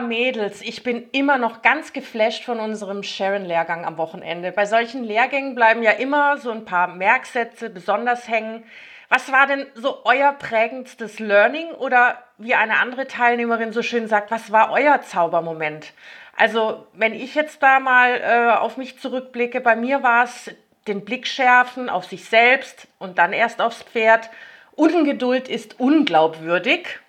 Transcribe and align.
Mädels, 0.00 0.62
ich 0.62 0.82
bin 0.82 1.08
immer 1.12 1.38
noch 1.38 1.62
ganz 1.62 1.92
geflasht 1.92 2.44
von 2.44 2.60
unserem 2.60 3.02
Sharon-Lehrgang 3.02 3.84
am 3.84 3.98
Wochenende. 3.98 4.52
Bei 4.52 4.66
solchen 4.66 5.04
Lehrgängen 5.04 5.54
bleiben 5.54 5.82
ja 5.82 5.92
immer 5.92 6.38
so 6.38 6.50
ein 6.50 6.64
paar 6.64 6.88
Merksätze 6.88 7.70
besonders 7.70 8.28
hängen. 8.28 8.64
Was 9.08 9.30
war 9.30 9.46
denn 9.46 9.66
so 9.74 10.04
euer 10.04 10.32
prägendstes 10.32 11.18
Learning 11.18 11.70
oder 11.70 12.18
wie 12.38 12.54
eine 12.54 12.78
andere 12.78 13.06
Teilnehmerin 13.06 13.72
so 13.72 13.82
schön 13.82 14.08
sagt, 14.08 14.30
was 14.30 14.50
war 14.50 14.72
euer 14.72 15.00
Zaubermoment? 15.02 15.92
Also, 16.36 16.86
wenn 16.92 17.14
ich 17.14 17.34
jetzt 17.34 17.62
da 17.62 17.80
mal 17.80 18.20
äh, 18.20 18.58
auf 18.58 18.76
mich 18.76 18.98
zurückblicke, 18.98 19.60
bei 19.60 19.76
mir 19.76 20.02
war 20.02 20.24
es 20.24 20.50
den 20.86 21.04
Blick 21.04 21.26
schärfen 21.26 21.88
auf 21.88 22.04
sich 22.04 22.24
selbst 22.24 22.88
und 22.98 23.18
dann 23.18 23.32
erst 23.32 23.60
aufs 23.60 23.82
Pferd. 23.82 24.30
Ungeduld 24.74 25.48
ist 25.48 25.80
unglaubwürdig 25.80 27.00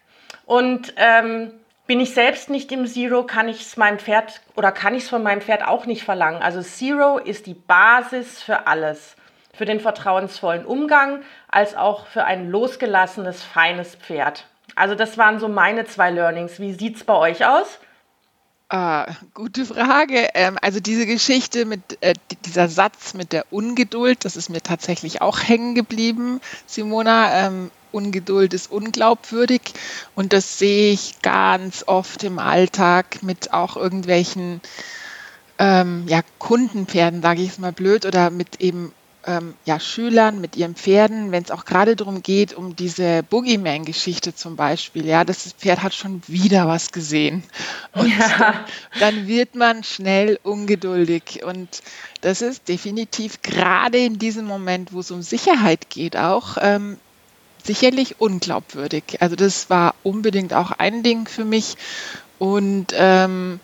und 0.46 0.94
ähm, 0.96 1.52
bin 1.88 2.00
ich 2.02 2.14
selbst 2.14 2.50
nicht 2.50 2.72
im 2.72 2.86
Zero, 2.86 3.24
kann 3.24 3.48
ich 3.48 3.62
es 3.62 3.78
meinem 3.78 3.98
Pferd 3.98 4.42
oder 4.56 4.72
kann 4.72 4.94
ich 4.94 5.04
es 5.04 5.10
von 5.10 5.24
meinem 5.24 5.42
Pferd 5.42 5.66
auch 5.66 5.86
nicht 5.86 6.04
verlangen. 6.04 6.42
Also 6.42 6.62
Zero 6.62 7.18
ist 7.18 7.46
die 7.46 7.54
Basis 7.54 8.42
für 8.42 8.68
alles. 8.68 9.16
Für 9.54 9.66
den 9.66 9.80
vertrauensvollen 9.80 10.66
Umgang 10.66 11.24
als 11.48 11.76
auch 11.76 12.06
für 12.06 12.26
ein 12.26 12.52
losgelassenes, 12.52 13.42
feines 13.42 13.96
Pferd. 13.96 14.46
Also 14.76 14.94
das 14.94 15.18
waren 15.18 15.40
so 15.40 15.48
meine 15.48 15.86
zwei 15.86 16.12
Learnings. 16.12 16.60
Wie 16.60 16.74
sieht 16.74 16.98
es 16.98 17.04
bei 17.04 17.16
euch 17.16 17.46
aus? 17.46 17.80
Ah, 18.70 19.08
gute 19.34 19.66
Frage. 19.66 20.28
Ähm, 20.34 20.60
also 20.62 20.82
diese 20.82 21.06
Geschichte 21.06 21.66
mit 21.66 21.98
äh, 22.02 22.14
dieser 22.46 22.68
Satz 22.68 23.14
mit 23.14 23.32
der 23.32 23.46
Ungeduld, 23.50 24.26
das 24.26 24.36
ist 24.36 24.50
mir 24.50 24.62
tatsächlich 24.62 25.22
auch 25.22 25.40
hängen 25.40 25.74
geblieben, 25.74 26.42
Simona. 26.66 27.48
Ähm, 27.48 27.72
Ungeduld 27.92 28.54
ist 28.54 28.72
unglaubwürdig 28.72 29.62
und 30.16 30.34
das 30.34 30.60
sehe 30.60 30.92
ich 30.92 31.22
ganz 31.22 31.84
oft 31.88 32.24
im 32.24 32.40
Alltag 32.40 33.24
mit 33.24 33.54
auch 33.54 33.78
irgendwelchen 33.78 34.62
ähm, 35.60 36.06
ja, 36.08 36.22
Kundenpferden, 36.40 37.22
sage 37.22 37.42
ich 37.42 37.50
es 37.50 37.60
mal 37.60 37.72
blöd, 37.72 38.06
oder 38.06 38.30
mit 38.30 38.62
eben 38.62 38.94
ähm, 39.28 39.56
ja, 39.66 39.80
Schülern, 39.80 40.40
mit 40.40 40.56
ihren 40.56 40.76
Pferden, 40.76 41.32
wenn 41.32 41.44
es 41.44 41.52
auch 41.52 41.66
gerade 41.66 41.96
darum 41.98 42.24
geht, 42.24 42.54
um 42.54 42.76
diese 42.76 43.24
Boogeyman-Geschichte 43.24 44.34
zum 44.34 44.56
Beispiel, 44.56 45.06
ja, 45.06 45.26
das 45.26 45.52
Pferd 45.54 45.84
hat 45.84 45.94
schon 45.94 46.22
wieder 46.28 46.68
was 46.68 46.92
gesehen. 46.94 47.44
Und 47.94 48.08
ja. 48.18 48.66
dann 49.00 49.28
wird 49.28 49.56
man 49.56 49.84
schnell 49.84 50.40
ungeduldig. 50.44 51.44
Und 51.44 51.82
das 52.22 52.42
ist 52.42 52.70
definitiv 52.70 53.42
gerade 53.42 53.98
in 53.98 54.18
diesem 54.18 54.46
Moment, 54.46 54.94
wo 54.94 55.02
es 55.02 55.12
um 55.12 55.22
Sicherheit 55.22 55.90
geht, 55.90 56.16
auch 56.16 56.58
ähm, 56.62 56.98
sicherlich 57.64 58.20
unglaubwürdig. 58.20 59.04
Also 59.20 59.36
das 59.36 59.70
war 59.70 59.96
unbedingt 60.04 60.54
auch 60.54 60.72
ein 60.72 61.04
Ding 61.04 61.28
für 61.28 61.46
mich. 61.46 61.76
Und 62.40 62.94
ähm, 62.96 63.60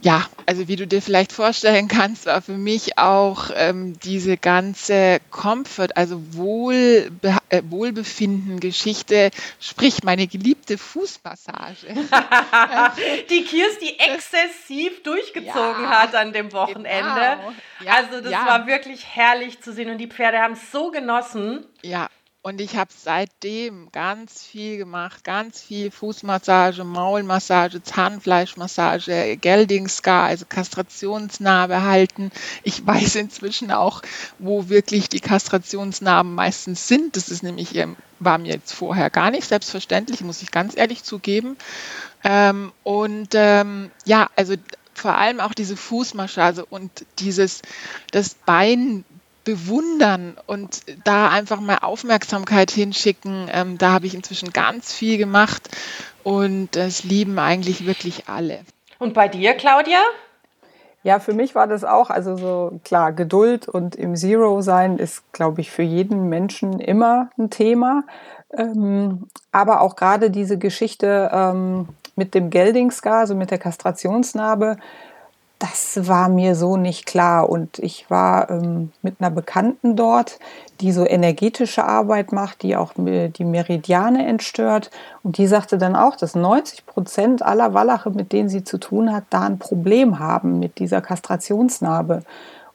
ja, 0.00 0.24
also 0.46 0.68
wie 0.68 0.76
du 0.76 0.86
dir 0.86 1.02
vielleicht 1.02 1.32
vorstellen 1.32 1.88
kannst, 1.88 2.26
war 2.26 2.40
für 2.40 2.56
mich 2.56 2.98
auch 2.98 3.50
ähm, 3.54 3.98
diese 4.00 4.36
ganze 4.36 5.18
Comfort, 5.30 5.96
also 5.96 6.22
Wohlbe 6.32 7.36
äh, 7.48 7.62
Wohlbefinden-Geschichte, 7.68 9.30
sprich 9.60 10.04
meine 10.04 10.26
geliebte 10.26 10.78
Fußmassage. 10.78 11.86
die 13.30 13.44
Kirsti 13.44 13.96
exzessiv 13.98 15.02
durchgezogen 15.02 15.82
ja, 15.82 16.02
hat 16.02 16.14
an 16.14 16.32
dem 16.32 16.52
Wochenende. 16.52 17.38
Genau. 17.40 17.52
Ja, 17.84 17.94
also 17.96 18.20
das 18.20 18.32
ja. 18.32 18.46
war 18.46 18.66
wirklich 18.66 19.04
herrlich 19.04 19.60
zu 19.60 19.72
sehen 19.72 19.90
und 19.90 19.98
die 19.98 20.08
Pferde 20.08 20.38
haben 20.38 20.54
es 20.54 20.70
so 20.70 20.90
genossen. 20.90 21.64
Ja, 21.82 22.08
und 22.48 22.62
ich 22.62 22.76
habe 22.76 22.90
seitdem 22.96 23.92
ganz 23.92 24.42
viel 24.42 24.78
gemacht, 24.78 25.22
ganz 25.22 25.60
viel 25.60 25.90
Fußmassage, 25.90 26.82
Maulmassage, 26.82 27.82
Zahnfleischmassage, 27.82 29.36
Gelding-Scar, 29.36 30.24
also 30.24 30.46
Kastrationsnarbe 30.48 31.82
halten. 31.82 32.30
Ich 32.62 32.86
weiß 32.86 33.16
inzwischen 33.16 33.70
auch, 33.70 34.00
wo 34.38 34.70
wirklich 34.70 35.10
die 35.10 35.20
Kastrationsnarben 35.20 36.34
meistens 36.34 36.88
sind. 36.88 37.16
Das 37.16 37.28
ist 37.28 37.42
nämlich, 37.42 37.76
ähm, 37.76 37.96
war 38.18 38.38
mir 38.38 38.54
jetzt 38.54 38.72
vorher 38.72 39.10
gar 39.10 39.30
nicht 39.30 39.46
selbstverständlich, 39.46 40.22
muss 40.22 40.40
ich 40.40 40.50
ganz 40.50 40.74
ehrlich 40.74 41.04
zugeben. 41.04 41.58
Ähm, 42.24 42.72
und 42.82 43.28
ähm, 43.34 43.90
ja, 44.06 44.30
also 44.36 44.54
vor 44.94 45.16
allem 45.16 45.40
auch 45.40 45.52
diese 45.52 45.76
Fußmassage 45.76 46.64
und 46.64 47.04
dieses, 47.18 47.60
das 48.10 48.34
Bein 48.34 49.04
bewundern 49.48 50.36
und 50.46 50.82
da 51.04 51.30
einfach 51.30 51.58
mal 51.58 51.78
Aufmerksamkeit 51.78 52.70
hinschicken. 52.70 53.48
Ähm, 53.50 53.78
da 53.78 53.92
habe 53.92 54.04
ich 54.04 54.14
inzwischen 54.14 54.52
ganz 54.52 54.92
viel 54.92 55.16
gemacht 55.16 55.70
und 56.22 56.76
das 56.76 57.02
lieben 57.02 57.38
eigentlich 57.38 57.86
wirklich 57.86 58.28
alle. 58.28 58.58
Und 58.98 59.14
bei 59.14 59.26
dir, 59.26 59.54
Claudia? 59.54 60.00
Ja, 61.02 61.18
für 61.18 61.32
mich 61.32 61.54
war 61.54 61.66
das 61.66 61.82
auch, 61.82 62.10
also 62.10 62.36
so 62.36 62.78
klar, 62.84 63.12
Geduld 63.12 63.68
und 63.68 63.96
im 63.96 64.16
Zero 64.16 64.60
sein 64.60 64.98
ist, 64.98 65.32
glaube 65.32 65.62
ich, 65.62 65.70
für 65.70 65.82
jeden 65.82 66.28
Menschen 66.28 66.78
immer 66.78 67.30
ein 67.38 67.48
Thema. 67.48 68.04
Ähm, 68.52 69.28
aber 69.50 69.80
auch 69.80 69.96
gerade 69.96 70.30
diese 70.30 70.58
Geschichte 70.58 71.30
ähm, 71.32 71.88
mit 72.16 72.34
dem 72.34 72.50
Geldingsgar, 72.50 73.20
also 73.20 73.34
mit 73.34 73.50
der 73.50 73.58
Kastrationsnarbe, 73.58 74.76
das 75.58 76.06
war 76.06 76.28
mir 76.28 76.54
so 76.54 76.76
nicht 76.76 77.06
klar. 77.06 77.48
Und 77.48 77.78
ich 77.80 78.08
war 78.10 78.50
ähm, 78.50 78.92
mit 79.02 79.16
einer 79.18 79.30
Bekannten 79.30 79.96
dort, 79.96 80.38
die 80.80 80.92
so 80.92 81.04
energetische 81.04 81.84
Arbeit 81.84 82.32
macht, 82.32 82.62
die 82.62 82.76
auch 82.76 82.92
die 82.96 83.44
Meridiane 83.44 84.26
entstört. 84.26 84.90
Und 85.24 85.38
die 85.38 85.48
sagte 85.48 85.76
dann 85.78 85.96
auch, 85.96 86.16
dass 86.16 86.36
90 86.36 86.86
Prozent 86.86 87.42
aller 87.42 87.74
Wallache, 87.74 88.10
mit 88.10 88.32
denen 88.32 88.48
sie 88.48 88.62
zu 88.62 88.78
tun 88.78 89.12
hat, 89.12 89.24
da 89.30 89.42
ein 89.42 89.58
Problem 89.58 90.20
haben 90.20 90.60
mit 90.60 90.78
dieser 90.78 91.00
Kastrationsnarbe. 91.00 92.22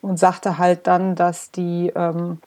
Und 0.02 0.20
sagte 0.20 0.58
halt 0.58 0.86
dann, 0.88 1.16
dass 1.16 1.52
die 1.52 1.94
ähm, 1.96 2.40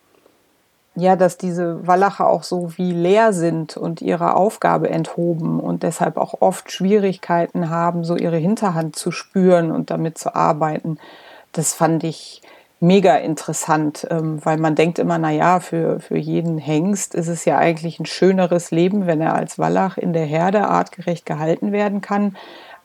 ja, 0.97 1.15
dass 1.15 1.37
diese 1.37 1.87
Wallache 1.87 2.27
auch 2.27 2.43
so 2.43 2.77
wie 2.77 2.93
leer 2.93 3.33
sind 3.35 3.77
und 3.77 4.01
ihre 4.01 4.35
Aufgabe 4.35 4.89
enthoben 4.89 5.61
und 5.61 5.83
deshalb 5.83 6.17
auch 6.17 6.41
oft 6.41 6.73
Schwierigkeiten 6.73 7.69
haben, 7.69 8.03
so 8.03 8.17
ihre 8.17 8.39
Hinterhand 8.39 8.97
zu 8.97 9.13
spüren 9.13 9.71
und 9.71 9.91
damit 9.91 10.17
zu 10.17 10.35
arbeiten. 10.35 10.99
Das 11.53 11.75
fand 11.75 12.03
ich 12.03 12.41
mega 12.81 13.17
interessant, 13.17 14.07
ähm, 14.11 14.45
weil 14.45 14.57
man 14.57 14.75
denkt 14.75 14.99
immer, 14.99 15.19
na 15.19 15.31
ja, 15.31 15.61
für, 15.61 16.01
für 16.01 16.17
jeden 16.17 16.57
Hengst 16.57 17.15
ist 17.15 17.29
es 17.29 17.45
ja 17.45 17.59
eigentlich 17.59 18.01
ein 18.01 18.07
schöneres 18.07 18.71
Leben, 18.71 19.07
wenn 19.07 19.21
er 19.21 19.35
als 19.35 19.59
Wallach 19.59 19.99
in 19.99 20.15
der 20.15 20.27
Herde 20.27 20.67
artgerecht 20.67 21.27
gehalten 21.27 21.73
werden 21.73 22.01
kann. 22.01 22.37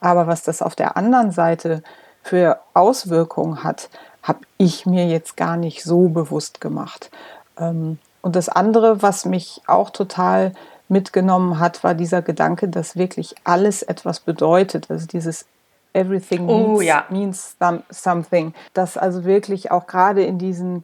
Aber 0.01 0.28
was 0.28 0.43
das 0.43 0.61
auf 0.61 0.75
der 0.75 0.97
anderen 0.97 1.31
Seite 1.31 1.81
für 2.23 2.59
Auswirkungen 2.73 3.63
hat, 3.63 3.89
habe 4.22 4.39
ich 4.57 4.85
mir 4.85 5.07
jetzt 5.07 5.38
gar 5.38 5.57
nicht 5.57 5.83
so 5.83 6.09
bewusst 6.09 6.61
gemacht. 6.61 7.09
Ähm, 7.61 7.99
und 8.22 8.35
das 8.35 8.49
andere, 8.49 9.01
was 9.01 9.25
mich 9.25 9.61
auch 9.67 9.89
total 9.89 10.53
mitgenommen 10.89 11.59
hat, 11.59 11.83
war 11.83 11.95
dieser 11.95 12.22
Gedanke, 12.22 12.67
dass 12.67 12.95
wirklich 12.97 13.35
alles 13.44 13.81
etwas 13.81 14.19
bedeutet. 14.19 14.91
Also 14.91 15.07
dieses 15.07 15.45
Everything 15.94 16.47
oh, 16.47 16.67
means, 16.67 16.83
ja. 16.83 17.05
means 17.09 17.55
something. 17.89 18.53
Dass 18.73 18.97
also 18.97 19.23
wirklich 19.23 19.72
auch 19.72 19.88
gerade 19.88 20.23
in 20.23 20.38
diesen 20.38 20.83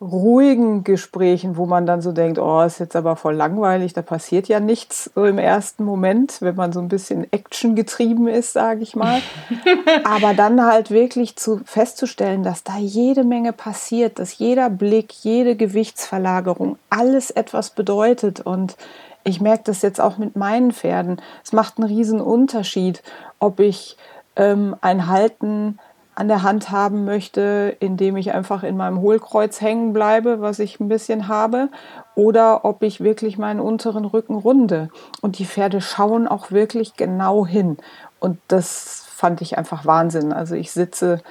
ruhigen 0.00 0.82
Gesprächen, 0.82 1.58
wo 1.58 1.66
man 1.66 1.84
dann 1.84 2.00
so 2.00 2.12
denkt, 2.12 2.38
oh, 2.38 2.62
ist 2.62 2.80
jetzt 2.80 2.96
aber 2.96 3.16
voll 3.16 3.34
langweilig, 3.34 3.92
da 3.92 4.00
passiert 4.00 4.48
ja 4.48 4.58
nichts 4.58 5.10
so 5.14 5.26
im 5.26 5.36
ersten 5.36 5.84
Moment, 5.84 6.40
wenn 6.40 6.56
man 6.56 6.72
so 6.72 6.80
ein 6.80 6.88
bisschen 6.88 7.30
Action 7.32 7.74
getrieben 7.74 8.26
ist, 8.26 8.54
sage 8.54 8.82
ich 8.82 8.96
mal. 8.96 9.20
aber 10.04 10.32
dann 10.32 10.64
halt 10.64 10.90
wirklich 10.90 11.36
zu 11.36 11.60
festzustellen, 11.66 12.42
dass 12.42 12.64
da 12.64 12.78
jede 12.78 13.24
Menge 13.24 13.52
passiert, 13.52 14.18
dass 14.18 14.38
jeder 14.38 14.70
Blick, 14.70 15.12
jede 15.22 15.54
Gewichtsverlagerung 15.54 16.78
alles 16.88 17.30
etwas 17.30 17.70
bedeutet 17.70 18.40
und 18.40 18.76
ich 19.22 19.42
merke 19.42 19.64
das 19.66 19.82
jetzt 19.82 20.00
auch 20.00 20.16
mit 20.16 20.34
meinen 20.34 20.72
Pferden. 20.72 21.20
Es 21.44 21.52
macht 21.52 21.76
einen 21.76 21.86
riesen 21.86 22.22
Unterschied, 22.22 23.02
ob 23.38 23.60
ich 23.60 23.98
ähm, 24.36 24.74
ein 24.80 25.08
Halten 25.08 25.78
an 26.20 26.28
der 26.28 26.42
Hand 26.42 26.70
haben 26.70 27.06
möchte, 27.06 27.74
indem 27.80 28.18
ich 28.18 28.34
einfach 28.34 28.62
in 28.62 28.76
meinem 28.76 29.00
Hohlkreuz 29.00 29.62
hängen 29.62 29.94
bleibe, 29.94 30.42
was 30.42 30.58
ich 30.58 30.78
ein 30.78 30.88
bisschen 30.88 31.28
habe, 31.28 31.70
oder 32.14 32.66
ob 32.66 32.82
ich 32.82 33.00
wirklich 33.00 33.38
meinen 33.38 33.58
unteren 33.58 34.04
Rücken 34.04 34.34
runde. 34.34 34.90
Und 35.22 35.38
die 35.38 35.46
Pferde 35.46 35.80
schauen 35.80 36.28
auch 36.28 36.50
wirklich 36.50 36.92
genau 36.92 37.46
hin. 37.46 37.78
Und 38.18 38.38
das 38.48 39.06
fand 39.08 39.40
ich 39.40 39.56
einfach 39.56 39.86
Wahnsinn. 39.86 40.34
Also 40.34 40.56
ich 40.56 40.72
sitze 40.72 41.22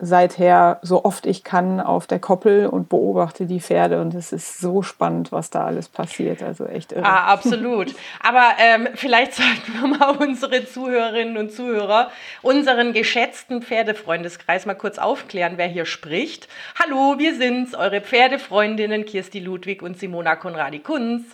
seither 0.00 0.78
so 0.82 1.04
oft 1.04 1.26
ich 1.26 1.44
kann 1.44 1.80
auf 1.80 2.06
der 2.06 2.18
Koppel 2.18 2.66
und 2.66 2.88
beobachte 2.88 3.46
die 3.46 3.60
Pferde 3.60 4.00
und 4.00 4.14
es 4.14 4.32
ist 4.32 4.58
so 4.58 4.82
spannend, 4.82 5.32
was 5.32 5.50
da 5.50 5.66
alles 5.66 5.88
passiert. 5.88 6.42
Also 6.42 6.66
echt 6.66 6.92
irre. 6.92 7.04
Ah, 7.04 7.26
absolut. 7.26 7.94
Aber 8.20 8.52
ähm, 8.58 8.88
vielleicht 8.94 9.34
sollten 9.34 9.72
wir 9.74 9.86
mal 9.86 10.16
unsere 10.16 10.66
Zuhörerinnen 10.66 11.36
und 11.36 11.52
Zuhörer, 11.52 12.10
unseren 12.42 12.92
geschätzten 12.92 13.62
Pferdefreundeskreis 13.62 14.66
mal 14.66 14.74
kurz 14.74 14.98
aufklären, 14.98 15.54
wer 15.56 15.68
hier 15.68 15.86
spricht. 15.86 16.48
Hallo, 16.82 17.16
wir 17.18 17.34
sind's, 17.34 17.74
eure 17.74 18.00
Pferdefreundinnen 18.00 19.04
Kirsti 19.04 19.40
Ludwig 19.40 19.82
und 19.82 19.98
Simona 19.98 20.36
Konradi-Kunz. 20.36 21.24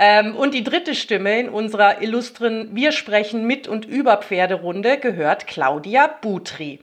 Ähm, 0.00 0.36
und 0.36 0.54
die 0.54 0.62
dritte 0.62 0.94
Stimme 0.94 1.40
in 1.40 1.48
unserer 1.48 2.00
illustren 2.02 2.68
Wir 2.72 2.92
sprechen 2.92 3.46
mit 3.46 3.66
und 3.66 3.84
über 3.84 4.18
Pferderunde 4.18 4.96
gehört 4.98 5.48
Claudia 5.48 6.06
Butri. 6.06 6.78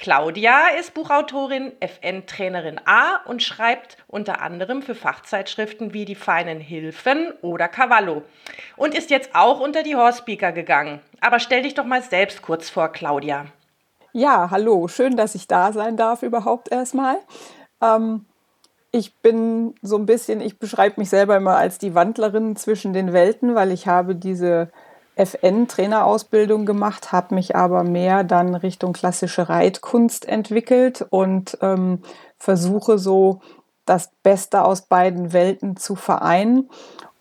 Claudia 0.00 0.68
ist 0.78 0.94
Buchautorin, 0.94 1.72
FN-Trainerin 1.78 2.80
A 2.86 3.16
und 3.26 3.42
schreibt 3.42 3.98
unter 4.06 4.40
anderem 4.40 4.80
für 4.80 4.94
Fachzeitschriften 4.94 5.92
wie 5.92 6.06
die 6.06 6.14
Feinen 6.14 6.58
Hilfen 6.58 7.34
oder 7.42 7.68
Cavallo 7.68 8.22
und 8.78 8.94
ist 8.94 9.10
jetzt 9.10 9.34
auch 9.34 9.60
unter 9.60 9.82
die 9.82 9.96
Horsepeaker 9.96 10.52
gegangen. 10.52 11.00
Aber 11.20 11.38
stell 11.38 11.64
dich 11.64 11.74
doch 11.74 11.84
mal 11.84 12.00
selbst 12.02 12.40
kurz 12.40 12.70
vor, 12.70 12.88
Claudia. 12.88 13.44
Ja, 14.14 14.48
hallo, 14.50 14.88
schön, 14.88 15.18
dass 15.18 15.34
ich 15.34 15.46
da 15.46 15.70
sein 15.70 15.98
darf 15.98 16.22
überhaupt 16.22 16.72
erstmal. 16.72 17.18
Ähm, 17.82 18.24
ich 18.92 19.18
bin 19.18 19.74
so 19.82 19.98
ein 19.98 20.06
bisschen, 20.06 20.40
ich 20.40 20.58
beschreibe 20.58 20.98
mich 20.98 21.10
selber 21.10 21.36
immer 21.36 21.56
als 21.56 21.76
die 21.76 21.94
Wandlerin 21.94 22.56
zwischen 22.56 22.94
den 22.94 23.12
Welten, 23.12 23.54
weil 23.54 23.70
ich 23.70 23.86
habe 23.86 24.14
diese 24.14 24.70
FN-Trainerausbildung 25.20 26.66
gemacht, 26.66 27.12
habe 27.12 27.34
mich 27.34 27.56
aber 27.56 27.84
mehr 27.84 28.24
dann 28.24 28.54
Richtung 28.54 28.92
klassische 28.92 29.48
Reitkunst 29.48 30.26
entwickelt 30.26 31.06
und 31.10 31.58
ähm, 31.60 32.02
versuche 32.38 32.98
so 32.98 33.40
das 33.84 34.10
Beste 34.22 34.64
aus 34.64 34.82
beiden 34.82 35.32
Welten 35.32 35.76
zu 35.76 35.96
vereinen. 35.96 36.70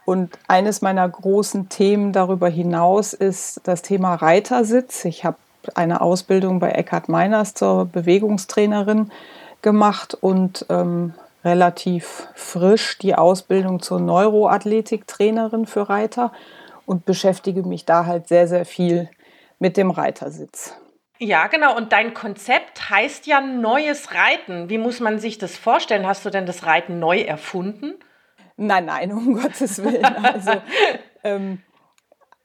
Und 0.05 0.39
eines 0.47 0.81
meiner 0.81 1.07
großen 1.07 1.69
Themen 1.69 2.13
darüber 2.13 2.49
hinaus 2.49 3.13
ist 3.13 3.61
das 3.63 3.81
Thema 3.81 4.15
Reitersitz. 4.15 5.05
Ich 5.05 5.23
habe 5.23 5.37
eine 5.75 6.01
Ausbildung 6.01 6.59
bei 6.59 6.71
Eckhard 6.71 7.09
Meiners 7.09 7.53
zur 7.53 7.85
Bewegungstrainerin 7.85 9.11
gemacht 9.61 10.17
und 10.19 10.65
ähm, 10.69 11.13
relativ 11.43 12.27
frisch 12.35 12.97
die 12.97 13.15
Ausbildung 13.15 13.81
zur 13.81 13.99
Neuroathletiktrainerin 13.99 15.65
für 15.65 15.89
Reiter 15.89 16.31
und 16.89 17.05
beschäftige 17.05 17.61
mich 17.61 17.85
da 17.85 18.07
halt 18.07 18.27
sehr, 18.27 18.47
sehr 18.47 18.65
viel 18.65 19.11
mit 19.59 19.77
dem 19.77 19.91
Reitersitz. 19.91 20.75
Ja, 21.19 21.45
genau. 21.45 21.77
Und 21.77 21.93
dein 21.93 22.15
Konzept 22.15 22.89
heißt 22.89 23.27
ja 23.27 23.41
neues 23.41 24.15
Reiten. 24.15 24.69
Wie 24.71 24.79
muss 24.79 24.99
man 24.99 25.19
sich 25.19 25.37
das 25.37 25.55
vorstellen? 25.55 26.07
Hast 26.07 26.25
du 26.25 26.31
denn 26.31 26.47
das 26.47 26.65
Reiten 26.65 26.97
neu 26.97 27.19
erfunden? 27.19 27.93
Nein, 28.57 28.85
nein, 28.85 29.11
um 29.11 29.35
Gottes 29.39 29.83
Willen. 29.83 30.03
Also 30.03 30.53
ähm, 31.23 31.61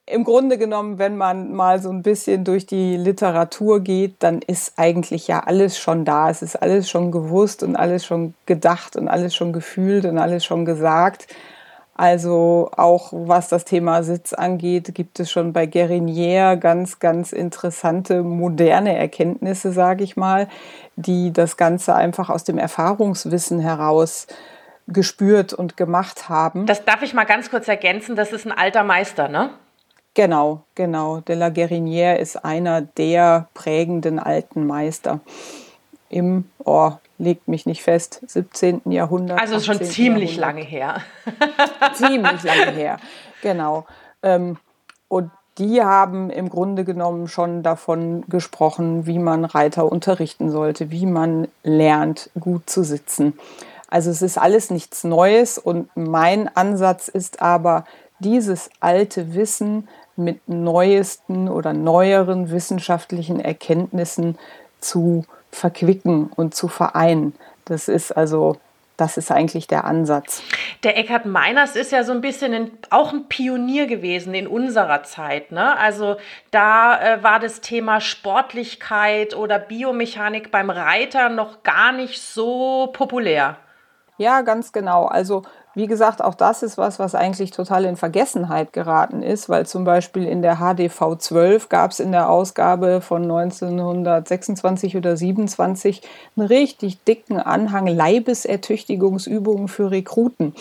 im 0.04 0.24
Grunde 0.24 0.58
genommen, 0.58 0.98
wenn 0.98 1.16
man 1.16 1.54
mal 1.54 1.80
so 1.80 1.88
ein 1.88 2.02
bisschen 2.02 2.44
durch 2.44 2.66
die 2.66 2.98
Literatur 2.98 3.80
geht, 3.80 4.16
dann 4.18 4.42
ist 4.42 4.74
eigentlich 4.76 5.26
ja 5.26 5.40
alles 5.40 5.78
schon 5.78 6.04
da. 6.04 6.28
Es 6.28 6.42
ist 6.42 6.56
alles 6.56 6.90
schon 6.90 7.12
gewusst 7.12 7.62
und 7.62 7.76
alles 7.76 8.04
schon 8.04 8.34
gedacht 8.44 8.94
und 8.96 9.08
alles 9.08 9.34
schon 9.34 9.54
gefühlt 9.54 10.04
und 10.04 10.18
alles 10.18 10.44
schon 10.44 10.66
gesagt. 10.66 11.28
Also 11.96 12.70
auch 12.76 13.10
was 13.12 13.48
das 13.48 13.64
Thema 13.64 14.02
Sitz 14.02 14.32
angeht, 14.32 14.94
gibt 14.94 15.20
es 15.20 15.30
schon 15.30 15.52
bei 15.52 15.64
Guérinier 15.64 16.56
ganz, 16.56 16.98
ganz 16.98 17.32
interessante 17.32 18.22
moderne 18.22 18.96
Erkenntnisse, 18.96 19.70
sage 19.70 20.02
ich 20.02 20.16
mal, 20.16 20.48
die 20.96 21.32
das 21.32 21.56
Ganze 21.56 21.94
einfach 21.94 22.30
aus 22.30 22.42
dem 22.42 22.58
Erfahrungswissen 22.58 23.60
heraus 23.60 24.26
gespürt 24.88 25.52
und 25.52 25.76
gemacht 25.76 26.28
haben. 26.28 26.66
Das 26.66 26.84
darf 26.84 27.02
ich 27.02 27.14
mal 27.14 27.24
ganz 27.24 27.48
kurz 27.48 27.68
ergänzen, 27.68 28.16
das 28.16 28.32
ist 28.32 28.44
ein 28.44 28.52
alter 28.52 28.82
Meister, 28.82 29.28
ne? 29.28 29.50
Genau, 30.14 30.62
genau. 30.76 31.20
De 31.20 31.34
la 31.34 31.48
Guérinière 31.48 32.16
ist 32.16 32.44
einer 32.44 32.82
der 32.82 33.48
prägenden 33.54 34.18
alten 34.20 34.66
Meister 34.66 35.20
im 36.08 36.44
oh, 36.64 36.92
legt 37.18 37.48
mich 37.48 37.66
nicht 37.66 37.82
fest, 37.82 38.20
17. 38.26 38.82
Jahrhundert. 38.86 39.40
Also 39.40 39.60
schon 39.60 39.82
ziemlich 39.82 40.36
Jahrhundert. 40.36 40.56
lange 40.56 40.62
her. 40.62 41.00
ziemlich 41.94 42.42
lange 42.42 42.70
her, 42.72 42.98
genau. 43.42 43.86
Ähm, 44.22 44.56
und 45.08 45.30
die 45.58 45.82
haben 45.82 46.30
im 46.30 46.48
Grunde 46.48 46.84
genommen 46.84 47.28
schon 47.28 47.62
davon 47.62 48.24
gesprochen, 48.28 49.06
wie 49.06 49.20
man 49.20 49.44
Reiter 49.44 49.90
unterrichten 49.90 50.50
sollte, 50.50 50.90
wie 50.90 51.06
man 51.06 51.46
lernt, 51.62 52.30
gut 52.38 52.68
zu 52.68 52.82
sitzen. 52.82 53.38
Also 53.88 54.10
es 54.10 54.22
ist 54.22 54.38
alles 54.38 54.70
nichts 54.70 55.04
Neues 55.04 55.58
und 55.58 55.88
mein 55.94 56.54
Ansatz 56.56 57.06
ist 57.06 57.40
aber, 57.40 57.84
dieses 58.18 58.70
alte 58.80 59.34
Wissen 59.34 59.88
mit 60.16 60.48
neuesten 60.48 61.48
oder 61.48 61.72
neueren 61.72 62.50
wissenschaftlichen 62.50 63.40
Erkenntnissen 63.40 64.38
zu 64.80 65.24
verquicken 65.54 66.30
und 66.34 66.54
zu 66.54 66.68
vereinen. 66.68 67.34
Das 67.64 67.88
ist 67.88 68.12
also 68.12 68.56
das 68.96 69.16
ist 69.16 69.32
eigentlich 69.32 69.66
der 69.66 69.84
Ansatz. 69.84 70.40
Der 70.84 70.96
Eckhard 70.96 71.26
Meiners 71.26 71.74
ist 71.74 71.90
ja 71.90 72.04
so 72.04 72.12
ein 72.12 72.20
bisschen 72.20 72.54
ein, 72.54 72.70
auch 72.90 73.12
ein 73.12 73.28
Pionier 73.28 73.86
gewesen 73.86 74.34
in 74.34 74.46
unserer 74.46 75.02
Zeit. 75.02 75.50
Ne? 75.50 75.76
Also 75.76 76.16
da 76.52 77.00
äh, 77.00 77.22
war 77.22 77.40
das 77.40 77.60
Thema 77.60 78.00
Sportlichkeit 78.00 79.34
oder 79.34 79.58
Biomechanik 79.58 80.52
beim 80.52 80.70
Reiter 80.70 81.28
noch 81.28 81.64
gar 81.64 81.90
nicht 81.90 82.22
so 82.22 82.90
populär. 82.92 83.56
Ja, 84.16 84.42
ganz 84.42 84.70
genau. 84.70 85.06
Also 85.06 85.42
wie 85.74 85.86
gesagt, 85.88 86.22
auch 86.22 86.34
das 86.34 86.62
ist 86.62 86.78
was, 86.78 86.98
was 86.98 87.14
eigentlich 87.14 87.50
total 87.50 87.84
in 87.84 87.96
Vergessenheit 87.96 88.72
geraten 88.72 89.22
ist, 89.22 89.48
weil 89.48 89.66
zum 89.66 89.84
Beispiel 89.84 90.24
in 90.24 90.40
der 90.40 90.58
HDV 90.58 91.16
12 91.18 91.68
gab 91.68 91.90
es 91.90 92.00
in 92.00 92.12
der 92.12 92.30
Ausgabe 92.30 93.00
von 93.00 93.22
1926 93.22 94.96
oder 94.96 95.16
27 95.16 96.02
einen 96.36 96.46
richtig 96.46 97.02
dicken 97.04 97.38
Anhang 97.38 97.88
Leibesertüchtigungsübungen 97.88 99.66
für 99.66 99.90
Rekruten. 99.90 100.54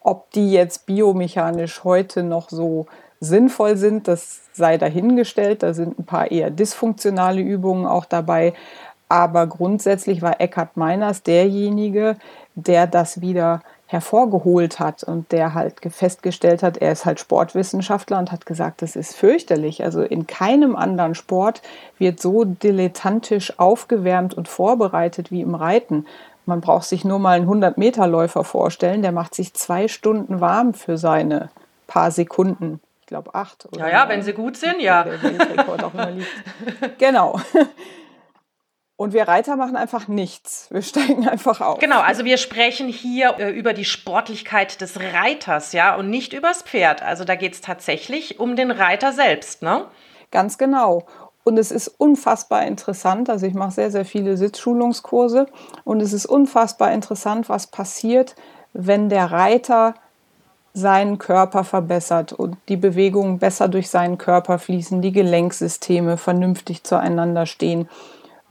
Ob 0.00 0.30
die 0.32 0.50
jetzt 0.50 0.86
biomechanisch 0.86 1.84
heute 1.84 2.24
noch 2.24 2.50
so 2.50 2.86
sinnvoll 3.20 3.76
sind, 3.76 4.08
das 4.08 4.40
sei 4.52 4.76
dahingestellt. 4.76 5.62
Da 5.62 5.74
sind 5.74 6.00
ein 6.00 6.04
paar 6.04 6.32
eher 6.32 6.50
dysfunktionale 6.50 7.40
Übungen 7.40 7.86
auch 7.86 8.04
dabei. 8.04 8.54
Aber 9.08 9.46
grundsätzlich 9.46 10.22
war 10.22 10.40
Eckhard 10.40 10.76
Meiners 10.76 11.22
derjenige, 11.22 12.16
der 12.56 12.86
das 12.88 13.20
wieder 13.20 13.62
hervorgeholt 13.92 14.80
hat 14.80 15.04
und 15.04 15.32
der 15.32 15.54
halt 15.54 15.74
festgestellt 15.90 16.62
hat, 16.62 16.78
er 16.78 16.92
ist 16.92 17.04
halt 17.04 17.20
Sportwissenschaftler 17.20 18.18
und 18.18 18.32
hat 18.32 18.46
gesagt, 18.46 18.82
das 18.82 18.96
ist 18.96 19.14
fürchterlich. 19.14 19.84
Also 19.84 20.02
in 20.02 20.26
keinem 20.26 20.74
anderen 20.74 21.14
Sport 21.14 21.62
wird 21.98 22.20
so 22.20 22.44
dilettantisch 22.44 23.58
aufgewärmt 23.58 24.34
und 24.34 24.48
vorbereitet 24.48 25.30
wie 25.30 25.42
im 25.42 25.54
Reiten. 25.54 26.06
Man 26.46 26.60
braucht 26.60 26.86
sich 26.86 27.04
nur 27.04 27.18
mal 27.18 27.36
einen 27.36 27.48
100-Meter-Läufer 27.48 28.44
vorstellen, 28.44 29.02
der 29.02 29.12
macht 29.12 29.34
sich 29.34 29.54
zwei 29.54 29.86
Stunden 29.88 30.40
warm 30.40 30.74
für 30.74 30.96
seine 30.96 31.50
paar 31.86 32.10
Sekunden. 32.10 32.80
Ich 33.02 33.06
glaube 33.06 33.34
acht. 33.34 33.66
Oder 33.70 33.86
ja, 33.86 33.90
ja, 33.90 34.08
wenn 34.08 34.22
sie 34.22 34.32
gut 34.32 34.56
sind, 34.56 34.80
ja. 34.80 35.04
Der 35.04 35.22
Weltrekord 35.22 35.84
auch 35.84 35.92
immer 35.94 36.10
liegt. 36.10 36.28
Genau. 36.98 37.38
Und 38.96 39.12
wir 39.14 39.26
Reiter 39.26 39.56
machen 39.56 39.76
einfach 39.76 40.08
nichts. 40.08 40.68
Wir 40.70 40.82
steigen 40.82 41.28
einfach 41.28 41.60
auf. 41.60 41.78
Genau, 41.78 42.00
also 42.00 42.24
wir 42.24 42.36
sprechen 42.36 42.88
hier 42.88 43.36
äh, 43.38 43.50
über 43.50 43.72
die 43.72 43.84
Sportlichkeit 43.84 44.80
des 44.80 45.00
Reiters, 45.00 45.72
ja, 45.72 45.96
und 45.96 46.10
nicht 46.10 46.32
übers 46.32 46.62
Pferd. 46.62 47.02
Also 47.02 47.24
da 47.24 47.34
geht 47.34 47.54
es 47.54 47.60
tatsächlich 47.60 48.38
um 48.38 48.56
den 48.56 48.70
Reiter 48.70 49.12
selbst, 49.12 49.62
ne? 49.62 49.86
Ganz 50.30 50.56
genau. 50.56 51.06
Und 51.44 51.58
es 51.58 51.72
ist 51.72 51.88
unfassbar 51.88 52.64
interessant. 52.64 53.28
Also 53.28 53.46
ich 53.46 53.54
mache 53.54 53.72
sehr, 53.72 53.90
sehr 53.90 54.04
viele 54.04 54.36
Sitzschulungskurse. 54.36 55.46
Und 55.84 56.00
es 56.00 56.12
ist 56.12 56.26
unfassbar 56.26 56.92
interessant, 56.92 57.48
was 57.48 57.66
passiert, 57.66 58.36
wenn 58.72 59.08
der 59.08 59.32
Reiter 59.32 59.94
seinen 60.74 61.18
Körper 61.18 61.64
verbessert 61.64 62.32
und 62.32 62.56
die 62.68 62.76
Bewegungen 62.76 63.38
besser 63.38 63.68
durch 63.68 63.90
seinen 63.90 64.16
Körper 64.16 64.58
fließen, 64.58 65.02
die 65.02 65.12
Gelenksysteme 65.12 66.16
vernünftig 66.16 66.84
zueinander 66.84 67.44
stehen 67.44 67.88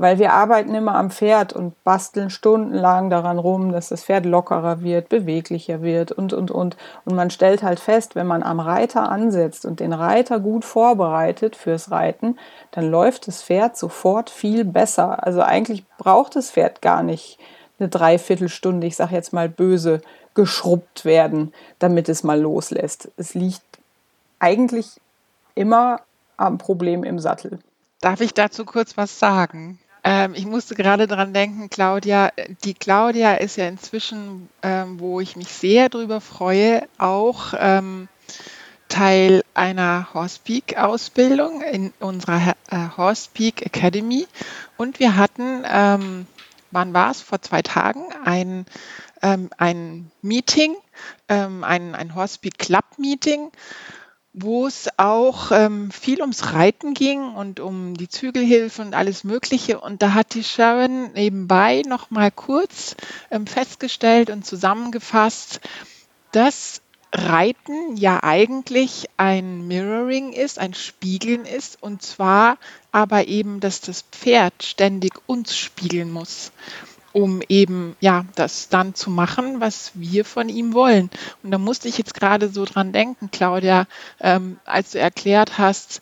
weil 0.02 0.18
wir 0.18 0.34
arbeiten 0.34 0.74
immer 0.74 0.96
am 0.96 1.12
Pferd 1.12 1.54
und 1.54 1.82
basteln 1.84 2.32
stundenlang 2.32 3.12
daran 3.12 3.38
rum, 3.38 3.72
dass 3.72 3.90
das 3.90 4.04
Pferd 4.04 4.26
lockerer 4.26 4.82
wird, 4.82 5.10
beweglicher 5.10 5.84
wird 5.84 6.12
und, 6.12 6.34
und, 6.34 6.50
und. 6.50 6.76
Und 7.06 7.16
man 7.16 7.30
stellt 7.30 7.62
halt 7.62 7.80
fest, 7.80 8.16
wenn 8.16 8.26
man 8.26 8.42
am 8.42 8.60
Reiter 8.60 9.12
ansetzt 9.12 9.64
und 9.64 9.80
den 9.80 9.94
Reiter 9.94 10.40
gut 10.40 10.66
vorbereitet 10.66 11.56
fürs 11.56 11.92
Reiten, 11.92 12.40
dann 12.72 12.90
läuft 12.90 13.28
das 13.28 13.44
Pferd 13.44 13.78
sofort 13.78 14.32
viel 14.32 14.66
besser. 14.66 15.24
Also 15.24 15.44
eigentlich 15.44 15.86
braucht 16.00 16.36
das 16.36 16.50
Pferd 16.50 16.82
gar 16.82 17.04
nicht 17.04 17.38
eine 17.78 17.88
Dreiviertelstunde, 17.88 18.88
ich 18.88 18.96
sage 18.96 19.14
jetzt 19.14 19.34
mal 19.34 19.50
böse, 19.50 20.02
geschrubbt 20.34 21.06
werden, 21.06 21.54
damit 21.78 22.10
es 22.10 22.24
mal 22.24 22.42
loslässt. 22.42 23.12
Es 23.18 23.36
liegt 23.36 23.62
eigentlich 24.40 25.00
immer 25.54 26.02
am 26.38 26.58
Problem 26.58 27.04
im 27.04 27.20
Sattel. 27.20 27.60
Darf 28.02 28.20
ich 28.20 28.34
dazu 28.34 28.66
kurz 28.66 28.98
was 28.98 29.20
sagen? 29.20 29.78
Ähm, 30.04 30.34
ich 30.36 30.46
musste 30.46 30.76
gerade 30.76 31.08
dran 31.08 31.34
denken, 31.34 31.70
Claudia, 31.70 32.32
die 32.64 32.74
Claudia 32.74 33.36
ist 33.36 33.58
ja 33.58 33.68
inzwischen, 33.68 34.50
ähm, 34.64 35.00
wo 35.00 35.20
ich 35.20 35.36
mich 35.36 35.50
sehr 35.50 35.90
drüber 35.90 36.22
freue, 36.22 36.88
auch 36.98 37.54
ähm, 37.58 38.08
Teil 38.90 39.44
einer 39.54 40.14
Horsepeak-Ausbildung 40.14 41.62
in 41.62 41.94
unserer 42.00 42.56
äh, 42.70 42.88
Horsepeak 42.98 43.66
Academy. 43.66 44.28
Und 44.78 45.00
wir 45.00 45.16
hatten, 45.16 45.64
ähm, 45.66 46.26
wann 46.72 46.94
war 46.94 47.12
es, 47.12 47.22
vor 47.22 47.42
zwei 47.42 47.62
Tagen, 47.62 48.04
ein, 48.26 48.66
ähm, 49.22 49.50
ein 49.58 50.12
Meeting 50.22 50.76
ähm, 51.30 51.64
ein, 51.64 51.96
ein 51.96 52.16
Horsepeak 52.16 52.58
Club 52.58 52.86
Meeting, 52.98 53.52
wo 54.34 54.66
es 54.66 54.88
auch 54.98 55.52
ähm, 55.52 55.92
viel 55.92 56.22
ums 56.22 56.54
Reiten 56.54 56.94
ging 56.94 57.22
und 57.36 57.60
um 57.60 57.96
die 57.96 58.08
Zügelhilfe 58.08 58.82
und 58.82 58.94
alles 58.94 59.24
Mögliche. 59.24 59.80
Und 59.80 60.02
da 60.02 60.14
hat 60.14 60.34
die 60.34 60.44
Sharon 60.44 61.12
nebenbei 61.14 61.82
noch 61.86 62.12
mal 62.12 62.32
kurz 62.32 62.96
ähm, 63.30 63.46
festgestellt 63.46 64.30
und 64.30 64.46
zusammengefasst, 64.46 65.60
dass 66.32 66.82
Reiten 67.14 67.98
ja 67.98 68.24
eigentlich 68.24 69.10
ein 69.18 69.68
Mirroring 69.68 70.32
ist, 70.32 70.60
ein 70.60 70.74
Spiegeln 70.74 71.44
ist, 71.44 71.84
und 71.84 72.02
zwar 72.02 72.58
aber 72.94 73.28
eben, 73.28 73.60
dass 73.60 73.82
das 73.82 74.04
Pferd 74.04 74.64
ständig 74.64 75.12
uns 75.28 75.58
spiegeln 75.58 76.10
muss 76.10 76.54
um 77.14 77.42
eben 77.50 77.96
ja 78.00 78.26
das 78.36 78.70
dann 78.70 78.96
zu 78.96 79.10
machen, 79.10 79.62
was 79.62 79.92
wir 79.94 80.26
von 80.26 80.50
ihm 80.50 80.74
wollen. 80.74 81.10
Und 81.44 81.52
da 81.52 81.58
musste 81.58 81.88
ich 81.88 81.98
jetzt 81.98 82.14
gerade 82.14 82.50
so 82.50 82.66
dran 82.66 82.92
denken, 82.92 83.30
Claudia, 83.32 83.88
ähm, 84.20 84.60
als 84.66 84.92
du 84.92 85.00
erklärt 85.00 85.58
hast, 85.58 86.02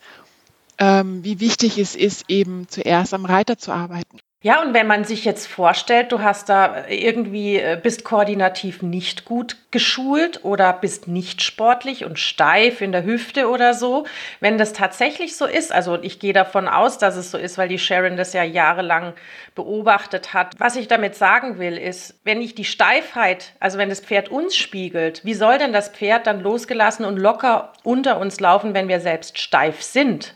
ähm, 0.77 1.23
wie 1.23 1.39
wichtig 1.39 1.77
es 1.77 1.95
ist, 1.95 2.29
eben 2.29 2.67
zuerst 2.69 3.13
am 3.13 3.25
Reiter 3.25 3.57
zu 3.57 3.71
arbeiten. 3.71 4.19
Ja, 4.41 4.61
und 4.61 4.73
wenn 4.73 4.87
man 4.87 5.03
sich 5.03 5.25
jetzt 5.25 5.47
vorstellt, 5.47 6.13
du 6.13 6.21
hast 6.21 6.47
da 6.47 6.87
irgendwie, 6.87 7.57
äh, 7.57 7.77
bist 7.81 8.05
koordinativ 8.05 8.81
nicht 8.81 9.25
gut 9.25 9.57
geschult 9.71 10.45
oder 10.45 10.71
bist 10.71 11.09
nicht 11.09 11.41
sportlich 11.41 12.05
und 12.05 12.19
steif 12.19 12.79
in 12.79 12.93
der 12.93 13.03
Hüfte 13.03 13.49
oder 13.49 13.73
so, 13.73 14.05
wenn 14.39 14.57
das 14.57 14.71
tatsächlich 14.71 15.35
so 15.35 15.45
ist, 15.45 15.73
also 15.73 16.01
ich 16.01 16.19
gehe 16.19 16.31
davon 16.31 16.69
aus, 16.69 16.97
dass 16.97 17.17
es 17.17 17.31
so 17.31 17.37
ist, 17.37 17.57
weil 17.57 17.67
die 17.67 17.77
Sharon 17.77 18.15
das 18.15 18.31
ja 18.31 18.43
jahrelang 18.43 19.11
beobachtet 19.55 20.33
hat. 20.33 20.57
Was 20.57 20.77
ich 20.77 20.87
damit 20.87 21.15
sagen 21.15 21.59
will, 21.59 21.77
ist, 21.77 22.17
wenn 22.23 22.41
ich 22.41 22.55
die 22.55 22.63
Steifheit, 22.63 23.51
also 23.59 23.77
wenn 23.77 23.89
das 23.89 23.99
Pferd 23.99 24.29
uns 24.29 24.55
spiegelt, 24.55 25.25
wie 25.25 25.33
soll 25.33 25.57
denn 25.57 25.73
das 25.73 25.89
Pferd 25.89 26.27
dann 26.27 26.39
losgelassen 26.39 27.03
und 27.03 27.17
locker 27.17 27.73
unter 27.83 28.17
uns 28.21 28.39
laufen, 28.39 28.73
wenn 28.73 28.87
wir 28.87 29.01
selbst 29.01 29.37
steif 29.37 29.81
sind? 29.81 30.33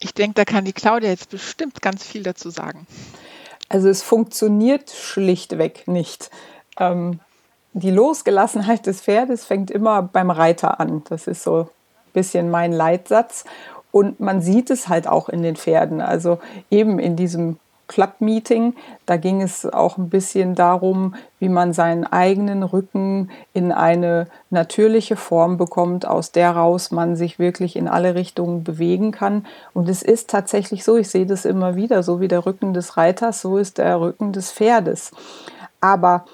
Ich 0.00 0.12
denke, 0.12 0.34
da 0.34 0.44
kann 0.44 0.64
die 0.64 0.72
Claudia 0.72 1.10
jetzt 1.10 1.30
bestimmt 1.30 1.80
ganz 1.82 2.04
viel 2.04 2.24
dazu 2.24 2.50
sagen. 2.50 2.84
Also 3.68 3.88
es 3.88 4.02
funktioniert 4.02 4.90
schlichtweg 4.90 5.86
nicht. 5.88 6.30
Ähm, 6.78 7.20
die 7.74 7.90
Losgelassenheit 7.90 8.86
des 8.86 9.00
Pferdes 9.00 9.44
fängt 9.44 9.70
immer 9.70 10.02
beim 10.02 10.30
Reiter 10.30 10.80
an. 10.80 11.02
Das 11.08 11.26
ist 11.26 11.42
so 11.42 11.60
ein 11.60 12.12
bisschen 12.12 12.50
mein 12.50 12.72
Leitsatz. 12.72 13.44
Und 13.90 14.20
man 14.20 14.42
sieht 14.42 14.70
es 14.70 14.88
halt 14.88 15.06
auch 15.06 15.28
in 15.28 15.42
den 15.42 15.56
Pferden. 15.56 16.00
Also 16.00 16.38
eben 16.70 16.98
in 16.98 17.16
diesem 17.16 17.58
Club-Meeting. 17.88 18.74
Da 19.06 19.16
ging 19.16 19.42
es 19.42 19.66
auch 19.66 19.98
ein 19.98 20.10
bisschen 20.10 20.54
darum, 20.54 21.14
wie 21.40 21.48
man 21.48 21.72
seinen 21.72 22.04
eigenen 22.04 22.62
Rücken 22.62 23.30
in 23.52 23.72
eine 23.72 24.28
natürliche 24.50 25.16
Form 25.16 25.56
bekommt, 25.56 26.06
aus 26.06 26.30
der 26.30 26.52
raus 26.52 26.90
man 26.90 27.16
sich 27.16 27.38
wirklich 27.38 27.74
in 27.74 27.88
alle 27.88 28.14
Richtungen 28.14 28.62
bewegen 28.62 29.10
kann. 29.10 29.46
Und 29.74 29.88
es 29.88 30.02
ist 30.02 30.30
tatsächlich 30.30 30.84
so, 30.84 30.96
ich 30.96 31.08
sehe 31.08 31.26
das 31.26 31.44
immer 31.44 31.74
wieder, 31.74 32.02
so 32.02 32.20
wie 32.20 32.28
der 32.28 32.46
Rücken 32.46 32.74
des 32.74 32.96
Reiters, 32.96 33.40
so 33.40 33.58
ist 33.58 33.78
der 33.78 34.00
Rücken 34.00 34.32
des 34.32 34.52
Pferdes. 34.52 35.10
Aber 35.80 36.24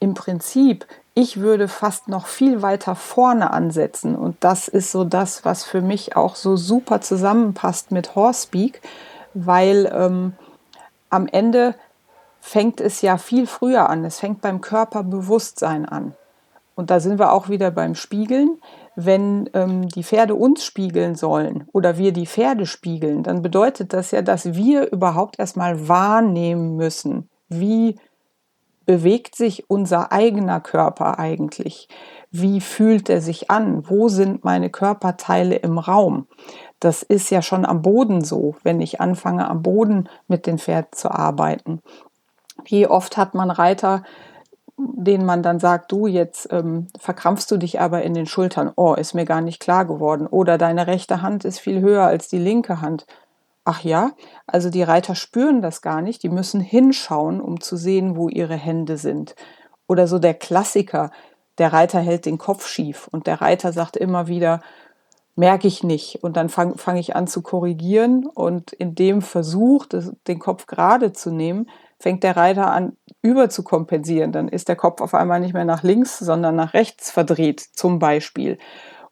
im 0.00 0.14
Prinzip, 0.14 0.86
ich 1.14 1.40
würde 1.40 1.68
fast 1.68 2.08
noch 2.08 2.26
viel 2.26 2.60
weiter 2.60 2.96
vorne 2.96 3.52
ansetzen. 3.52 4.16
Und 4.16 4.36
das 4.40 4.68
ist 4.68 4.90
so 4.90 5.04
das, 5.04 5.44
was 5.44 5.64
für 5.64 5.80
mich 5.80 6.16
auch 6.16 6.34
so 6.34 6.56
super 6.56 7.00
zusammenpasst 7.00 7.92
mit 7.92 8.14
Horsepeak, 8.14 8.82
weil 9.32 9.90
ähm, 9.94 10.32
am 11.14 11.26
Ende 11.26 11.74
fängt 12.40 12.80
es 12.80 13.00
ja 13.00 13.16
viel 13.16 13.46
früher 13.46 13.88
an. 13.88 14.04
Es 14.04 14.18
fängt 14.18 14.42
beim 14.42 14.60
Körperbewusstsein 14.60 15.86
an. 15.86 16.14
Und 16.74 16.90
da 16.90 17.00
sind 17.00 17.18
wir 17.18 17.32
auch 17.32 17.48
wieder 17.48 17.70
beim 17.70 17.94
Spiegeln. 17.94 18.58
Wenn 18.96 19.48
ähm, 19.54 19.88
die 19.88 20.04
Pferde 20.04 20.34
uns 20.34 20.64
spiegeln 20.64 21.14
sollen 21.14 21.68
oder 21.72 21.98
wir 21.98 22.12
die 22.12 22.26
Pferde 22.26 22.66
spiegeln, 22.66 23.22
dann 23.22 23.42
bedeutet 23.42 23.92
das 23.92 24.10
ja, 24.10 24.22
dass 24.22 24.54
wir 24.54 24.92
überhaupt 24.92 25.38
erstmal 25.38 25.88
wahrnehmen 25.88 26.76
müssen, 26.76 27.28
wie 27.48 27.96
bewegt 28.86 29.34
sich 29.34 29.68
unser 29.68 30.12
eigener 30.12 30.60
Körper 30.60 31.18
eigentlich? 31.18 31.88
Wie 32.30 32.60
fühlt 32.60 33.08
er 33.08 33.20
sich 33.20 33.50
an? 33.50 33.88
Wo 33.88 34.08
sind 34.08 34.44
meine 34.44 34.70
Körperteile 34.70 35.56
im 35.56 35.78
Raum? 35.78 36.26
Das 36.80 37.02
ist 37.02 37.30
ja 37.30 37.42
schon 37.42 37.64
am 37.64 37.82
Boden 37.82 38.22
so, 38.22 38.56
wenn 38.62 38.80
ich 38.80 39.00
anfange, 39.00 39.48
am 39.48 39.62
Boden 39.62 40.08
mit 40.28 40.46
den 40.46 40.58
Pferden 40.58 40.92
zu 40.92 41.10
arbeiten. 41.10 41.80
Wie 42.64 42.86
oft 42.86 43.16
hat 43.16 43.34
man 43.34 43.50
Reiter, 43.50 44.02
denen 44.76 45.24
man 45.24 45.42
dann 45.42 45.60
sagt, 45.60 45.92
du, 45.92 46.06
jetzt 46.06 46.48
ähm, 46.50 46.88
verkrampfst 46.98 47.50
du 47.50 47.56
dich 47.56 47.80
aber 47.80 48.02
in 48.02 48.14
den 48.14 48.26
Schultern. 48.26 48.72
Oh, 48.74 48.94
ist 48.94 49.14
mir 49.14 49.24
gar 49.24 49.40
nicht 49.40 49.60
klar 49.60 49.84
geworden. 49.84 50.26
Oder 50.26 50.58
deine 50.58 50.86
rechte 50.86 51.22
Hand 51.22 51.44
ist 51.44 51.60
viel 51.60 51.80
höher 51.80 52.04
als 52.04 52.28
die 52.28 52.38
linke 52.38 52.80
Hand. 52.80 53.06
Ach 53.64 53.82
ja, 53.82 54.12
also 54.46 54.68
die 54.68 54.82
Reiter 54.82 55.14
spüren 55.14 55.62
das 55.62 55.80
gar 55.80 56.02
nicht. 56.02 56.22
Die 56.22 56.28
müssen 56.28 56.60
hinschauen, 56.60 57.40
um 57.40 57.60
zu 57.60 57.76
sehen, 57.76 58.16
wo 58.16 58.28
ihre 58.28 58.56
Hände 58.56 58.98
sind. 58.98 59.34
Oder 59.86 60.06
so 60.06 60.18
der 60.18 60.34
Klassiker, 60.34 61.10
der 61.58 61.72
Reiter 61.72 62.00
hält 62.00 62.26
den 62.26 62.38
Kopf 62.38 62.66
schief 62.66 63.08
und 63.10 63.26
der 63.26 63.40
Reiter 63.40 63.72
sagt 63.72 63.96
immer 63.96 64.26
wieder, 64.26 64.60
merke 65.34 65.66
ich 65.66 65.82
nicht. 65.82 66.22
Und 66.22 66.36
dann 66.36 66.48
fange 66.48 66.76
fang 66.76 66.96
ich 66.96 67.16
an 67.16 67.26
zu 67.26 67.42
korrigieren 67.42 68.26
und 68.26 68.72
in 68.72 68.94
dem 68.94 69.22
Versuch, 69.22 69.86
das, 69.86 70.12
den 70.26 70.38
Kopf 70.38 70.66
gerade 70.66 71.12
zu 71.12 71.30
nehmen, 71.30 71.68
fängt 71.98 72.22
der 72.22 72.36
Reiter 72.36 72.70
an, 72.70 72.96
über 73.22 73.48
zu 73.48 73.62
kompensieren. 73.62 74.32
Dann 74.32 74.48
ist 74.48 74.68
der 74.68 74.76
Kopf 74.76 75.00
auf 75.00 75.14
einmal 75.14 75.40
nicht 75.40 75.54
mehr 75.54 75.64
nach 75.64 75.82
links, 75.82 76.18
sondern 76.18 76.56
nach 76.56 76.74
rechts 76.74 77.10
verdreht, 77.10 77.60
zum 77.60 77.98
Beispiel. 77.98 78.58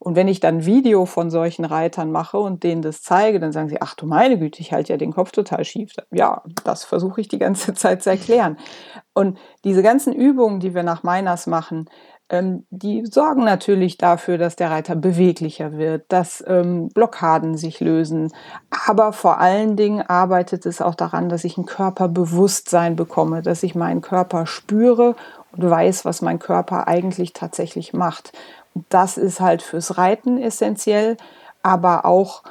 Und 0.03 0.17
wenn 0.17 0.27
ich 0.27 0.41
dann 0.41 0.67
Video 0.67 1.07
von 1.07 1.31
solchen 1.31 1.65
Reitern 1.65 2.11
mache 2.11 2.37
und 2.37 2.65
denen 2.65 2.83
das 2.83 3.03
zeige, 3.03 3.39
dann 3.39 3.53
sagen 3.53 3.69
sie, 3.69 3.81
ach 3.81 3.95
du 3.95 4.05
meine 4.05 4.37
Güte, 4.37 4.61
ich 4.61 4.73
halte 4.73 4.93
ja 4.93 4.97
den 4.97 5.13
Kopf 5.13 5.31
total 5.31 5.65
schief. 5.65 5.93
Ja, 6.11 6.43
das 6.65 6.83
versuche 6.83 7.21
ich 7.21 7.29
die 7.29 7.39
ganze 7.39 7.73
Zeit 7.75 8.03
zu 8.03 8.11
erklären. 8.11 8.59
Und 9.15 9.39
diese 9.63 9.83
ganzen 9.83 10.13
Übungen, 10.13 10.59
die 10.59 10.75
wir 10.75 10.83
nach 10.83 11.05
Meiners 11.05 11.47
machen, 11.47 11.89
ähm, 12.31 12.67
die 12.71 13.07
sorgen 13.07 13.45
natürlich 13.45 13.97
dafür, 13.97 14.39
dass 14.39 14.57
der 14.57 14.73
Reiter 14.73 14.97
beweglicher 14.97 15.79
wird, 15.79 16.07
dass 16.09 16.43
ähm, 16.49 16.89
Blockaden 16.89 17.57
sich 17.57 17.79
lösen. 17.79 18.33
Aber 18.89 19.13
vor 19.13 19.39
allen 19.39 19.77
Dingen 19.77 20.03
arbeitet 20.03 20.67
es 20.67 20.81
auch 20.81 20.97
daran, 20.97 21.29
dass 21.29 21.45
ich 21.45 21.59
ein 21.59 21.67
Körperbewusstsein 21.67 22.97
bekomme, 22.97 23.43
dass 23.43 23.63
ich 23.63 23.77
meinen 23.77 24.01
Körper 24.01 24.47
spüre 24.47 25.15
und 25.53 25.71
weiß, 25.71 26.05
was 26.05 26.23
mein 26.23 26.41
Körper 26.41 26.89
eigentlich 26.89 27.35
tatsächlich 27.35 27.93
macht. 27.93 28.33
Das 28.89 29.17
ist 29.17 29.41
halt 29.41 29.63
fürs 29.63 29.99
Reiten 29.99 30.41
essentiell, 30.41 31.17
aber 31.63 32.05
auch 32.05 32.43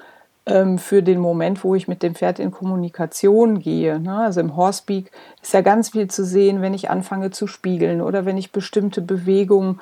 ähm, 0.46 0.78
für 0.78 1.04
den 1.04 1.20
Moment, 1.20 1.64
wo 1.64 1.76
ich 1.76 1.88
mit 1.88 2.04
dem 2.04 2.16
Pferd 2.16 2.40
in 2.40 2.52
Kommunikation 2.52 3.60
gehe. 3.60 4.00
Ne? 4.00 4.18
Also 4.18 4.40
im 4.40 4.56
Horsepeak 4.56 5.12
ist 5.42 5.54
ja 5.54 5.62
ganz 5.62 5.90
viel 5.90 6.10
zu 6.10 6.26
sehen, 6.26 6.62
wenn 6.62 6.74
ich 6.74 6.90
anfange 6.90 7.32
zu 7.32 7.48
spiegeln 7.48 8.02
oder 8.02 8.26
wenn 8.26 8.38
ich 8.38 8.52
bestimmte 8.52 9.02
Bewegungen 9.02 9.80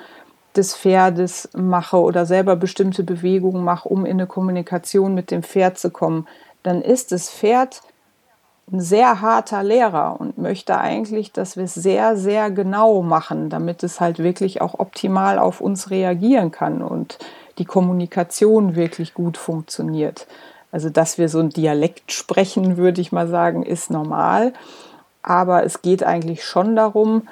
des 0.55 0.75
Pferdes 0.75 1.50
mache 1.55 1.98
oder 1.98 2.25
selber 2.25 2.55
bestimmte 2.55 3.03
Bewegungen 3.03 3.63
mache, 3.63 3.88
um 3.88 4.05
in 4.05 4.13
eine 4.13 4.27
Kommunikation 4.27 5.13
mit 5.13 5.31
dem 5.31 5.43
Pferd 5.43 5.77
zu 5.77 5.91
kommen, 5.91 6.27
dann 6.63 6.81
ist 6.81 7.12
das 7.12 7.29
Pferd 7.29 7.81
ein 8.72 8.82
sehr 8.82 9.22
harter 9.22 9.64
Lehrer 9.64 10.20
und 10.20 10.38
möchte 10.38 10.78
eigentlich, 10.78 11.32
dass 11.32 11.58
wir 11.58 11.64
es 11.64 11.74
sehr, 11.74 12.18
sehr 12.18 12.52
genau 12.52 13.02
machen, 13.02 13.50
damit 13.50 13.84
es 13.84 14.00
halt 14.00 14.20
wirklich 14.20 14.62
auch 14.62 14.80
optimal 14.80 15.40
auf 15.40 15.60
uns 15.62 15.90
reagieren 15.90 16.52
kann 16.52 16.82
und 16.82 17.18
die 17.58 17.66
Kommunikation 17.66 18.76
wirklich 18.76 19.14
gut 19.14 19.38
funktioniert. 19.38 20.28
Also, 20.72 20.90
dass 20.90 21.18
wir 21.18 21.30
so 21.30 21.40
ein 21.40 21.50
Dialekt 21.50 22.12
sprechen, 22.12 22.78
würde 22.78 23.02
ich 23.02 23.12
mal 23.12 23.28
sagen, 23.28 23.64
ist 23.64 23.90
normal. 23.90 24.54
Aber 25.24 25.64
es 25.64 25.82
geht 25.82 26.04
eigentlich 26.04 26.44
schon 26.44 26.76
darum, 26.76 27.28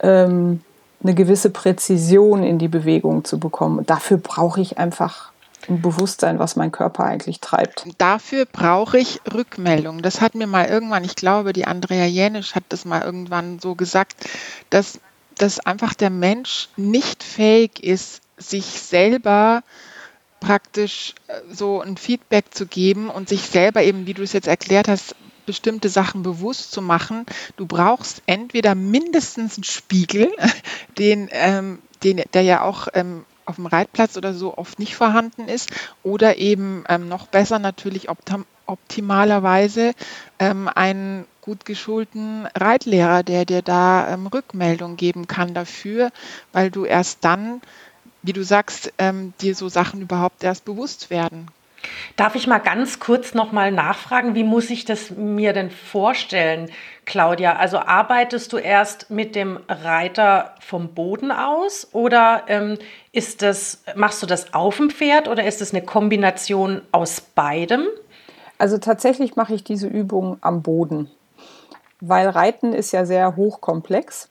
ähm, 0.00 0.60
eine 1.02 1.14
gewisse 1.14 1.50
Präzision 1.50 2.42
in 2.42 2.58
die 2.58 2.68
Bewegung 2.68 3.24
zu 3.24 3.38
bekommen. 3.38 3.86
Dafür 3.86 4.16
brauche 4.16 4.60
ich 4.60 4.78
einfach 4.78 5.30
ein 5.30 5.33
Bewusstsein, 5.68 6.38
was 6.38 6.56
mein 6.56 6.72
Körper 6.72 7.04
eigentlich 7.04 7.40
treibt. 7.40 7.86
Dafür 7.98 8.46
brauche 8.46 8.98
ich 8.98 9.20
Rückmeldung. 9.32 10.02
Das 10.02 10.20
hat 10.20 10.34
mir 10.34 10.46
mal 10.46 10.66
irgendwann, 10.66 11.04
ich 11.04 11.16
glaube, 11.16 11.52
die 11.52 11.66
Andrea 11.66 12.06
Jänisch 12.06 12.54
hat 12.54 12.64
das 12.68 12.84
mal 12.84 13.02
irgendwann 13.02 13.58
so 13.58 13.74
gesagt, 13.74 14.14
dass, 14.70 15.00
dass 15.36 15.60
einfach 15.60 15.94
der 15.94 16.10
Mensch 16.10 16.68
nicht 16.76 17.22
fähig 17.22 17.82
ist, 17.82 18.20
sich 18.36 18.64
selber 18.64 19.62
praktisch 20.40 21.14
äh, 21.28 21.40
so 21.50 21.80
ein 21.80 21.96
Feedback 21.96 22.46
zu 22.52 22.66
geben 22.66 23.08
und 23.08 23.28
sich 23.28 23.42
selber 23.42 23.82
eben, 23.82 24.06
wie 24.06 24.14
du 24.14 24.22
es 24.22 24.32
jetzt 24.32 24.48
erklärt 24.48 24.88
hast, 24.88 25.16
bestimmte 25.46 25.88
Sachen 25.88 26.22
bewusst 26.22 26.72
zu 26.72 26.82
machen. 26.82 27.26
Du 27.56 27.66
brauchst 27.66 28.22
entweder 28.26 28.74
mindestens 28.74 29.56
einen 29.56 29.64
Spiegel, 29.64 30.32
den, 30.98 31.28
ähm, 31.32 31.78
den, 32.02 32.22
der 32.32 32.42
ja 32.42 32.62
auch 32.62 32.88
ähm, 32.94 33.24
auf 33.46 33.56
dem 33.56 33.66
Reitplatz 33.66 34.16
oder 34.16 34.34
so 34.34 34.56
oft 34.56 34.78
nicht 34.78 34.96
vorhanden 34.96 35.48
ist, 35.48 35.70
oder 36.02 36.38
eben 36.38 36.84
ähm, 36.88 37.08
noch 37.08 37.26
besser 37.26 37.58
natürlich 37.58 38.08
optim 38.08 38.44
optimalerweise 38.66 39.92
ähm, 40.38 40.70
einen 40.74 41.26
gut 41.42 41.66
geschulten 41.66 42.46
Reitlehrer, 42.54 43.22
der 43.22 43.44
dir 43.44 43.60
da 43.60 44.08
ähm, 44.08 44.26
Rückmeldung 44.26 44.96
geben 44.96 45.28
kann 45.28 45.52
dafür, 45.52 46.10
weil 46.52 46.70
du 46.70 46.86
erst 46.86 47.24
dann, 47.26 47.60
wie 48.22 48.32
du 48.32 48.42
sagst, 48.42 48.90
ähm, 48.96 49.34
dir 49.42 49.54
so 49.54 49.68
Sachen 49.68 50.00
überhaupt 50.00 50.42
erst 50.44 50.64
bewusst 50.64 51.10
werden. 51.10 51.48
Darf 52.16 52.34
ich 52.34 52.46
mal 52.46 52.58
ganz 52.58 53.00
kurz 53.00 53.34
nochmal 53.34 53.72
nachfragen, 53.72 54.34
wie 54.34 54.44
muss 54.44 54.70
ich 54.70 54.84
das 54.84 55.10
mir 55.10 55.52
denn 55.52 55.70
vorstellen, 55.70 56.70
Claudia? 57.04 57.56
Also 57.56 57.78
arbeitest 57.78 58.52
du 58.52 58.58
erst 58.58 59.10
mit 59.10 59.34
dem 59.34 59.58
Reiter 59.68 60.54
vom 60.60 60.88
Boden 60.94 61.32
aus 61.32 61.88
oder 61.92 62.44
ähm, 62.48 62.78
ist 63.12 63.42
das, 63.42 63.82
machst 63.94 64.22
du 64.22 64.26
das 64.26 64.54
auf 64.54 64.76
dem 64.76 64.90
Pferd 64.90 65.28
oder 65.28 65.44
ist 65.44 65.60
es 65.60 65.72
eine 65.72 65.84
Kombination 65.84 66.82
aus 66.92 67.20
beidem? 67.20 67.86
Also 68.58 68.78
tatsächlich 68.78 69.36
mache 69.36 69.54
ich 69.54 69.64
diese 69.64 69.88
Übung 69.88 70.38
am 70.40 70.62
Boden, 70.62 71.10
weil 72.00 72.28
Reiten 72.28 72.72
ist 72.72 72.92
ja 72.92 73.04
sehr 73.04 73.36
hochkomplex 73.36 74.30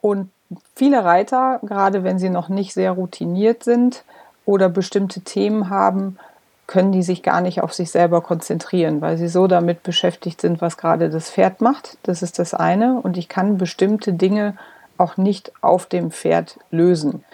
und 0.00 0.30
viele 0.74 1.04
Reiter, 1.04 1.60
gerade 1.62 2.04
wenn 2.04 2.18
sie 2.18 2.30
noch 2.30 2.48
nicht 2.48 2.74
sehr 2.74 2.92
routiniert 2.92 3.64
sind 3.64 4.04
oder 4.44 4.68
bestimmte 4.68 5.22
Themen 5.22 5.70
haben, 5.70 6.18
können 6.66 6.92
die 6.92 7.02
sich 7.02 7.22
gar 7.22 7.40
nicht 7.40 7.62
auf 7.62 7.74
sich 7.74 7.90
selber 7.90 8.20
konzentrieren, 8.20 9.00
weil 9.00 9.18
sie 9.18 9.28
so 9.28 9.46
damit 9.46 9.82
beschäftigt 9.82 10.40
sind, 10.40 10.60
was 10.60 10.76
gerade 10.76 11.10
das 11.10 11.30
Pferd 11.30 11.60
macht. 11.60 11.98
Das 12.02 12.22
ist 12.22 12.38
das 12.38 12.54
eine. 12.54 13.00
Und 13.00 13.16
ich 13.16 13.28
kann 13.28 13.58
bestimmte 13.58 14.12
Dinge 14.12 14.56
auch 14.96 15.16
nicht 15.16 15.52
auf 15.60 15.86
dem 15.86 16.10
Pferd 16.10 16.58
lösen. 16.70 17.24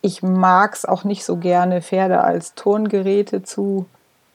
Ich 0.00 0.22
mag 0.22 0.74
es 0.74 0.86
auch 0.86 1.04
nicht 1.04 1.24
so 1.24 1.36
gerne, 1.36 1.82
Pferde 1.82 2.22
als 2.22 2.54
Turngeräte 2.54 3.42
zu 3.42 3.86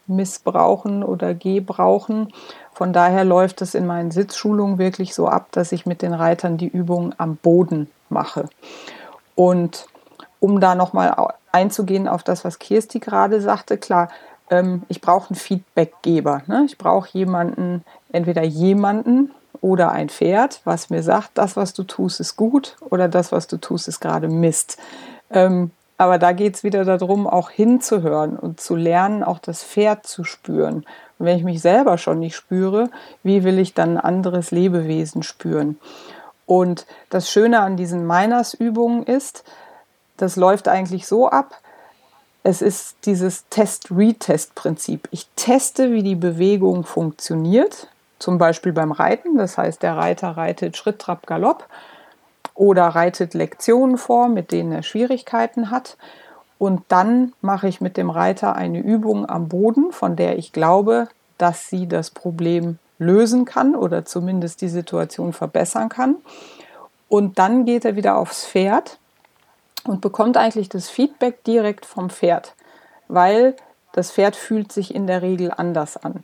missbrauchen 0.08 1.04
oder 1.04 1.34
gebrauchen. 1.34 2.32
Von 2.74 2.94
daher 2.94 3.24
läuft 3.24 3.62
es 3.62 3.74
in 3.74 3.88
meinen 3.88 4.12
Sitzschulungen 4.12 4.78
wirklich 4.78 5.16
so 5.16 5.28
ab, 5.28 5.48
dass 5.52 5.72
ich 5.72 5.88
mit 5.88 6.04
den 6.04 6.14
Reitern 6.14 6.58
die 6.58 6.68
Übungen 6.68 7.16
am 7.18 7.38
Boden 7.38 7.90
mache. 8.10 8.48
Und 9.34 9.88
um 10.40 10.60
da 10.60 10.76
nochmal 10.76 11.34
einzugehen 11.52 12.08
auf 12.08 12.22
das, 12.22 12.46
was 12.46 12.60
Kirsti 12.60 13.00
gerade 13.00 13.42
sagte, 13.42 13.78
klar, 13.78 14.10
ähm, 14.50 14.84
ich 14.88 15.02
brauche 15.02 15.30
einen 15.30 15.36
Feedbackgeber. 15.36 16.44
Ne? 16.48 16.64
Ich 16.66 16.78
brauche 16.78 17.10
jemanden, 17.14 17.84
entweder 18.12 18.44
jemanden 18.44 19.32
oder 19.62 19.92
ein 19.92 20.10
Pferd, 20.10 20.62
was 20.64 20.90
mir 20.90 21.04
sagt, 21.04 21.32
das, 21.36 21.56
was 21.56 21.74
du 21.74 21.84
tust, 21.84 22.20
ist 22.20 22.36
gut 22.36 22.76
oder 22.90 23.08
das, 23.08 23.32
was 23.32 23.48
du 23.48 23.58
tust, 23.58 23.88
ist 23.88 24.00
gerade 24.00 24.28
Mist. 24.28 24.78
Ähm, 25.32 25.72
aber 25.98 26.18
da 26.18 26.34
geht 26.34 26.56
es 26.56 26.64
wieder 26.64 26.84
darum, 26.84 27.26
auch 27.26 27.50
hinzuhören 27.50 28.38
und 28.38 28.60
zu 28.60 28.76
lernen, 28.76 29.24
auch 29.24 29.40
das 29.40 29.64
Pferd 29.64 30.06
zu 30.06 30.24
spüren. 30.24 30.86
Und 31.18 31.26
wenn 31.26 31.38
ich 31.38 31.44
mich 31.44 31.62
selber 31.62 31.98
schon 31.98 32.20
nicht 32.20 32.36
spüre, 32.36 32.90
wie 33.24 33.44
will 33.44 33.60
ich 33.60 33.74
dann 33.74 33.98
ein 33.98 34.04
anderes 34.04 34.52
Lebewesen 34.52 35.24
spüren? 35.24 35.80
Und 36.46 36.86
das 37.10 37.32
Schöne 37.32 37.62
an 37.62 37.78
diesen 37.78 38.06
Miners-Übungen 38.06 39.04
ist, 39.04 39.46
das 40.18 40.36
läuft 40.36 40.68
eigentlich 40.68 41.08
so 41.08 41.30
ab, 41.30 41.56
es 42.46 42.62
ist 42.62 42.98
dieses 43.06 43.50
Test-Retest-Prinzip. 43.50 45.08
Ich 45.10 45.28
teste, 45.36 45.92
wie 45.92 46.04
die 46.04 46.14
Bewegung 46.14 46.84
funktioniert, 46.84 47.88
zum 48.20 48.38
Beispiel 48.38 48.72
beim 48.72 48.92
Reiten. 48.92 49.36
Das 49.36 49.58
heißt, 49.58 49.82
der 49.82 49.98
Reiter 49.98 50.30
reitet 50.30 50.78
Schritt, 50.78 51.00
Trab, 51.00 51.26
Galopp 51.26 51.68
oder 52.54 52.84
reitet 52.84 53.34
Lektionen 53.34 53.98
vor, 53.98 54.28
mit 54.28 54.52
denen 54.52 54.72
er 54.72 54.84
Schwierigkeiten 54.84 55.72
hat. 55.72 55.98
Und 56.60 56.84
dann 56.90 57.34
mache 57.42 57.68
ich 57.68 57.82
mit 57.82 57.98
dem 57.98 58.12
Reiter 58.12 58.56
eine 58.56 58.80
Übung 58.80 59.28
am 59.28 59.50
Boden, 59.50 59.92
von 59.92 60.16
der 60.16 60.38
ich 60.38 60.54
glaube, 60.54 61.08
dass 61.40 61.68
sie 61.68 61.88
das 61.88 62.12
Problem 62.12 62.78
lösen 63.00 63.46
kann 63.46 63.76
oder 63.76 64.06
zumindest 64.06 64.62
die 64.62 64.70
Situation 64.70 65.34
verbessern 65.34 65.90
kann. 65.90 66.18
Und 67.10 67.40
dann 67.40 67.66
geht 67.66 67.86
er 67.86 67.96
wieder 67.96 68.18
aufs 68.18 68.46
Pferd 68.46 69.00
und 69.88 70.02
bekommt 70.02 70.38
eigentlich 70.38 70.70
das 70.70 70.90
Feedback 70.90 71.44
direkt 71.44 71.86
vom 71.86 72.10
Pferd, 72.10 72.56
weil 73.08 73.56
das 73.94 74.12
Pferd 74.12 74.36
fühlt 74.36 74.72
sich 74.72 74.94
in 74.94 75.08
der 75.08 75.22
Regel 75.22 75.52
anders 75.56 75.98
an. 75.98 76.24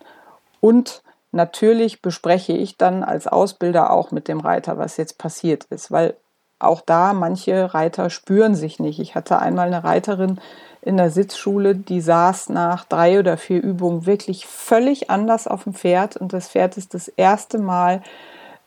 Und 0.59 1.01
natürlich 1.31 2.01
bespreche 2.01 2.53
ich 2.53 2.77
dann 2.77 3.03
als 3.03 3.27
Ausbilder 3.27 3.91
auch 3.91 4.11
mit 4.11 4.27
dem 4.27 4.39
Reiter, 4.39 4.77
was 4.77 4.97
jetzt 4.97 5.17
passiert 5.17 5.65
ist, 5.69 5.91
weil 5.91 6.15
auch 6.59 6.81
da 6.81 7.13
manche 7.13 7.73
Reiter 7.73 8.09
spüren 8.09 8.55
sich 8.55 8.79
nicht. 8.79 8.99
Ich 8.99 9.15
hatte 9.15 9.39
einmal 9.39 9.67
eine 9.67 9.83
Reiterin 9.83 10.39
in 10.81 10.97
der 10.97 11.11
Sitzschule, 11.11 11.75
die 11.75 12.01
saß 12.01 12.49
nach 12.49 12.85
drei 12.85 13.19
oder 13.19 13.37
vier 13.37 13.61
Übungen 13.61 14.05
wirklich 14.05 14.45
völlig 14.45 15.09
anders 15.09 15.47
auf 15.47 15.63
dem 15.63 15.73
Pferd 15.73 16.17
und 16.17 16.33
das 16.33 16.49
Pferd 16.49 16.77
ist 16.77 16.93
das 16.93 17.07
erste 17.07 17.57
Mal 17.59 18.01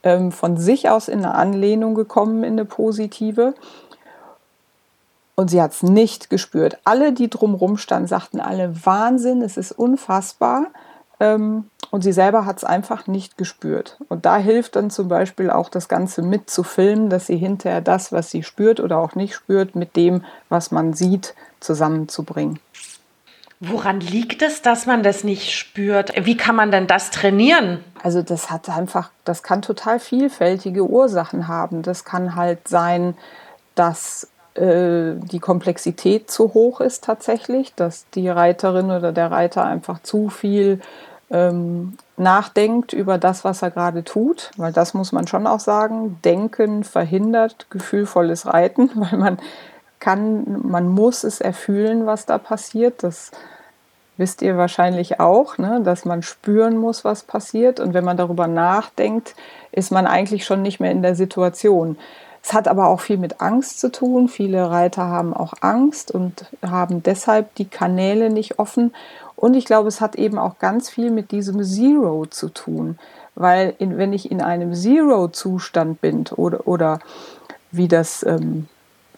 ähm, 0.04 0.30
von 0.32 0.56
sich 0.56 0.88
aus 0.88 1.08
in 1.08 1.18
eine 1.20 1.34
Anlehnung 1.34 1.94
gekommen, 1.94 2.44
in 2.44 2.52
eine 2.52 2.64
positive. 2.64 3.54
Und 5.36 5.50
sie 5.50 5.60
hat 5.60 5.72
es 5.72 5.82
nicht 5.82 6.30
gespürt. 6.30 6.78
Alle, 6.84 7.12
die 7.12 7.28
drumherum 7.28 7.76
standen, 7.76 8.08
sagten 8.08 8.40
alle, 8.40 8.84
Wahnsinn, 8.84 9.42
es 9.42 9.56
ist 9.56 9.72
unfassbar. 9.72 10.66
Ähm, 11.20 11.70
und 11.90 12.02
sie 12.02 12.12
selber 12.12 12.44
hat 12.44 12.58
es 12.58 12.64
einfach 12.64 13.06
nicht 13.06 13.38
gespürt. 13.38 13.98
Und 14.08 14.26
da 14.26 14.36
hilft 14.36 14.76
dann 14.76 14.90
zum 14.90 15.08
Beispiel 15.08 15.50
auch 15.50 15.68
das 15.68 15.88
Ganze 15.88 16.22
mitzufilmen, 16.22 17.08
dass 17.08 17.26
sie 17.26 17.36
hinterher 17.36 17.80
das, 17.80 18.12
was 18.12 18.30
sie 18.30 18.42
spürt 18.42 18.80
oder 18.80 18.98
auch 18.98 19.14
nicht 19.14 19.34
spürt, 19.34 19.76
mit 19.76 19.96
dem, 19.96 20.24
was 20.48 20.70
man 20.70 20.92
sieht, 20.92 21.34
zusammenzubringen. 21.60 22.58
Woran 23.60 24.00
liegt 24.00 24.42
es, 24.42 24.62
dass 24.62 24.86
man 24.86 25.02
das 25.02 25.24
nicht 25.24 25.52
spürt? 25.52 26.12
Wie 26.26 26.36
kann 26.36 26.56
man 26.56 26.70
denn 26.70 26.86
das 26.86 27.10
trainieren? 27.10 27.82
Also 28.02 28.22
das 28.22 28.50
hat 28.50 28.68
einfach, 28.68 29.10
das 29.24 29.42
kann 29.42 29.62
total 29.62 30.00
vielfältige 30.00 30.84
Ursachen 30.84 31.48
haben. 31.48 31.82
Das 31.82 32.04
kann 32.04 32.34
halt 32.34 32.68
sein, 32.68 33.16
dass 33.74 34.28
äh, 34.54 35.14
die 35.16 35.40
Komplexität 35.40 36.30
zu 36.30 36.54
hoch 36.54 36.80
ist 36.80 37.04
tatsächlich, 37.04 37.74
dass 37.74 38.06
die 38.14 38.28
Reiterin 38.28 38.90
oder 38.90 39.12
der 39.12 39.30
Reiter 39.30 39.64
einfach 39.64 40.02
zu 40.02 40.28
viel 40.28 40.80
ähm, 41.30 41.96
nachdenkt 42.16 42.92
über 42.92 43.18
das, 43.18 43.44
was 43.44 43.62
er 43.62 43.70
gerade 43.70 44.04
tut, 44.04 44.52
weil 44.56 44.72
das 44.72 44.94
muss 44.94 45.10
man 45.10 45.26
schon 45.26 45.46
auch 45.46 45.60
sagen, 45.60 46.20
Denken 46.24 46.84
verhindert 46.84 47.66
gefühlvolles 47.70 48.46
Reiten, 48.46 48.90
weil 48.94 49.18
man 49.18 49.38
kann, 49.98 50.60
man 50.62 50.86
muss 50.88 51.24
es 51.24 51.40
erfühlen, 51.40 52.06
was 52.06 52.26
da 52.26 52.38
passiert. 52.38 53.02
Das 53.02 53.32
wisst 54.16 54.42
ihr 54.42 54.56
wahrscheinlich 54.56 55.18
auch, 55.18 55.58
ne? 55.58 55.80
dass 55.82 56.04
man 56.04 56.22
spüren 56.22 56.76
muss, 56.76 57.04
was 57.04 57.22
passiert. 57.24 57.80
Und 57.80 57.94
wenn 57.94 58.04
man 58.04 58.16
darüber 58.16 58.46
nachdenkt, 58.46 59.34
ist 59.72 59.90
man 59.90 60.06
eigentlich 60.06 60.44
schon 60.44 60.62
nicht 60.62 60.78
mehr 60.78 60.92
in 60.92 61.02
der 61.02 61.16
Situation. 61.16 61.96
Es 62.44 62.52
hat 62.52 62.68
aber 62.68 62.88
auch 62.88 63.00
viel 63.00 63.16
mit 63.16 63.40
Angst 63.40 63.80
zu 63.80 63.90
tun. 63.90 64.28
Viele 64.28 64.70
Reiter 64.70 65.06
haben 65.06 65.32
auch 65.32 65.54
Angst 65.62 66.10
und 66.10 66.44
haben 66.60 67.02
deshalb 67.02 67.54
die 67.54 67.64
Kanäle 67.64 68.28
nicht 68.28 68.58
offen. 68.58 68.94
Und 69.34 69.54
ich 69.54 69.64
glaube, 69.64 69.88
es 69.88 70.02
hat 70.02 70.14
eben 70.16 70.38
auch 70.38 70.58
ganz 70.58 70.90
viel 70.90 71.10
mit 71.10 71.30
diesem 71.30 71.64
Zero 71.64 72.26
zu 72.26 72.50
tun. 72.50 72.98
Weil 73.34 73.74
in, 73.78 73.96
wenn 73.96 74.12
ich 74.12 74.30
in 74.30 74.42
einem 74.42 74.74
Zero-Zustand 74.74 76.02
bin 76.02 76.26
oder, 76.36 76.68
oder 76.68 76.98
wie 77.72 77.88
das 77.88 78.22
ähm, 78.24 78.68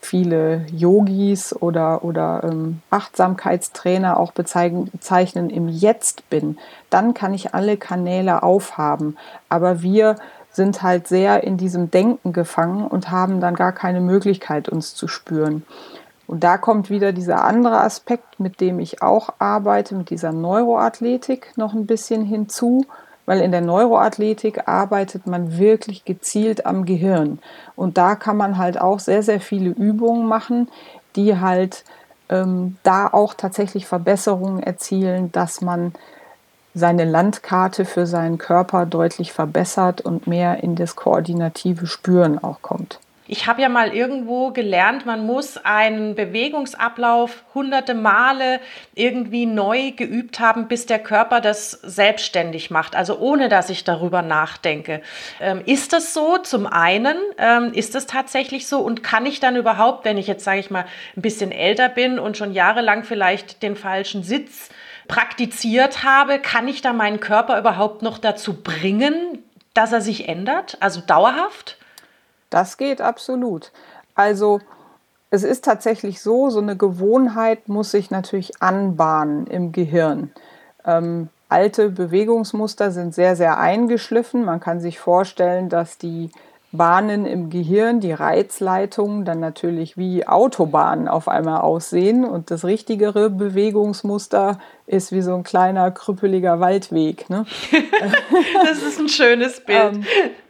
viele 0.00 0.64
Yogis 0.72 1.52
oder, 1.52 2.04
oder 2.04 2.44
ähm, 2.44 2.80
Achtsamkeitstrainer 2.90 4.20
auch 4.20 4.30
bezeichnen, 4.30 5.50
im 5.50 5.68
Jetzt 5.68 6.30
bin, 6.30 6.58
dann 6.90 7.12
kann 7.12 7.34
ich 7.34 7.54
alle 7.54 7.76
Kanäle 7.76 8.44
aufhaben. 8.44 9.16
Aber 9.48 9.82
wir 9.82 10.14
sind 10.56 10.82
halt 10.82 11.06
sehr 11.06 11.44
in 11.44 11.56
diesem 11.56 11.90
Denken 11.90 12.32
gefangen 12.32 12.86
und 12.86 13.10
haben 13.10 13.40
dann 13.40 13.54
gar 13.54 13.72
keine 13.72 14.00
Möglichkeit, 14.00 14.68
uns 14.68 14.94
zu 14.94 15.06
spüren. 15.06 15.64
Und 16.26 16.42
da 16.42 16.58
kommt 16.58 16.90
wieder 16.90 17.12
dieser 17.12 17.44
andere 17.44 17.80
Aspekt, 17.80 18.40
mit 18.40 18.60
dem 18.60 18.80
ich 18.80 19.02
auch 19.02 19.34
arbeite, 19.38 19.94
mit 19.94 20.10
dieser 20.10 20.32
Neuroathletik 20.32 21.52
noch 21.56 21.72
ein 21.72 21.86
bisschen 21.86 22.24
hinzu, 22.24 22.84
weil 23.26 23.40
in 23.40 23.52
der 23.52 23.60
Neuroathletik 23.60 24.66
arbeitet 24.66 25.26
man 25.26 25.58
wirklich 25.58 26.04
gezielt 26.04 26.66
am 26.66 26.84
Gehirn. 26.84 27.38
Und 27.76 27.98
da 27.98 28.14
kann 28.16 28.36
man 28.36 28.58
halt 28.58 28.80
auch 28.80 28.98
sehr, 28.98 29.22
sehr 29.22 29.40
viele 29.40 29.70
Übungen 29.70 30.26
machen, 30.26 30.68
die 31.14 31.38
halt 31.38 31.84
ähm, 32.28 32.76
da 32.82 33.06
auch 33.08 33.34
tatsächlich 33.34 33.86
Verbesserungen 33.86 34.62
erzielen, 34.62 35.30
dass 35.32 35.60
man 35.60 35.92
seine 36.76 37.06
Landkarte 37.06 37.86
für 37.86 38.06
seinen 38.06 38.36
Körper 38.36 38.84
deutlich 38.84 39.32
verbessert 39.32 40.02
und 40.02 40.26
mehr 40.26 40.62
in 40.62 40.76
das 40.76 40.94
koordinative 40.94 41.86
Spüren 41.86 42.38
auch 42.38 42.60
kommt. 42.60 43.00
Ich 43.28 43.46
habe 43.46 43.62
ja 43.62 43.68
mal 43.70 43.94
irgendwo 43.94 44.50
gelernt, 44.50 45.06
man 45.06 45.24
muss 45.24 45.56
einen 45.56 46.14
Bewegungsablauf 46.14 47.44
hunderte 47.54 47.94
Male 47.94 48.60
irgendwie 48.94 49.46
neu 49.46 49.92
geübt 49.92 50.38
haben, 50.38 50.68
bis 50.68 50.84
der 50.84 50.98
Körper 50.98 51.40
das 51.40 51.70
selbstständig 51.70 52.70
macht, 52.70 52.94
also 52.94 53.18
ohne 53.18 53.48
dass 53.48 53.70
ich 53.70 53.82
darüber 53.82 54.20
nachdenke. 54.20 55.00
Ähm, 55.40 55.62
ist 55.64 55.94
das 55.94 56.12
so? 56.12 56.36
Zum 56.36 56.66
einen, 56.66 57.16
ähm, 57.38 57.72
ist 57.72 57.94
das 57.94 58.06
tatsächlich 58.06 58.68
so? 58.68 58.80
Und 58.80 59.02
kann 59.02 59.24
ich 59.24 59.40
dann 59.40 59.56
überhaupt, 59.56 60.04
wenn 60.04 60.18
ich 60.18 60.26
jetzt, 60.26 60.44
sage 60.44 60.60
ich 60.60 60.70
mal, 60.70 60.84
ein 61.16 61.22
bisschen 61.22 61.52
älter 61.52 61.88
bin 61.88 62.18
und 62.18 62.36
schon 62.36 62.52
jahrelang 62.52 63.02
vielleicht 63.02 63.62
den 63.62 63.76
falschen 63.76 64.22
Sitz 64.22 64.68
praktiziert 65.08 66.04
habe, 66.04 66.38
kann 66.38 66.68
ich 66.68 66.82
da 66.82 66.92
meinen 66.92 67.20
Körper 67.20 67.58
überhaupt 67.58 68.02
noch 68.02 68.18
dazu 68.18 68.54
bringen, 68.54 69.42
dass 69.74 69.92
er 69.92 70.00
sich 70.00 70.28
ändert, 70.28 70.76
also 70.80 71.00
dauerhaft? 71.00 71.78
Das 72.50 72.76
geht 72.76 73.00
absolut. 73.00 73.72
Also 74.14 74.60
es 75.30 75.42
ist 75.42 75.64
tatsächlich 75.64 76.20
so, 76.20 76.50
so 76.50 76.60
eine 76.60 76.76
Gewohnheit 76.76 77.68
muss 77.68 77.90
sich 77.90 78.10
natürlich 78.10 78.62
anbahnen 78.62 79.46
im 79.46 79.72
Gehirn. 79.72 80.30
Ähm, 80.84 81.28
alte 81.48 81.90
Bewegungsmuster 81.90 82.90
sind 82.90 83.14
sehr, 83.14 83.36
sehr 83.36 83.58
eingeschliffen. 83.58 84.44
Man 84.44 84.60
kann 84.60 84.80
sich 84.80 84.98
vorstellen, 84.98 85.68
dass 85.68 85.98
die 85.98 86.30
Bahnen 86.76 87.26
im 87.26 87.50
Gehirn, 87.50 88.00
die 88.00 88.12
Reizleitungen 88.12 89.24
dann 89.24 89.40
natürlich 89.40 89.96
wie 89.96 90.26
Autobahnen 90.26 91.08
auf 91.08 91.28
einmal 91.28 91.60
aussehen 91.60 92.24
und 92.24 92.50
das 92.50 92.64
richtigere 92.64 93.30
Bewegungsmuster 93.30 94.58
ist 94.86 95.12
wie 95.12 95.22
so 95.22 95.34
ein 95.34 95.42
kleiner 95.42 95.90
krüppeliger 95.90 96.60
Waldweg. 96.60 97.28
Ne? 97.30 97.46
das 98.64 98.82
ist 98.82 99.00
ein 99.00 99.08
schönes 99.08 99.60
Bild. 99.66 99.94
Ähm, 99.94 100.04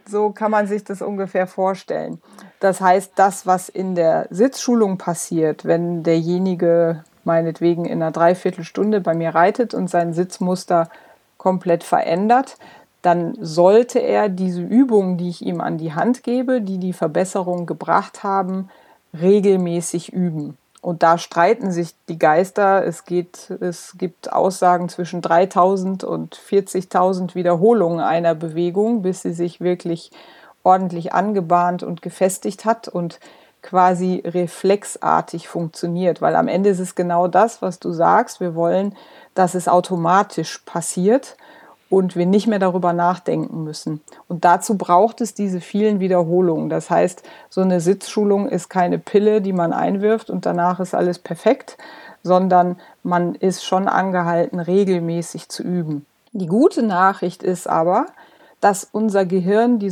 so 0.05 0.29
kann 0.29 0.51
man 0.51 0.67
sich 0.67 0.83
das 0.83 1.01
ungefähr 1.01 1.47
vorstellen. 1.47 2.21
Das 2.59 2.81
heißt, 2.81 3.13
das, 3.15 3.45
was 3.45 3.69
in 3.69 3.95
der 3.95 4.27
Sitzschulung 4.29 4.97
passiert, 4.97 5.65
wenn 5.65 6.03
derjenige 6.03 7.03
meinetwegen 7.23 7.85
in 7.85 8.01
einer 8.01 8.11
Dreiviertelstunde 8.11 9.01
bei 9.01 9.13
mir 9.13 9.35
reitet 9.35 9.73
und 9.73 9.89
sein 9.89 10.13
Sitzmuster 10.13 10.89
komplett 11.37 11.83
verändert, 11.83 12.57
dann 13.01 13.37
sollte 13.39 13.99
er 13.99 14.29
diese 14.29 14.61
Übungen, 14.61 15.17
die 15.17 15.29
ich 15.29 15.45
ihm 15.45 15.61
an 15.61 15.77
die 15.77 15.93
Hand 15.93 16.23
gebe, 16.23 16.61
die 16.61 16.77
die 16.77 16.93
Verbesserung 16.93 17.65
gebracht 17.65 18.23
haben, 18.23 18.69
regelmäßig 19.19 20.11
üben. 20.11 20.57
Und 20.81 21.03
da 21.03 21.17
streiten 21.17 21.71
sich 21.71 21.95
die 22.07 22.19
Geister. 22.19 22.85
Es, 22.85 23.05
geht, 23.05 23.49
es 23.59 23.97
gibt 23.97 24.31
Aussagen 24.31 24.89
zwischen 24.89 25.21
3000 25.21 26.03
und 26.03 26.35
40.000 26.35 27.35
Wiederholungen 27.35 27.99
einer 27.99 28.35
Bewegung, 28.35 29.01
bis 29.01 29.23
sie 29.23 29.33
sich 29.33 29.59
wirklich 29.59 30.11
ordentlich 30.63 31.13
angebahnt 31.13 31.83
und 31.83 32.01
gefestigt 32.01 32.65
hat 32.65 32.87
und 32.87 33.19
quasi 33.61 34.21
reflexartig 34.25 35.47
funktioniert. 35.47 36.21
Weil 36.21 36.35
am 36.35 36.47
Ende 36.47 36.69
ist 36.69 36.79
es 36.79 36.95
genau 36.95 37.27
das, 37.27 37.61
was 37.61 37.79
du 37.79 37.91
sagst. 37.91 38.39
Wir 38.39 38.55
wollen, 38.55 38.95
dass 39.33 39.55
es 39.55 39.67
automatisch 39.67 40.59
passiert 40.59 41.37
und 41.89 42.15
wir 42.15 42.25
nicht 42.25 42.47
mehr 42.47 42.59
darüber 42.59 42.93
nachdenken 42.93 43.63
müssen. 43.63 44.01
Und 44.27 44.45
dazu 44.45 44.77
braucht 44.77 45.21
es 45.21 45.33
diese 45.33 45.61
vielen 45.61 45.99
Wiederholungen. 45.99 46.69
Das 46.69 46.89
heißt, 46.89 47.23
so 47.49 47.61
eine 47.61 47.79
Sitzschulung 47.79 48.47
ist 48.47 48.69
keine 48.69 48.99
Pille, 48.99 49.41
die 49.41 49.53
man 49.53 49.73
einwirft 49.73 50.29
und 50.29 50.45
danach 50.45 50.79
ist 50.79 50.93
alles 50.93 51.19
perfekt, 51.19 51.77
sondern 52.23 52.77
man 53.03 53.35
ist 53.35 53.63
schon 53.63 53.87
angehalten, 53.87 54.59
regelmäßig 54.59 55.49
zu 55.49 55.63
üben. 55.63 56.05
Die 56.33 56.47
gute 56.47 56.83
Nachricht 56.83 57.41
ist 57.41 57.67
aber, 57.67 58.07
dass 58.59 58.87
unser 58.91 59.25
Gehirn 59.25 59.79
die 59.79 59.91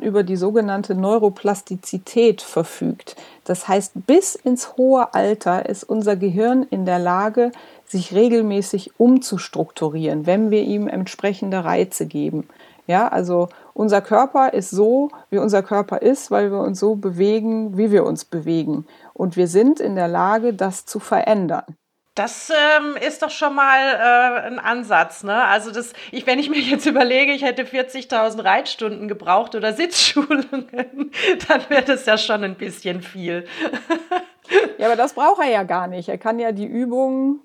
über 0.00 0.22
die 0.22 0.36
sogenannte 0.36 0.94
Neuroplastizität 0.94 2.42
verfügt. 2.42 3.16
Das 3.44 3.68
heißt, 3.68 3.92
bis 4.06 4.34
ins 4.34 4.76
hohe 4.76 5.14
Alter 5.14 5.66
ist 5.68 5.84
unser 5.84 6.16
Gehirn 6.16 6.66
in 6.70 6.84
der 6.84 6.98
Lage, 6.98 7.52
sich 7.92 8.12
regelmäßig 8.12 8.98
umzustrukturieren, 8.98 10.26
wenn 10.26 10.50
wir 10.50 10.62
ihm 10.62 10.88
entsprechende 10.88 11.64
Reize 11.64 12.06
geben. 12.06 12.48
Ja, 12.86 13.08
also 13.08 13.48
unser 13.74 14.00
Körper 14.00 14.52
ist 14.52 14.70
so, 14.70 15.10
wie 15.30 15.38
unser 15.38 15.62
Körper 15.62 16.02
ist, 16.02 16.30
weil 16.30 16.50
wir 16.50 16.60
uns 16.60 16.80
so 16.80 16.96
bewegen, 16.96 17.78
wie 17.78 17.92
wir 17.92 18.04
uns 18.04 18.24
bewegen. 18.24 18.86
Und 19.14 19.36
wir 19.36 19.46
sind 19.46 19.78
in 19.78 19.94
der 19.94 20.08
Lage, 20.08 20.52
das 20.52 20.84
zu 20.84 20.98
verändern. 20.98 21.64
Das 22.14 22.50
ähm, 22.50 22.96
ist 22.96 23.22
doch 23.22 23.30
schon 23.30 23.54
mal 23.54 23.78
äh, 23.78 24.46
ein 24.46 24.58
Ansatz. 24.58 25.22
Ne? 25.22 25.44
Also 25.44 25.70
das, 25.70 25.94
ich, 26.10 26.26
wenn 26.26 26.38
ich 26.38 26.50
mir 26.50 26.60
jetzt 26.60 26.84
überlege, 26.92 27.32
ich 27.32 27.42
hätte 27.42 27.64
40.000 27.64 28.44
Reitstunden 28.44 29.08
gebraucht 29.08 29.54
oder 29.54 29.72
Sitzschulungen, 29.72 30.42
dann 31.48 31.62
wäre 31.68 31.84
das 31.84 32.04
ja 32.04 32.18
schon 32.18 32.44
ein 32.44 32.56
bisschen 32.56 33.00
viel. 33.00 33.46
ja, 34.78 34.86
aber 34.86 34.96
das 34.96 35.14
braucht 35.14 35.40
er 35.40 35.50
ja 35.50 35.62
gar 35.62 35.86
nicht. 35.86 36.10
Er 36.10 36.18
kann 36.18 36.38
ja 36.38 36.52
die 36.52 36.66
Übungen, 36.66 37.40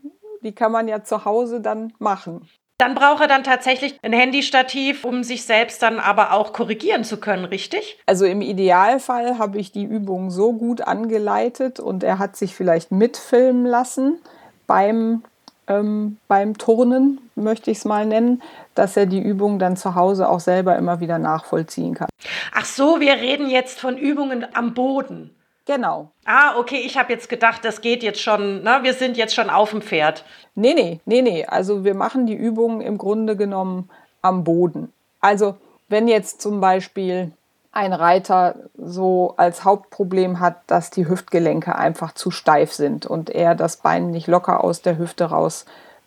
die 0.48 0.56
kann 0.56 0.72
man 0.72 0.88
ja 0.88 1.04
zu 1.04 1.26
Hause 1.26 1.60
dann 1.60 1.94
machen. 2.00 2.48
Dann 2.78 2.94
braucht 2.94 3.22
er 3.22 3.28
dann 3.28 3.44
tatsächlich 3.44 4.00
ein 4.02 4.14
Handystativ, 4.14 5.04
um 5.04 5.24
sich 5.24 5.44
selbst 5.44 5.82
dann 5.82 6.00
aber 6.00 6.32
auch 6.32 6.54
korrigieren 6.54 7.04
zu 7.04 7.18
können, 7.18 7.46
richtig? 7.46 8.00
Also 8.06 8.26
im 8.26 8.42
Idealfall 8.42 9.40
habe 9.40 9.58
ich 9.58 9.72
die 9.72 9.84
Übung 9.84 10.30
so 10.30 10.54
gut 10.54 10.82
angeleitet 10.82 11.80
und 11.80 12.04
er 12.04 12.20
hat 12.20 12.38
sich 12.38 12.56
vielleicht 12.56 12.92
mitfilmen 12.92 13.66
lassen 13.66 14.20
beim, 14.68 15.24
ähm, 15.68 16.18
beim 16.28 16.58
Turnen, 16.58 17.20
möchte 17.36 17.72
ich 17.72 17.80
es 17.80 17.86
mal 17.86 18.06
nennen, 18.06 18.44
dass 18.76 18.96
er 18.96 19.08
die 19.08 19.22
Übung 19.22 19.58
dann 19.60 19.76
zu 19.76 19.96
Hause 19.96 20.30
auch 20.30 20.40
selber 20.40 20.78
immer 20.78 21.00
wieder 21.00 21.18
nachvollziehen 21.18 21.96
kann. 21.96 22.10
Ach 22.54 22.66
so, 22.66 23.00
wir 23.00 23.14
reden 23.14 23.50
jetzt 23.50 23.80
von 23.80 23.98
Übungen 23.98 24.46
am 24.54 24.76
Boden. 24.76 25.32
Genau. 25.68 26.12
Ah, 26.24 26.58
okay, 26.58 26.82
ich 26.86 26.98
habe 26.98 27.12
jetzt 27.12 27.28
gedacht, 27.28 27.66
das 27.66 27.82
geht 27.82 28.02
jetzt 28.02 28.22
schon, 28.22 28.64
ne? 28.64 28.80
wir 28.84 28.94
sind 28.94 29.18
jetzt 29.18 29.36
schon 29.36 29.50
auf 29.50 29.72
dem 29.72 29.82
Pferd. 29.82 30.24
Nee, 30.56 30.74
nee, 30.74 31.02
nee, 31.06 31.22
nee. 31.22 31.46
Also 31.46 31.84
wir 31.84 31.94
machen 31.94 32.26
die 32.26 32.36
Übungen 32.36 32.80
im 32.80 32.98
Grunde 32.98 33.36
genommen 33.36 33.90
am 34.22 34.46
Boden. 34.46 34.94
Also 35.20 35.58
wenn 35.90 36.08
jetzt 36.08 36.42
zum 36.42 36.62
Beispiel 36.62 37.34
ein 37.74 37.92
Reiter 37.92 38.56
so 38.78 39.34
als 39.36 39.66
Hauptproblem 39.66 40.40
hat, 40.40 40.56
dass 40.68 40.90
die 40.90 41.08
Hüftgelenke 41.08 41.76
einfach 41.76 42.14
zu 42.14 42.32
steif 42.32 42.72
sind 42.72 43.06
und 43.06 43.30
er 43.30 43.54
das 43.54 43.78
Bein 43.78 44.10
nicht 44.10 44.28
locker 44.28 44.64
aus 44.64 44.82
der 44.82 44.98
Hüfte 44.98 45.26
raus 45.26 45.66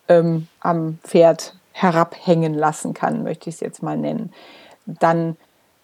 ähm, 0.08 0.48
am 0.60 0.98
Pferd 1.04 1.54
herabhängen 1.72 2.54
lassen 2.54 2.94
kann, 2.94 3.22
möchte 3.22 3.50
ich 3.50 3.56
es 3.56 3.60
jetzt 3.60 3.82
mal 3.82 3.96
nennen, 3.96 4.32
dann 4.86 5.36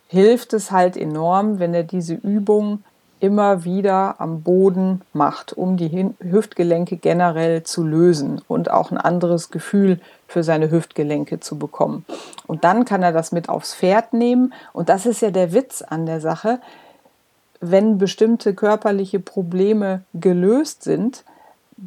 hilft 0.08 0.54
es 0.54 0.70
halt 0.70 0.96
enorm, 0.96 1.58
wenn 1.58 1.74
er 1.74 1.84
diese 1.84 2.14
Übung 2.14 2.82
immer 3.20 3.64
wieder 3.64 4.20
am 4.20 4.42
Boden 4.42 5.02
macht, 5.12 5.52
um 5.52 5.76
die 5.76 6.11
Hüftgelenke 6.20 6.96
generell 6.96 7.62
zu 7.62 7.85
lösen 7.85 8.42
und 8.46 8.70
auch 8.70 8.90
ein 8.90 8.98
anderes 8.98 9.50
Gefühl 9.50 10.00
für 10.29 10.42
seine 10.42 10.70
Hüftgelenke 10.70 11.40
zu 11.40 11.59
bekommen. 11.59 12.05
Und 12.46 12.64
dann 12.64 12.85
kann 12.85 13.02
er 13.02 13.12
das 13.12 13.33
mit 13.33 13.48
aufs 13.48 13.74
Pferd 13.74 14.12
nehmen. 14.12 14.52
Und 14.72 14.88
das 14.88 15.07
ist 15.07 15.22
ja 15.22 15.31
der 15.31 15.52
Witz 15.52 15.83
an 15.83 16.05
der 16.05 16.20
Sache. 16.20 16.61
Wenn 17.61 17.98
bestimmte 17.98 18.55
körperliche 18.55 19.20
Probleme 19.20 20.02
gelöst 20.12 20.83
sind, 20.83 21.24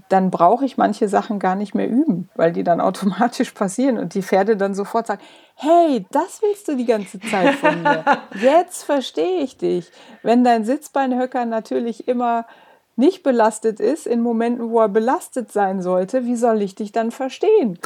dann 0.10 0.30
brauche 0.30 0.66
ich 0.66 0.78
manche 0.78 1.08
Sachen 1.08 1.40
gar 1.40 1.56
nicht 1.56 1.74
mehr 1.74 1.90
üben, 1.90 2.30
weil 2.36 2.52
die 2.52 2.64
dann 2.64 2.80
automatisch 2.80 3.52
passieren 3.56 3.98
und 3.98 4.14
die 4.14 4.22
Pferde 4.22 4.56
dann 4.56 4.74
sofort 4.74 5.08
sagen, 5.08 5.22
hey, 5.56 6.06
das 6.12 6.42
willst 6.42 6.68
du 6.68 6.76
die 6.76 6.86
ganze 6.86 7.20
Zeit 7.20 7.56
von 7.56 7.82
mir. 7.82 8.04
Jetzt 8.42 8.84
verstehe 8.84 9.42
ich 9.42 9.58
dich. 9.58 9.92
Wenn 10.22 10.44
dein 10.44 10.64
Sitzbeinhöcker 10.64 11.46
natürlich 11.46 12.08
immer 12.08 12.46
nicht 12.96 13.24
belastet 13.24 13.80
ist, 13.80 14.06
in 14.06 14.22
Momenten, 14.22 14.70
wo 14.70 14.80
er 14.80 14.90
belastet 14.90 15.52
sein 15.52 15.82
sollte, 15.82 16.26
wie 16.26 16.36
soll 16.36 16.62
ich 16.62 16.76
dich 16.76 16.92
dann 16.92 17.12
verstehen? 17.12 17.80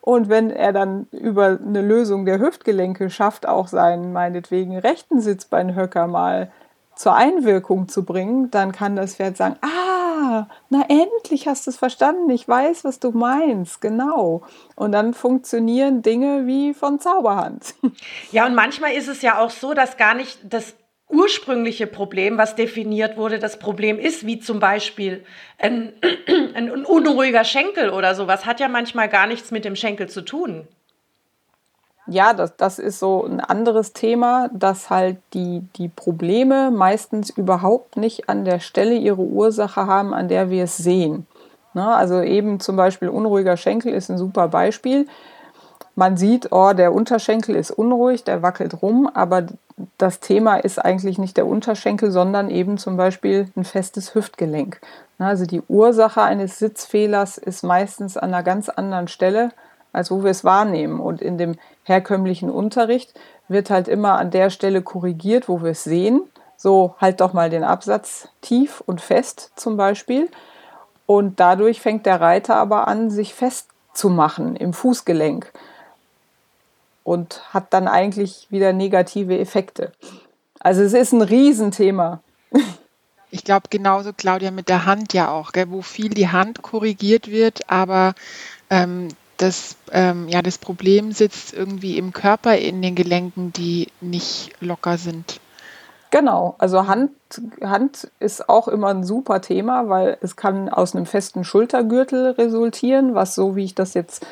Und 0.00 0.28
wenn 0.28 0.50
er 0.50 0.72
dann 0.72 1.06
über 1.10 1.58
eine 1.60 1.82
Lösung 1.82 2.24
der 2.24 2.38
Hüftgelenke 2.38 3.10
schafft, 3.10 3.46
auch 3.46 3.68
seinen 3.68 4.12
meinetwegen 4.12 4.78
rechten 4.78 5.20
Sitzbeinhöcker 5.20 6.06
mal 6.06 6.50
zur 6.98 7.14
Einwirkung 7.14 7.88
zu 7.88 8.04
bringen, 8.04 8.50
dann 8.50 8.72
kann 8.72 8.96
das 8.96 9.14
Pferd 9.14 9.36
sagen, 9.36 9.54
ah, 9.62 10.48
na 10.68 10.84
endlich 10.88 11.46
hast 11.46 11.66
du 11.66 11.70
es 11.70 11.76
verstanden, 11.76 12.28
ich 12.28 12.48
weiß, 12.48 12.82
was 12.82 12.98
du 12.98 13.12
meinst, 13.12 13.80
genau. 13.80 14.42
Und 14.74 14.90
dann 14.90 15.14
funktionieren 15.14 16.02
Dinge 16.02 16.46
wie 16.46 16.74
von 16.74 16.98
Zauberhand. 16.98 17.74
Ja, 18.32 18.46
und 18.46 18.54
manchmal 18.54 18.92
ist 18.92 19.08
es 19.08 19.22
ja 19.22 19.38
auch 19.38 19.50
so, 19.50 19.74
dass 19.74 19.96
gar 19.96 20.14
nicht 20.14 20.38
das 20.42 20.74
ursprüngliche 21.08 21.86
Problem, 21.86 22.36
was 22.36 22.56
definiert 22.56 23.16
wurde, 23.16 23.38
das 23.38 23.58
Problem 23.58 23.98
ist, 23.98 24.26
wie 24.26 24.40
zum 24.40 24.60
Beispiel 24.60 25.24
ein, 25.58 25.92
ein 26.54 26.84
unruhiger 26.84 27.44
Schenkel 27.44 27.90
oder 27.90 28.14
sowas, 28.14 28.44
hat 28.44 28.60
ja 28.60 28.68
manchmal 28.68 29.08
gar 29.08 29.26
nichts 29.26 29.50
mit 29.50 29.64
dem 29.64 29.76
Schenkel 29.76 30.08
zu 30.08 30.22
tun 30.22 30.66
ja, 32.08 32.32
das, 32.32 32.56
das 32.56 32.78
ist 32.78 32.98
so 32.98 33.24
ein 33.24 33.40
anderes 33.40 33.92
Thema, 33.92 34.48
dass 34.52 34.90
halt 34.90 35.18
die, 35.34 35.62
die 35.76 35.88
Probleme 35.88 36.70
meistens 36.70 37.30
überhaupt 37.30 37.96
nicht 37.96 38.28
an 38.28 38.44
der 38.44 38.60
Stelle 38.60 38.94
ihre 38.94 39.22
Ursache 39.22 39.86
haben, 39.86 40.14
an 40.14 40.28
der 40.28 40.50
wir 40.50 40.64
es 40.64 40.76
sehen. 40.76 41.26
Ne? 41.74 41.86
Also 41.86 42.22
eben 42.22 42.60
zum 42.60 42.76
Beispiel 42.76 43.08
unruhiger 43.08 43.56
Schenkel 43.56 43.92
ist 43.92 44.10
ein 44.10 44.18
super 44.18 44.48
Beispiel. 44.48 45.06
Man 45.94 46.16
sieht, 46.16 46.52
oh, 46.52 46.72
der 46.72 46.94
Unterschenkel 46.94 47.56
ist 47.56 47.70
unruhig, 47.70 48.24
der 48.24 48.42
wackelt 48.42 48.82
rum, 48.82 49.10
aber 49.12 49.46
das 49.98 50.20
Thema 50.20 50.56
ist 50.56 50.78
eigentlich 50.82 51.18
nicht 51.18 51.36
der 51.36 51.46
Unterschenkel, 51.46 52.10
sondern 52.10 52.50
eben 52.50 52.78
zum 52.78 52.96
Beispiel 52.96 53.48
ein 53.56 53.64
festes 53.64 54.14
Hüftgelenk. 54.14 54.80
Ne? 55.18 55.26
Also 55.26 55.44
die 55.44 55.62
Ursache 55.68 56.22
eines 56.22 56.58
Sitzfehlers 56.58 57.36
ist 57.36 57.64
meistens 57.64 58.16
an 58.16 58.32
einer 58.32 58.42
ganz 58.42 58.68
anderen 58.68 59.08
Stelle 59.08 59.50
als 59.92 60.10
wo 60.10 60.22
wir 60.22 60.30
es 60.30 60.44
wahrnehmen. 60.44 61.00
Und 61.00 61.22
in 61.22 61.38
dem 61.38 61.56
herkömmlichen 61.84 62.50
Unterricht 62.50 63.14
wird 63.48 63.70
halt 63.70 63.88
immer 63.88 64.18
an 64.18 64.30
der 64.30 64.50
Stelle 64.50 64.82
korrigiert, 64.82 65.48
wo 65.48 65.62
wir 65.62 65.70
es 65.70 65.84
sehen. 65.84 66.22
So 66.56 66.94
halt 67.00 67.20
doch 67.20 67.32
mal 67.32 67.50
den 67.50 67.64
Absatz 67.64 68.28
tief 68.40 68.82
und 68.84 69.00
fest 69.00 69.52
zum 69.56 69.76
Beispiel. 69.76 70.28
Und 71.06 71.40
dadurch 71.40 71.80
fängt 71.80 72.04
der 72.04 72.20
Reiter 72.20 72.56
aber 72.56 72.88
an, 72.88 73.10
sich 73.10 73.34
festzumachen 73.34 74.56
im 74.56 74.72
Fußgelenk. 74.74 75.52
und 77.08 77.42
hat 77.54 77.72
dann 77.72 77.88
eigentlich 77.88 78.46
wieder 78.50 78.74
negative 78.74 79.38
Effekte. 79.38 79.92
Also 80.60 80.82
es 80.82 80.92
ist 80.92 81.12
ein 81.12 81.22
Riesenthema. 81.22 82.20
Ich 83.30 83.44
glaube 83.44 83.68
genauso, 83.70 84.12
Claudia, 84.12 84.50
mit 84.50 84.68
der 84.68 84.84
Hand 84.84 85.14
ja 85.14 85.30
auch, 85.30 85.52
gell, 85.52 85.70
wo 85.70 85.80
viel 85.80 86.10
die 86.10 86.28
Hand 86.28 86.60
korrigiert 86.60 87.30
wird, 87.30 87.70
aber 87.70 88.14
ähm, 88.68 89.08
das, 89.38 89.76
ähm, 89.92 90.28
ja, 90.28 90.42
das 90.42 90.58
Problem 90.58 91.12
sitzt 91.12 91.54
irgendwie 91.54 91.96
im 91.96 92.12
Körper, 92.12 92.56
in 92.56 92.82
den 92.82 92.94
Gelenken, 92.94 93.52
die 93.52 93.88
nicht 94.00 94.50
locker 94.60 94.98
sind. 94.98 95.40
Genau, 96.10 96.54
also 96.58 96.86
Hand, 96.86 97.10
Hand 97.62 98.10
ist 98.18 98.48
auch 98.48 98.68
immer 98.68 98.88
ein 98.88 99.04
super 99.04 99.40
Thema, 99.40 99.88
weil 99.88 100.16
es 100.22 100.36
kann 100.36 100.68
aus 100.68 100.94
einem 100.94 101.06
festen 101.06 101.44
Schultergürtel 101.44 102.30
resultieren, 102.30 103.14
was 103.14 103.34
so 103.34 103.56
wie 103.56 103.64
ich 103.64 103.74
das 103.74 103.94
jetzt 103.94 104.26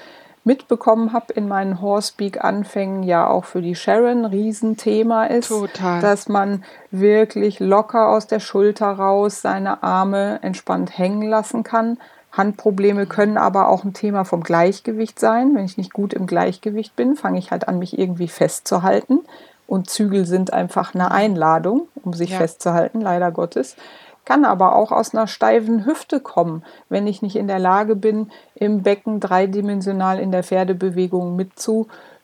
mitbekommen 0.47 1.13
habe 1.13 1.33
in 1.33 1.49
meinen 1.49 1.83
Horsepeak-Anfängen, 1.83 3.03
ja 3.03 3.27
auch 3.27 3.45
für 3.45 3.61
die 3.61 3.75
Sharon 3.75 4.21
ein 4.21 4.25
Riesenthema 4.27 5.25
ist. 5.25 5.49
Total. 5.49 6.01
Dass 6.01 6.29
man 6.29 6.65
wirklich 6.93 7.59
locker 7.59 8.09
aus 8.09 8.29
der 8.29 8.39
Schulter 8.39 8.87
raus 8.87 9.43
seine 9.43 9.83
Arme 9.83 10.39
entspannt 10.43 10.97
hängen 10.97 11.29
lassen 11.29 11.65
kann. 11.65 11.99
Handprobleme 12.33 13.07
können 13.07 13.39
aber 13.39 13.69
auch 13.69 13.85
ein 13.85 13.95
Thema 13.95 14.25
vom 14.25 14.43
Gleichgewicht 14.43 15.19
sein. 15.19 15.55
Wenn 15.55 15.65
ich 15.65 15.79
nicht 15.79 15.93
gut 15.93 16.13
im 16.13 16.27
Gleichgewicht 16.27 16.95
bin, 16.97 17.17
fange 17.17 17.39
ich 17.39 17.51
halt 17.51 17.69
an, 17.69 17.79
mich 17.79 17.99
irgendwie 17.99 18.29
festzuhalten. 18.29 19.21
Und 19.67 19.91
Zügel 19.91 20.27
sind 20.27 20.53
einfach 20.53 20.95
eine 20.95 21.11
Einladung, 21.11 21.89
um 22.03 22.13
sich 22.13 22.31
ja. 22.31 22.39
festzuhalten, 22.39 23.01
leider 23.01 23.33
Gottes. 23.33 23.77
Kann 24.25 24.45
aber 24.45 24.75
auch 24.75 24.93
aus 24.93 25.15
einer 25.15 25.29
steifen 25.29 25.87
Hüfte 25.87 26.21
kommen, 26.21 26.65
wenn 26.89 27.07
ich 27.07 27.23
nicht 27.23 27.37
in 27.37 27.47
der 27.47 27.61
Lage 27.61 27.95
bin, 27.95 28.31
im 28.55 28.83
Becken 28.83 29.21
dreidimensional 29.21 30.19
in 30.19 30.33
der 30.33 30.43
Pferdebewegung 30.43 31.37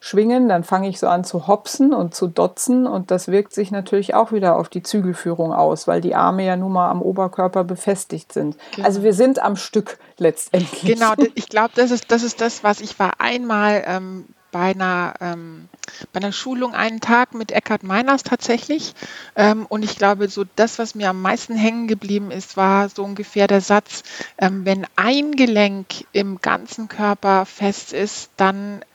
mitzuschwingen. 0.03 0.49
Dann 0.49 0.63
fange 0.63 0.89
ich 0.89 0.99
so 0.99 1.07
an 1.07 1.23
zu 1.23 1.47
hopsen 1.47 1.93
und 1.93 2.13
zu 2.13 2.27
dotzen 2.27 2.87
und 2.87 3.11
das 3.11 3.27
wirkt 3.27 3.53
sich 3.53 3.71
natürlich 3.71 4.13
auch 4.13 4.31
wieder 4.31 4.57
auf 4.57 4.69
die 4.69 4.83
Zügelführung 4.83 5.53
aus, 5.53 5.87
weil 5.87 6.01
die 6.01 6.15
Arme 6.15 6.45
ja 6.45 6.55
nun 6.55 6.73
mal 6.73 6.89
am 6.89 7.01
Oberkörper 7.01 7.63
befestigt 7.63 8.33
sind. 8.33 8.57
Genau. 8.75 8.87
Also 8.87 9.03
wir 9.03 9.13
sind 9.13 9.39
am 9.39 9.55
Stück 9.55 9.97
letztendlich. 10.17 10.81
Genau, 10.81 11.13
ich 11.35 11.49
glaube, 11.49 11.71
das 11.75 11.91
ist, 11.91 12.11
das 12.11 12.23
ist 12.23 12.41
das, 12.41 12.63
was 12.63 12.81
ich 12.81 12.99
war 12.99 13.13
einmal 13.19 13.83
ähm, 13.87 14.25
bei 14.53 14.71
einer, 14.71 15.15
ähm, 15.19 15.67
bei 16.13 16.19
einer 16.19 16.31
Schulung 16.31 16.75
einen 16.75 17.01
Tag 17.01 17.33
mit 17.33 17.51
Eckhard 17.51 17.83
Meiners 17.83 18.23
tatsächlich. 18.23 18.93
Ähm, 19.35 19.65
und 19.67 19.83
ich 19.83 19.97
glaube, 19.97 20.29
so 20.29 20.45
das, 20.55 20.77
was 20.79 20.95
mir 20.95 21.09
am 21.09 21.21
meisten 21.21 21.55
hängen 21.55 21.87
geblieben 21.87 22.29
ist, 22.29 22.55
war 22.55 22.87
so 22.87 23.03
ungefähr 23.03 23.47
der 23.47 23.61
Satz, 23.61 24.03
ähm, 24.37 24.63
wenn 24.63 24.85
ein 24.95 25.31
Gelenk 25.31 26.05
im 26.13 26.39
ganzen 26.39 26.87
Körper 26.87 27.45
fest 27.45 27.91
ist, 27.91 28.29
dann, 28.37 28.85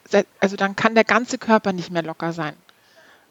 also 0.41 0.57
dann 0.57 0.77
kann 0.77 0.95
der 0.95 1.05
ganze 1.05 1.39
Körper 1.39 1.73
nicht 1.73 1.91
mehr 1.91 2.03
locker 2.03 2.33
sein. 2.33 2.55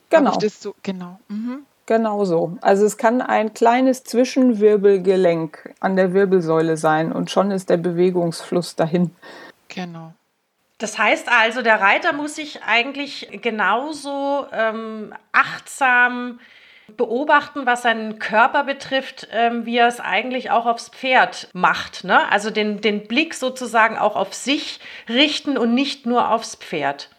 Genau. 0.09 0.37
So, 0.39 0.75
genau. 0.83 1.19
Mhm. 1.27 1.65
Genau 1.85 2.25
so. 2.25 2.57
Also 2.61 2.85
es 2.85 2.97
kann 2.97 3.21
ein 3.21 3.53
kleines 3.53 4.03
Zwischenwirbelgelenk 4.03 5.73
an 5.79 5.95
der 5.95 6.13
Wirbelsäule 6.13 6.75
sein 6.75 7.13
und 7.13 7.31
schon 7.31 7.49
ist 7.49 7.69
der 7.69 7.77
Bewegungsfluss 7.77 8.75
dahin. 8.75 9.11
Genau. 9.69 10.13
Das 10.79 10.99
heißt 10.99 11.29
also, 11.29 11.61
der 11.61 11.81
Reiter 11.81 12.13
muss 12.13 12.35
sich 12.35 12.61
eigentlich 12.63 13.29
genauso 13.41 14.45
ähm, 14.51 15.13
achtsam 15.31 16.39
beobachten, 16.95 17.65
was 17.65 17.81
seinen 17.81 18.17
Körper 18.19 18.63
betrifft, 18.63 19.27
ähm, 19.31 19.65
wie 19.65 19.77
er 19.77 19.87
es 19.87 19.99
eigentlich 19.99 20.51
auch 20.51 20.65
aufs 20.65 20.89
Pferd 20.89 21.49
macht. 21.53 22.03
Ne? 22.03 22.31
Also 22.31 22.49
den, 22.49 22.79
den 22.79 23.07
Blick 23.07 23.33
sozusagen 23.33 23.97
auch 23.97 24.15
auf 24.15 24.33
sich 24.33 24.79
richten 25.09 25.57
und 25.57 25.73
nicht 25.73 26.05
nur 26.05 26.31
aufs 26.31 26.55
Pferd. 26.55 27.09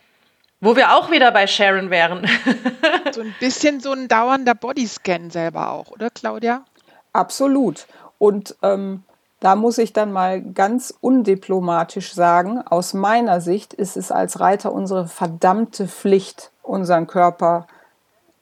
Wo 0.61 0.74
wir 0.74 0.94
auch 0.94 1.11
wieder 1.11 1.31
bei 1.31 1.46
Sharon 1.46 1.90
wären. 1.90 2.26
so 3.12 3.20
ein 3.20 3.35
bisschen 3.38 3.81
so 3.81 3.92
ein 3.92 4.09
dauernder 4.09 4.54
Bodyscan 4.54 5.31
selber 5.31 5.70
auch, 5.70 5.90
oder 5.90 6.11
Claudia? 6.11 6.64
Absolut. 7.12 7.87
Und 8.18 8.57
ähm, 8.62 9.04
da 9.40 9.54
muss 9.54 9.78
ich 9.78 9.92
dann 9.92 10.12
mal 10.12 10.42
ganz 10.42 10.92
undiplomatisch 11.00 12.12
sagen, 12.12 12.61
aus 12.61 12.92
meiner 12.92 13.40
Sicht 13.40 13.72
ist 13.72 13.96
es 13.96 14.11
als 14.11 14.40
Reiter 14.40 14.72
unsere 14.72 15.07
verdammte 15.07 15.87
Pflicht, 15.87 16.50
unseren 16.62 17.07
Körper 17.07 17.68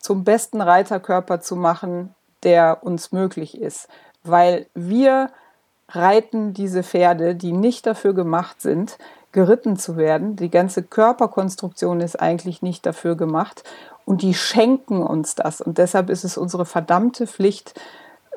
zum 0.07 0.23
besten 0.23 0.61
Reiterkörper 0.61 1.41
zu 1.41 1.57
machen, 1.57 2.15
der 2.45 2.85
uns 2.85 3.11
möglich 3.11 3.61
ist. 3.61 3.89
Weil 4.23 4.67
wir 4.73 5.31
reiten 5.89 6.55
diese 6.55 6.85
Pferde, 6.85 7.35
die 7.35 7.51
nicht 7.51 7.87
dafür 7.87 8.15
gemacht 8.15 8.63
sind, 8.63 8.99
geritten 9.33 9.77
zu 9.77 9.97
werden. 9.97 10.37
Die 10.37 10.49
ganze 10.49 10.85
Körperkonstruktion 10.85 12.01
ist 12.01 12.21
eigentlich 12.23 12.63
nicht 12.63 12.87
dafür 12.87 13.17
gemacht 13.17 13.65
und 14.05 14.23
die 14.23 14.35
schenken 14.35 15.03
uns 15.03 15.35
das. 15.35 15.61
Und 15.61 15.79
deshalb 15.79 16.09
ist 16.09 16.23
es 16.23 16.39
unsere 16.39 16.67
verdammte 16.67 17.27
Pflicht, 17.27 17.75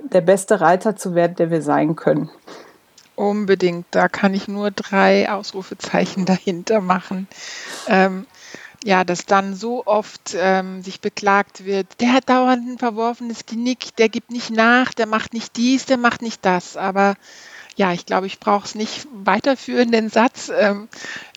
der 0.02 0.22
beste 0.22 0.62
Reiter 0.62 0.96
zu 0.96 1.14
werden, 1.14 1.36
der 1.36 1.52
wir 1.52 1.62
sein 1.62 1.96
können. 1.96 2.32
Unbedingt, 3.16 3.86
da 3.92 4.08
kann 4.08 4.34
ich 4.34 4.48
nur 4.48 4.72
drei 4.72 5.32
Ausrufezeichen 5.32 6.26
dahinter 6.34 6.82
machen. 6.82 7.28
Ähm, 7.88 8.26
ja, 8.84 9.04
dass 9.04 9.26
dann 9.26 9.56
so 9.56 9.86
oft 9.86 10.36
ähm, 10.36 10.82
sich 10.82 11.02
beklagt 11.02 11.66
wird, 11.66 11.88
der 12.00 12.14
hat 12.14 12.30
dauernd 12.30 12.68
ein 12.68 12.78
verworfenes 12.78 13.46
Genick, 13.46 13.96
der 13.98 14.10
gibt 14.10 14.32
nicht 14.32 14.52
nach, 14.52 14.94
der 14.94 15.06
macht 15.06 15.34
nicht 15.34 15.58
dies, 15.58 15.86
der 15.86 15.98
macht 15.98 16.22
nicht 16.22 16.46
das. 16.46 16.78
Aber 16.78 17.16
ja, 17.76 17.94
ich 17.94 18.06
glaube, 18.06 18.28
ich 18.28 18.40
brauche 18.40 18.66
es 18.66 18.76
nicht 18.76 19.08
weiterführen, 19.14 19.92
den 19.92 20.10
Satz, 20.10 20.52
ähm, 20.54 20.88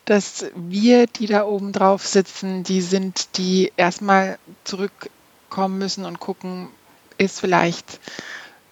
dass 0.05 0.45
wir, 0.55 1.07
die 1.07 1.27
da 1.27 1.45
oben 1.45 1.71
drauf 1.71 2.05
sitzen, 2.05 2.63
die 2.63 2.81
sind, 2.81 3.37
die 3.37 3.71
erstmal 3.77 4.37
zurückkommen 4.63 5.77
müssen 5.77 6.05
und 6.05 6.19
gucken, 6.19 6.69
ist 7.17 7.39
vielleicht 7.39 7.99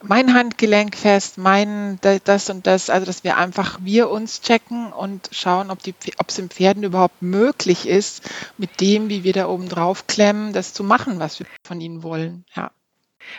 mein 0.03 0.33
Handgelenk 0.33 0.95
fest, 0.95 1.37
mein 1.37 1.99
das 2.01 2.49
und 2.49 2.67
das, 2.67 2.89
also 2.89 3.05
dass 3.05 3.23
wir 3.23 3.37
einfach 3.37 3.79
wir 3.81 4.09
uns 4.09 4.41
checken 4.41 4.91
und 4.91 5.29
schauen, 5.31 5.71
ob 5.71 5.79
es 6.27 6.37
im 6.39 6.49
Pferden 6.49 6.83
überhaupt 6.83 7.21
möglich 7.21 7.87
ist, 7.87 8.29
mit 8.57 8.81
dem, 8.81 9.09
wie 9.09 9.23
wir 9.23 9.33
da 9.33 9.47
oben 9.47 9.69
drauf 9.69 10.07
klemmen, 10.07 10.53
das 10.53 10.73
zu 10.73 10.83
machen, 10.83 11.19
was 11.19 11.39
wir 11.39 11.47
von 11.63 11.81
ihnen 11.81 12.03
wollen. 12.03 12.45
Ja. 12.55 12.71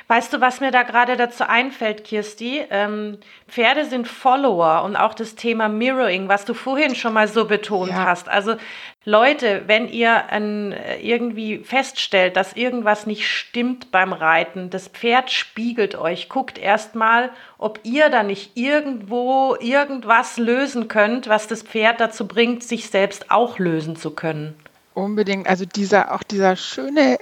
Weißt 0.09 0.33
du, 0.33 0.41
was 0.41 0.61
mir 0.61 0.71
da 0.71 0.83
gerade 0.83 1.17
dazu 1.17 1.45
einfällt, 1.49 2.05
Kirsti? 2.05 2.63
Ähm, 2.71 3.19
Pferde 3.49 3.85
sind 3.85 4.09
Follower 4.09 4.83
und 4.85 4.97
auch 4.97 5.15
das 5.15 5.35
Thema 5.35 5.69
Mirroring, 5.69 6.29
was 6.29 6.45
du 6.45 6.55
vorhin 6.55 6.95
schon 6.95 7.13
mal 7.13 7.29
so 7.29 7.47
betont 7.47 7.91
ja. 7.91 8.07
hast. 8.07 8.29
Also 8.29 8.57
Leute, 9.05 9.63
wenn 9.67 9.89
ihr 9.89 10.29
ein, 10.31 10.75
irgendwie 11.01 11.59
feststellt, 11.59 12.37
dass 12.37 12.53
irgendwas 12.53 13.07
nicht 13.07 13.29
stimmt 13.29 13.91
beim 13.91 14.13
Reiten, 14.13 14.71
das 14.71 14.89
Pferd 14.89 15.31
spiegelt 15.31 15.97
euch, 15.97 16.29
guckt 16.29 16.57
erstmal, 16.57 17.31
ob 17.59 17.81
ihr 17.83 18.11
da 18.11 18.23
nicht 18.23 18.57
irgendwo 18.57 19.57
irgendwas 19.59 20.39
lösen 20.39 20.87
könnt, 20.87 21.29
was 21.29 21.49
das 21.49 21.63
Pferd 21.63 22.01
dazu 22.01 22.29
bringt, 22.29 22.63
sich 22.63 22.91
selbst 22.91 23.31
auch 23.31 23.59
lösen 23.59 23.97
zu 23.97 24.13
können. 24.13 24.55
Unbedingt. 24.95 25.49
Also 25.49 25.65
dieser, 25.65 26.15
auch 26.15 26.23
dieser 26.23 26.55
schöne 26.55 27.19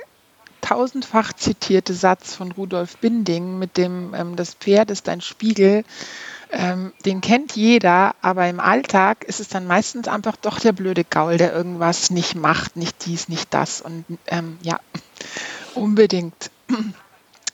tausendfach 0.60 1.32
zitierte 1.32 1.94
Satz 1.94 2.34
von 2.34 2.52
Rudolf 2.52 2.96
Binding 2.98 3.58
mit 3.58 3.76
dem 3.76 4.14
ähm, 4.14 4.36
Das 4.36 4.54
Pferd 4.54 4.90
ist 4.90 5.08
ein 5.08 5.20
Spiegel, 5.20 5.84
ähm, 6.52 6.92
den 7.04 7.20
kennt 7.20 7.54
jeder, 7.54 8.14
aber 8.22 8.48
im 8.48 8.60
Alltag 8.60 9.24
ist 9.24 9.40
es 9.40 9.48
dann 9.48 9.66
meistens 9.66 10.08
einfach 10.08 10.36
doch 10.36 10.58
der 10.58 10.72
blöde 10.72 11.04
Gaul, 11.04 11.36
der 11.36 11.52
irgendwas 11.52 12.10
nicht 12.10 12.34
macht, 12.34 12.76
nicht 12.76 13.06
dies, 13.06 13.28
nicht 13.28 13.54
das. 13.54 13.80
Und 13.80 14.04
ähm, 14.26 14.58
ja, 14.62 14.80
unbedingt. 15.74 16.50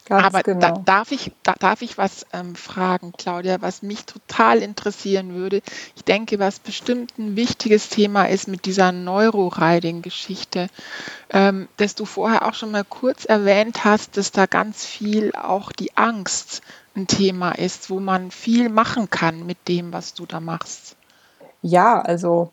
Ganz 0.08 0.24
Aber 0.24 0.42
genau. 0.44 0.60
da, 0.60 0.70
darf, 0.84 1.10
ich, 1.10 1.32
da, 1.42 1.54
darf 1.58 1.82
ich 1.82 1.98
was 1.98 2.26
ähm, 2.32 2.54
fragen, 2.54 3.12
Claudia, 3.18 3.60
was 3.60 3.82
mich 3.82 4.04
total 4.04 4.58
interessieren 4.58 5.34
würde? 5.34 5.62
Ich 5.96 6.04
denke, 6.04 6.38
was 6.38 6.60
bestimmt 6.60 7.18
ein 7.18 7.34
wichtiges 7.34 7.88
Thema 7.88 8.26
ist 8.26 8.46
mit 8.46 8.66
dieser 8.66 8.92
Neuroriding-Geschichte, 8.92 10.68
ähm, 11.30 11.68
dass 11.76 11.96
du 11.96 12.04
vorher 12.04 12.46
auch 12.46 12.54
schon 12.54 12.70
mal 12.70 12.84
kurz 12.84 13.24
erwähnt 13.24 13.84
hast, 13.84 14.16
dass 14.16 14.30
da 14.30 14.46
ganz 14.46 14.84
viel 14.84 15.32
auch 15.34 15.72
die 15.72 15.96
Angst 15.96 16.62
ein 16.94 17.08
Thema 17.08 17.52
ist, 17.52 17.90
wo 17.90 17.98
man 17.98 18.30
viel 18.30 18.68
machen 18.68 19.10
kann 19.10 19.44
mit 19.44 19.66
dem, 19.66 19.92
was 19.92 20.14
du 20.14 20.24
da 20.24 20.38
machst. 20.38 20.96
Ja, 21.62 22.00
also 22.00 22.52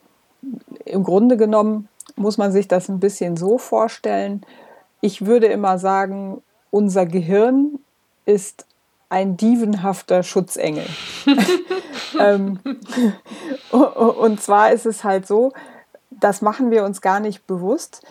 im 0.85 1.03
Grunde 1.03 1.37
genommen 1.37 1.87
muss 2.15 2.39
man 2.39 2.51
sich 2.51 2.67
das 2.67 2.89
ein 2.89 2.99
bisschen 2.99 3.37
so 3.37 3.59
vorstellen. 3.59 4.43
Ich 5.01 5.25
würde 5.27 5.47
immer 5.47 5.77
sagen, 5.77 6.41
unser 6.73 7.05
Gehirn 7.05 7.77
ist 8.25 8.65
ein 9.07 9.37
dievenhafter 9.37 10.23
Schutzengel. 10.23 10.87
ähm, 12.19 12.59
und 13.71 14.41
zwar 14.41 14.71
ist 14.71 14.87
es 14.87 15.03
halt 15.03 15.27
so, 15.27 15.53
das 16.09 16.41
machen 16.41 16.71
wir 16.71 16.83
uns 16.83 17.01
gar 17.01 17.19
nicht 17.19 17.45
bewusst. 17.45 18.01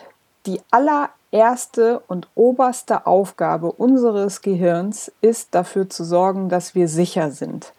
Die 0.45 0.61
allererste 0.71 2.01
und 2.07 2.29
oberste 2.35 3.05
Aufgabe 3.05 3.69
unseres 3.69 4.41
Gehirns 4.41 5.11
ist 5.19 5.49
dafür 5.51 5.89
zu 5.89 6.05
sorgen, 6.05 6.47
dass 6.47 6.73
wir 6.73 6.87
sicher 6.87 7.31
sind. 7.31 7.73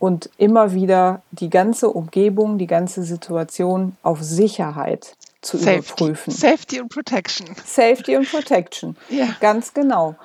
Und 0.00 0.30
immer 0.38 0.72
wieder 0.72 1.22
die 1.30 1.50
ganze 1.50 1.90
Umgebung, 1.90 2.58
die 2.58 2.66
ganze 2.66 3.04
Situation 3.04 3.96
auf 4.02 4.20
Sicherheit 4.22 5.14
zu 5.42 5.56
Safety. 5.58 5.78
überprüfen. 5.78 6.32
Safety 6.32 6.80
und 6.80 6.88
Protection. 6.92 7.46
Safety 7.64 8.16
und 8.16 8.28
Protection. 8.28 8.96
Ja. 9.10 9.28
Ganz 9.40 9.72
genau. 9.74 10.16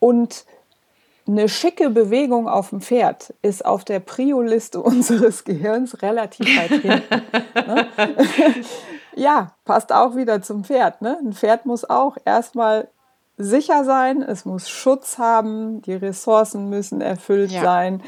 Und 0.00 0.46
eine 1.26 1.48
schicke 1.48 1.90
Bewegung 1.90 2.48
auf 2.48 2.70
dem 2.70 2.80
Pferd 2.80 3.32
ist 3.42 3.64
auf 3.64 3.84
der 3.84 3.98
Prio-Liste 4.00 4.80
unseres 4.82 5.44
Gehirns 5.44 6.00
relativ 6.02 6.46
weit 6.56 6.70
hinten. 6.82 7.22
ne? 7.66 7.86
ja, 9.16 9.52
passt 9.64 9.92
auch 9.92 10.16
wieder 10.16 10.42
zum 10.42 10.64
Pferd. 10.64 11.02
Ne? 11.02 11.18
Ein 11.22 11.32
Pferd 11.32 11.66
muss 11.66 11.88
auch 11.88 12.16
erstmal 12.24 12.88
sicher 13.36 13.84
sein, 13.84 14.22
es 14.22 14.44
muss 14.44 14.68
Schutz 14.68 15.18
haben, 15.18 15.82
die 15.82 15.94
Ressourcen 15.94 16.68
müssen 16.68 17.00
erfüllt 17.00 17.50
Ja. 17.50 17.62
sein 17.62 18.02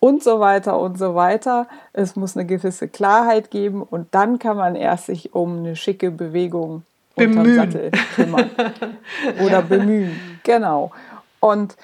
und 0.00 0.22
so 0.22 0.40
weiter 0.40 0.80
und 0.80 0.98
so 0.98 1.14
weiter. 1.14 1.68
Es 1.92 2.16
muss 2.16 2.36
eine 2.36 2.46
gewisse 2.46 2.88
Klarheit 2.88 3.50
geben 3.50 3.82
und 3.82 4.08
dann 4.12 4.38
kann 4.38 4.56
man 4.56 4.74
erst 4.74 5.06
sich 5.06 5.34
um 5.34 5.58
eine 5.58 5.76
schicke 5.76 6.10
Bewegung 6.10 6.82
unterm 7.14 7.44
Bemühen. 7.44 7.56
Sattel 7.56 7.90
kümmern 8.14 8.50
oder 9.44 9.62
bemühen. 9.62 10.18
Genau. 10.42 10.90
Und, 11.38 11.76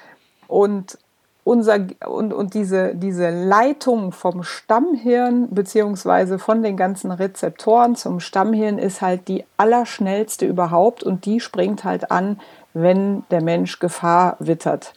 und, 0.47 0.97
unser, 1.43 1.79
und, 2.05 2.33
und 2.33 2.53
diese, 2.55 2.93
diese 2.95 3.29
Leitung 3.29 4.11
vom 4.11 4.43
Stammhirn 4.43 5.47
beziehungsweise 5.51 6.39
von 6.39 6.63
den 6.63 6.75
ganzen 6.75 7.11
Rezeptoren 7.11 7.95
zum 7.95 8.19
Stammhirn 8.19 8.77
ist 8.79 9.01
halt 9.01 9.27
die 9.27 9.45
allerschnellste 9.57 10.45
überhaupt 10.45 11.03
und 11.03 11.25
die 11.25 11.39
springt 11.39 11.83
halt 11.83 12.11
an, 12.11 12.39
wenn 12.73 13.23
der 13.31 13.41
Mensch 13.41 13.79
Gefahr 13.79 14.35
wittert. 14.39 14.93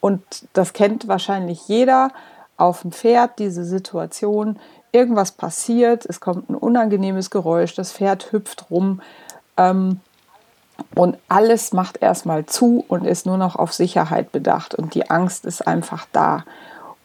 Und 0.00 0.22
das 0.54 0.72
kennt 0.72 1.06
wahrscheinlich 1.06 1.68
jeder 1.68 2.10
auf 2.62 2.82
dem 2.82 2.92
Pferd, 2.92 3.40
diese 3.40 3.64
Situation. 3.64 4.58
Irgendwas 4.92 5.32
passiert, 5.32 6.06
es 6.06 6.20
kommt 6.20 6.48
ein 6.48 6.54
unangenehmes 6.54 7.30
Geräusch, 7.30 7.74
das 7.74 7.92
Pferd 7.92 8.30
hüpft 8.30 8.70
rum. 8.70 9.02
Ähm, 9.56 10.00
und 10.94 11.18
alles 11.28 11.72
macht 11.72 12.00
erstmal 12.00 12.46
zu 12.46 12.84
und 12.86 13.04
ist 13.04 13.26
nur 13.26 13.36
noch 13.36 13.56
auf 13.56 13.72
Sicherheit 13.72 14.30
bedacht. 14.30 14.76
Und 14.76 14.94
die 14.94 15.10
Angst 15.10 15.44
ist 15.44 15.66
einfach 15.66 16.06
da. 16.12 16.44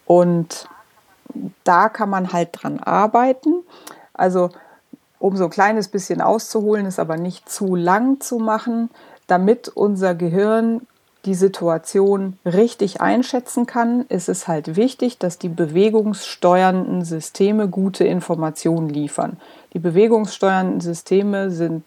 Und 0.06 0.68
da 1.64 1.88
kann 1.88 2.08
man 2.08 2.32
halt 2.32 2.50
dran 2.52 2.78
arbeiten. 2.78 3.62
Also 4.14 4.50
um 5.18 5.36
so 5.36 5.44
ein 5.44 5.50
kleines 5.50 5.88
bisschen 5.88 6.20
auszuholen, 6.20 6.86
es 6.86 7.00
aber 7.00 7.16
nicht 7.16 7.50
zu 7.50 7.74
lang 7.74 8.20
zu 8.20 8.38
machen, 8.38 8.90
damit 9.26 9.68
unser 9.68 10.14
Gehirn 10.14 10.86
die 11.28 11.34
Situation 11.34 12.38
richtig 12.46 13.02
einschätzen 13.02 13.66
kann, 13.66 14.06
ist 14.08 14.30
es 14.30 14.48
halt 14.48 14.76
wichtig, 14.76 15.18
dass 15.18 15.36
die 15.36 15.50
bewegungssteuernden 15.50 17.04
Systeme 17.04 17.68
gute 17.68 18.04
Informationen 18.04 18.88
liefern. 18.88 19.36
Die 19.74 19.78
bewegungssteuernden 19.78 20.80
Systeme 20.80 21.50
sind 21.50 21.84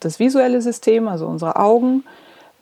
das 0.00 0.18
visuelle 0.18 0.60
System, 0.60 1.06
also 1.06 1.28
unsere 1.28 1.54
Augen, 1.54 2.02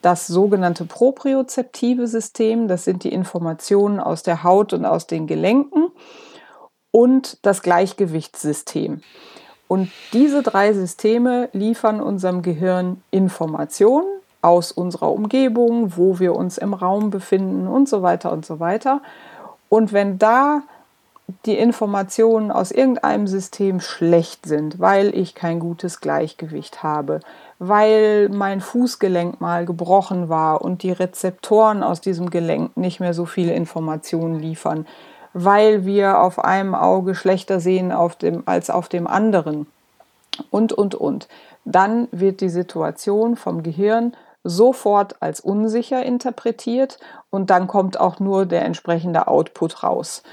das 0.03 0.27
sogenannte 0.27 0.85
propriozeptive 0.85 2.05
System, 2.05 2.67
das 2.67 2.83
sind 2.83 3.03
die 3.03 3.11
Informationen 3.11 3.99
aus 3.99 4.21
der 4.21 4.43
Haut 4.43 4.73
und 4.73 4.85
aus 4.85 5.07
den 5.07 5.25
Gelenken 5.25 5.87
und 6.91 7.39
das 7.41 7.63
Gleichgewichtssystem. 7.63 9.01
Und 9.67 9.89
diese 10.13 10.43
drei 10.43 10.71
Systeme 10.73 11.49
liefern 11.51 11.99
unserem 11.99 12.43
Gehirn 12.43 13.01
Informationen 13.09 14.05
aus 14.45 14.71
unserer 14.71 15.11
Umgebung, 15.11 15.97
wo 15.97 16.19
wir 16.19 16.35
uns 16.35 16.59
im 16.59 16.75
Raum 16.75 17.09
befinden 17.09 17.67
und 17.67 17.89
so 17.89 18.03
weiter 18.03 18.31
und 18.31 18.45
so 18.45 18.59
weiter. 18.59 19.01
Und 19.69 19.91
wenn 19.91 20.19
da 20.19 20.61
die 21.47 21.57
Informationen 21.57 22.51
aus 22.51 22.71
irgendeinem 22.71 23.25
System 23.25 23.79
schlecht 23.79 24.45
sind, 24.45 24.79
weil 24.79 25.15
ich 25.17 25.33
kein 25.33 25.59
gutes 25.59 25.99
Gleichgewicht 25.99 26.83
habe, 26.83 27.21
weil 27.57 28.29
mein 28.29 28.61
Fußgelenk 28.61 29.41
mal 29.41 29.65
gebrochen 29.65 30.29
war 30.29 30.61
und 30.61 30.83
die 30.83 30.91
Rezeptoren 30.91 31.81
aus 31.81 31.99
diesem 31.99 32.29
Gelenk 32.29 32.77
nicht 32.77 32.99
mehr 32.99 33.15
so 33.15 33.25
viele 33.25 33.53
Informationen 33.53 34.39
liefern, 34.39 34.85
weil 35.33 35.85
wir 35.85 36.21
auf 36.21 36.37
einem 36.37 36.75
Auge 36.75 37.15
schlechter 37.15 37.59
sehen 37.59 37.91
auf 37.91 38.15
dem, 38.15 38.43
als 38.45 38.69
auf 38.69 38.87
dem 38.87 39.07
anderen 39.07 39.65
und, 40.51 40.73
und, 40.73 40.93
und. 40.93 41.27
Dann 41.65 42.07
wird 42.11 42.41
die 42.41 42.49
Situation 42.49 43.35
vom 43.35 43.63
Gehirn 43.63 44.13
sofort 44.45 45.21
als 45.21 45.41
unsicher 45.41 46.03
interpretiert 46.03 46.99
und 47.31 47.49
dann 47.49 47.67
kommt 47.67 47.99
auch 47.99 48.19
nur 48.19 48.45
der 48.45 48.63
entsprechende 48.63 49.27
Output 49.27 49.83
raus. 49.83 50.23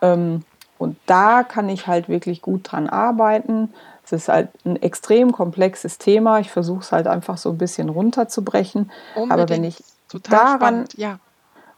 Ähm, 0.00 0.42
und 0.78 0.96
da 1.06 1.44
kann 1.44 1.68
ich 1.68 1.86
halt 1.86 2.08
wirklich 2.08 2.42
gut 2.42 2.72
dran 2.72 2.88
arbeiten. 2.88 3.72
Es 4.04 4.12
ist 4.12 4.28
halt 4.28 4.48
ein 4.64 4.80
extrem 4.82 5.32
komplexes 5.32 5.98
Thema. 5.98 6.40
Ich 6.40 6.50
versuche 6.50 6.80
es 6.80 6.90
halt 6.90 7.06
einfach 7.06 7.38
so 7.38 7.50
ein 7.50 7.58
bisschen 7.58 7.88
runterzubrechen. 7.88 8.90
Aber 9.28 9.48
wenn 9.48 9.62
ich 9.62 9.84
Total 10.08 10.38
daran, 10.38 10.58
spannend, 10.58 10.94
ja. 10.98 11.18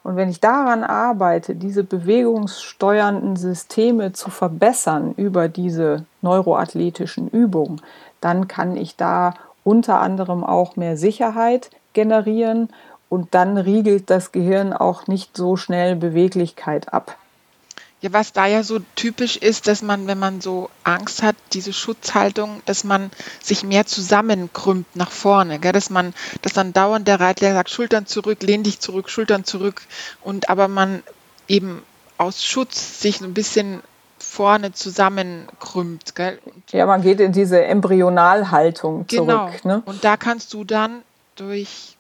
und 0.03 0.17
wenn 0.17 0.29
ich 0.29 0.41
daran 0.41 0.83
arbeite, 0.83 1.55
diese 1.55 1.85
bewegungssteuernden 1.85 3.37
Systeme 3.37 4.13
zu 4.13 4.31
verbessern 4.31 5.15
über 5.17 5.49
diese 5.49 6.05
neuroathletischen 6.23 7.29
Übungen, 7.29 7.81
dann 8.21 8.49
kann 8.49 8.77
ich 8.77 8.97
da 8.97 9.35
unter 9.67 10.01
anderem 10.01 10.45
auch 10.45 10.77
mehr 10.77 10.97
Sicherheit 10.97 11.71
generieren 11.93 12.69
und 13.09 13.35
dann 13.35 13.57
riegelt 13.59 14.11
das 14.11 14.31
Gehirn 14.31 14.73
auch 14.73 15.09
nicht 15.09 15.37
so 15.37 15.57
schnell 15.57 15.97
Beweglichkeit 15.97 16.93
ab. 16.93 17.19
Ja, 18.01 18.13
was 18.13 18.33
da 18.33 18.47
ja 18.47 18.63
so 18.63 18.79
typisch 18.95 19.37
ist, 19.37 19.67
dass 19.67 19.83
man, 19.83 20.07
wenn 20.07 20.21
man 20.21 20.41
so 20.41 20.71
Angst 20.85 21.25
hat, 21.25 21.35
diese 21.53 21.73
Schutzhaltung, 21.73 22.63
dass 22.67 22.85
man 22.85 23.11
sich 23.43 23.65
mehr 23.65 23.87
zusammenkrümmt 23.87 24.95
nach 24.95 25.11
vorne, 25.11 25.59
gell? 25.59 25.73
dass 25.73 25.91
man, 25.91 26.15
dass 26.43 26.53
dann 26.53 26.73
dauernd 26.73 27.09
der 27.09 27.19
Reitler 27.19 27.53
sagt, 27.53 27.71
Schultern 27.71 28.07
zurück, 28.07 28.45
lehn 28.45 28.63
dich 28.63 28.79
zurück, 28.79 29.11
Schultern 29.11 29.43
zurück 29.43 29.83
und 30.23 30.49
aber 30.49 30.69
man 30.69 31.03
eben 31.49 31.83
aus 32.19 32.45
Schutz 32.45 33.01
sich 33.01 33.21
ein 33.21 33.35
bisschen 33.35 33.83
vorne 34.27 34.73
zusammenkrümmt. 34.73 36.15
Gell? 36.15 36.39
Und 36.45 36.73
Ja, 36.73 36.87
man 36.87 37.03
geht 37.03 37.21
in 37.21 37.33
diese 37.33 37.65
Embryonalhaltung 37.65 39.07
genau. 39.07 39.49
zurück. 39.49 39.65
Ne? 39.65 39.83
Und 39.87 40.05
da 40.05 40.17
kannst 40.17 40.53
du 40.53 40.65
dann 40.65 41.03
durch 41.37 41.97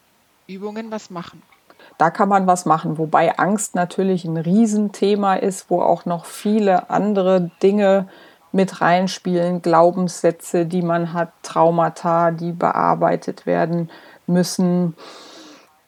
Übungen 0.46 0.90
was 0.90 1.10
machen. 1.10 1.42
Da 1.98 2.10
kann 2.10 2.28
man 2.28 2.46
was 2.46 2.66
machen, 2.66 2.98
wobei 2.98 3.38
Angst 3.38 3.74
natürlich 3.74 4.24
ein 4.24 4.36
Riesenthema 4.36 5.36
ist, 5.36 5.70
wo 5.70 5.80
auch 5.80 6.04
noch 6.04 6.26
viele 6.26 6.90
andere 6.90 7.50
Dinge 7.62 8.08
mit 8.52 8.80
reinspielen, 8.80 9.62
Glaubenssätze, 9.62 10.66
die 10.66 10.82
man 10.82 11.14
hat, 11.14 11.30
Traumata, 11.42 12.32
die 12.32 12.52
bearbeitet 12.52 13.46
werden 13.46 13.90
müssen 14.26 14.94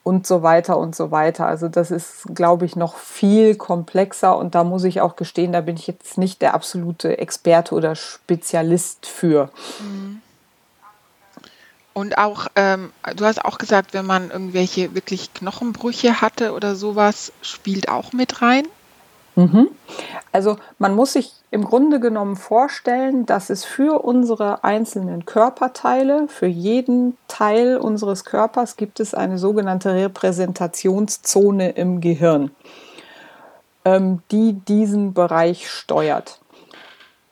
und 0.02 0.26
so 0.26 0.42
weiter 0.42 0.78
und 0.78 0.96
so 0.96 1.10
weiter. 1.10 1.46
Also 1.46 1.68
das 1.68 1.90
ist, 1.90 2.34
glaube 2.34 2.64
ich, 2.64 2.76
noch 2.76 2.96
viel 2.96 3.56
komplexer 3.56 4.36
und 4.36 4.54
da 4.54 4.64
muss 4.64 4.84
ich 4.84 5.00
auch 5.00 5.16
gestehen, 5.16 5.52
da 5.52 5.60
bin 5.60 5.76
ich 5.76 5.86
jetzt 5.86 6.16
nicht 6.18 6.40
der 6.40 6.54
absolute 6.54 7.18
Experte 7.18 7.74
oder 7.74 7.94
Spezialist 7.94 9.06
für. 9.06 9.50
Und 11.92 12.16
auch, 12.16 12.46
ähm, 12.54 12.92
du 13.16 13.24
hast 13.24 13.44
auch 13.44 13.58
gesagt, 13.58 13.92
wenn 13.92 14.06
man 14.06 14.30
irgendwelche 14.30 14.94
wirklich 14.94 15.34
Knochenbrüche 15.34 16.20
hatte 16.20 16.52
oder 16.52 16.76
sowas, 16.76 17.32
spielt 17.42 17.88
auch 17.88 18.12
mit 18.12 18.40
rein. 18.40 18.68
Mhm. 19.38 19.68
Also 20.32 20.56
man 20.78 20.94
muss 20.94 21.12
sich 21.12 21.32
im 21.52 21.64
Grunde 21.64 22.00
genommen 22.00 22.34
vorstellen, 22.34 23.24
dass 23.24 23.50
es 23.50 23.64
für 23.64 24.04
unsere 24.04 24.64
einzelnen 24.64 25.24
Körperteile, 25.26 26.26
für 26.26 26.46
jeden 26.46 27.16
Teil 27.28 27.76
unseres 27.76 28.24
Körpers 28.24 28.76
gibt 28.76 28.98
es 28.98 29.14
eine 29.14 29.38
sogenannte 29.38 29.94
Repräsentationszone 29.94 31.70
im 31.70 32.00
Gehirn, 32.00 32.50
ähm, 33.84 34.22
die 34.32 34.54
diesen 34.54 35.14
Bereich 35.14 35.70
steuert. 35.70 36.40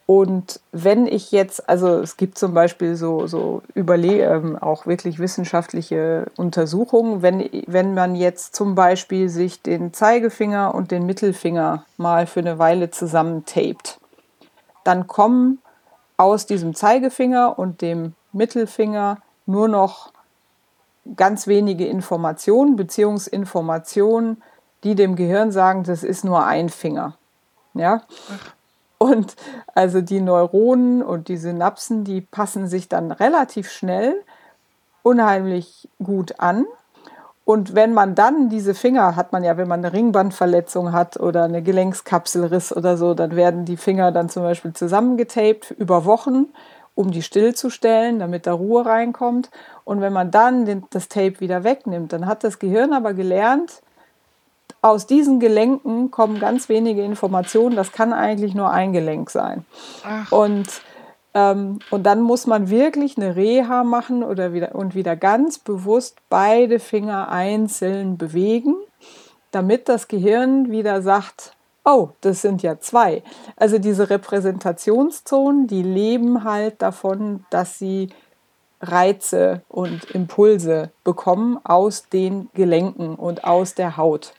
Und 0.06 0.60
wenn 0.70 1.08
ich 1.08 1.32
jetzt, 1.32 1.68
also 1.68 1.98
es 1.98 2.16
gibt 2.16 2.38
zum 2.38 2.54
Beispiel 2.54 2.94
so, 2.94 3.26
so 3.26 3.62
Überle 3.74 4.22
ähm, 4.22 4.56
auch 4.56 4.86
wirklich 4.86 5.18
wissenschaftliche 5.18 6.26
Untersuchungen, 6.36 7.22
wenn, 7.22 7.50
wenn 7.66 7.92
man 7.94 8.14
jetzt 8.14 8.54
zum 8.54 8.76
Beispiel 8.76 9.28
sich 9.28 9.62
den 9.62 9.92
Zeigefinger 9.92 10.72
und 10.76 10.92
den 10.92 11.06
Mittelfinger 11.06 11.84
mal 11.96 12.28
für 12.28 12.38
eine 12.38 12.60
Weile 12.60 12.90
zusammen 12.90 13.44
tapet, 13.46 13.98
dann 14.84 15.08
kommen 15.08 15.58
aus 16.16 16.46
diesem 16.46 16.76
Zeigefinger 16.76 17.58
und 17.58 17.82
dem 17.82 18.14
Mittelfinger 18.32 19.18
nur 19.44 19.66
noch 19.66 20.12
ganz 21.16 21.48
wenige 21.48 21.86
Informationen, 21.86 22.76
Beziehungsinformationen, 22.76 24.42
die 24.84 24.94
dem 24.94 25.16
Gehirn 25.16 25.50
sagen, 25.50 25.82
das 25.82 26.04
ist 26.04 26.24
nur 26.24 26.44
ein 26.44 26.68
Finger. 26.68 27.16
Ja? 27.74 28.02
Und 28.98 29.36
also 29.74 30.00
die 30.00 30.20
Neuronen 30.20 31.02
und 31.02 31.28
die 31.28 31.36
Synapsen, 31.36 32.04
die 32.04 32.20
passen 32.20 32.66
sich 32.66 32.88
dann 32.88 33.12
relativ 33.12 33.70
schnell 33.70 34.22
unheimlich 35.02 35.88
gut 36.02 36.40
an. 36.40 36.66
Und 37.44 37.76
wenn 37.76 37.94
man 37.94 38.16
dann 38.16 38.48
diese 38.48 38.74
Finger, 38.74 39.14
hat 39.14 39.32
man 39.32 39.44
ja, 39.44 39.56
wenn 39.56 39.68
man 39.68 39.84
eine 39.84 39.92
Ringbandverletzung 39.92 40.92
hat 40.92 41.20
oder 41.20 41.44
eine 41.44 41.62
Gelenkskapselriss 41.62 42.74
oder 42.74 42.96
so, 42.96 43.14
dann 43.14 43.36
werden 43.36 43.64
die 43.64 43.76
Finger 43.76 44.10
dann 44.10 44.28
zum 44.28 44.42
Beispiel 44.42 44.72
zusammengetaped 44.72 45.70
über 45.70 46.04
Wochen, 46.04 46.46
um 46.96 47.12
die 47.12 47.22
stillzustellen, 47.22 48.18
damit 48.18 48.48
da 48.48 48.52
Ruhe 48.52 48.84
reinkommt. 48.84 49.50
Und 49.84 50.00
wenn 50.00 50.12
man 50.12 50.32
dann 50.32 50.64
den, 50.64 50.84
das 50.90 51.08
Tape 51.08 51.38
wieder 51.38 51.62
wegnimmt, 51.62 52.12
dann 52.12 52.26
hat 52.26 52.42
das 52.42 52.58
Gehirn 52.58 52.92
aber 52.92 53.14
gelernt, 53.14 53.80
aus 54.82 55.06
diesen 55.06 55.40
Gelenken 55.40 56.10
kommen 56.10 56.38
ganz 56.38 56.68
wenige 56.68 57.02
Informationen. 57.02 57.76
Das 57.76 57.92
kann 57.92 58.12
eigentlich 58.12 58.54
nur 58.54 58.70
ein 58.70 58.92
Gelenk 58.92 59.30
sein. 59.30 59.64
Ach. 60.04 60.30
Und 60.30 60.66
ähm, 61.36 61.80
und 61.90 62.04
dann 62.04 62.22
muss 62.22 62.46
man 62.46 62.70
wirklich 62.70 63.18
eine 63.18 63.36
Reha 63.36 63.84
machen 63.84 64.24
oder 64.24 64.54
wieder, 64.54 64.74
und 64.74 64.94
wieder 64.94 65.16
ganz 65.16 65.58
bewusst 65.58 66.16
beide 66.30 66.78
Finger 66.78 67.28
einzeln 67.28 68.16
bewegen, 68.16 68.74
damit 69.50 69.90
das 69.90 70.08
Gehirn 70.08 70.70
wieder 70.70 71.02
sagt, 71.02 71.52
oh, 71.84 72.08
das 72.22 72.40
sind 72.40 72.62
ja 72.62 72.80
zwei. 72.80 73.22
Also 73.56 73.78
diese 73.78 74.08
Repräsentationszonen, 74.08 75.66
die 75.66 75.82
leben 75.82 76.42
halt 76.42 76.80
davon, 76.80 77.44
dass 77.50 77.78
sie 77.78 78.08
Reize 78.80 79.60
und 79.68 80.10
Impulse 80.12 80.90
bekommen 81.04 81.58
aus 81.64 82.08
den 82.08 82.48
Gelenken 82.54 83.14
und 83.14 83.44
aus 83.44 83.74
der 83.74 83.98
Haut. 83.98 84.32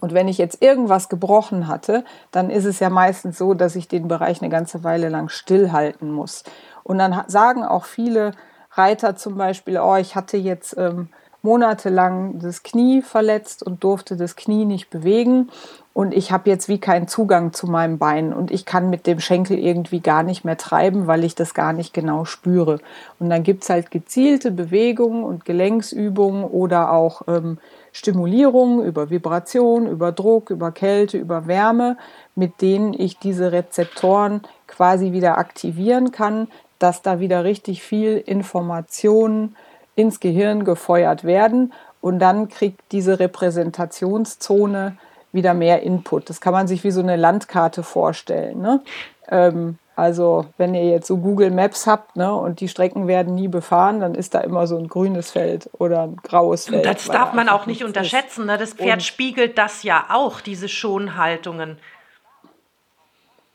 Und 0.00 0.14
wenn 0.14 0.28
ich 0.28 0.38
jetzt 0.38 0.62
irgendwas 0.62 1.08
gebrochen 1.08 1.68
hatte, 1.68 2.04
dann 2.30 2.50
ist 2.50 2.64
es 2.64 2.80
ja 2.80 2.90
meistens 2.90 3.38
so, 3.38 3.54
dass 3.54 3.76
ich 3.76 3.88
den 3.88 4.08
Bereich 4.08 4.42
eine 4.42 4.50
ganze 4.50 4.84
Weile 4.84 5.08
lang 5.08 5.28
stillhalten 5.28 6.10
muss. 6.10 6.44
Und 6.82 6.98
dann 6.98 7.24
sagen 7.28 7.64
auch 7.64 7.84
viele 7.84 8.32
Reiter 8.72 9.16
zum 9.16 9.36
Beispiel, 9.36 9.78
oh, 9.78 9.96
ich 9.96 10.16
hatte 10.16 10.36
jetzt 10.36 10.76
ähm, 10.76 11.08
monatelang 11.46 12.40
das 12.40 12.64
Knie 12.64 13.02
verletzt 13.02 13.62
und 13.62 13.84
durfte 13.84 14.16
das 14.16 14.34
Knie 14.34 14.64
nicht 14.64 14.90
bewegen 14.90 15.48
und 15.96 16.12
ich 16.12 16.30
habe 16.30 16.50
jetzt 16.50 16.68
wie 16.68 16.78
keinen 16.78 17.08
Zugang 17.08 17.54
zu 17.54 17.68
meinem 17.68 17.96
Bein 17.96 18.34
und 18.34 18.50
ich 18.50 18.66
kann 18.66 18.90
mit 18.90 19.06
dem 19.06 19.18
Schenkel 19.18 19.58
irgendwie 19.58 20.00
gar 20.00 20.24
nicht 20.24 20.44
mehr 20.44 20.58
treiben, 20.58 21.06
weil 21.06 21.24
ich 21.24 21.34
das 21.34 21.54
gar 21.54 21.72
nicht 21.72 21.94
genau 21.94 22.26
spüre. 22.26 22.80
Und 23.18 23.30
dann 23.30 23.44
gibt 23.44 23.62
es 23.62 23.70
halt 23.70 23.90
gezielte 23.90 24.50
Bewegungen 24.50 25.24
und 25.24 25.46
Gelenksübungen 25.46 26.44
oder 26.44 26.92
auch 26.92 27.22
ähm, 27.28 27.56
Stimulierung 27.92 28.84
über 28.84 29.08
Vibration, 29.08 29.86
über 29.86 30.12
Druck, 30.12 30.50
über 30.50 30.70
Kälte, 30.70 31.16
über 31.16 31.46
Wärme, 31.46 31.96
mit 32.34 32.60
denen 32.60 32.92
ich 32.92 33.18
diese 33.18 33.52
Rezeptoren 33.52 34.42
quasi 34.66 35.12
wieder 35.12 35.38
aktivieren 35.38 36.10
kann, 36.10 36.48
dass 36.78 37.00
da 37.00 37.20
wieder 37.20 37.44
richtig 37.44 37.82
viel 37.82 38.18
Informationen 38.18 39.56
ins 39.96 40.20
Gehirn 40.20 40.64
gefeuert 40.64 41.24
werden 41.24 41.72
und 42.00 42.20
dann 42.20 42.48
kriegt 42.48 42.80
diese 42.92 43.18
Repräsentationszone 43.18 44.96
wieder 45.32 45.54
mehr 45.54 45.82
Input. 45.82 46.30
Das 46.30 46.40
kann 46.40 46.52
man 46.52 46.68
sich 46.68 46.84
wie 46.84 46.92
so 46.92 47.00
eine 47.00 47.16
Landkarte 47.16 47.82
vorstellen. 47.82 48.60
Ne? 48.60 48.82
Ähm, 49.28 49.78
also 49.96 50.44
wenn 50.58 50.74
ihr 50.74 50.84
jetzt 50.84 51.06
so 51.06 51.16
Google 51.16 51.50
Maps 51.50 51.86
habt 51.86 52.16
ne, 52.16 52.32
und 52.34 52.60
die 52.60 52.68
Strecken 52.68 53.08
werden 53.08 53.34
nie 53.34 53.48
befahren, 53.48 54.00
dann 54.00 54.14
ist 54.14 54.34
da 54.34 54.40
immer 54.40 54.66
so 54.66 54.76
ein 54.76 54.88
grünes 54.88 55.30
Feld 55.30 55.70
oder 55.78 56.02
ein 56.02 56.16
graues 56.16 56.66
Feld. 56.66 56.84
Das 56.84 57.06
darf 57.06 57.32
man 57.32 57.48
auch 57.48 57.64
nicht 57.64 57.82
unterschätzen. 57.82 58.44
Ne? 58.44 58.58
Das 58.58 58.74
Pferd 58.74 59.02
spiegelt 59.02 59.56
das 59.56 59.82
ja 59.82 60.06
auch, 60.10 60.42
diese 60.42 60.68
Schonhaltungen. 60.68 61.78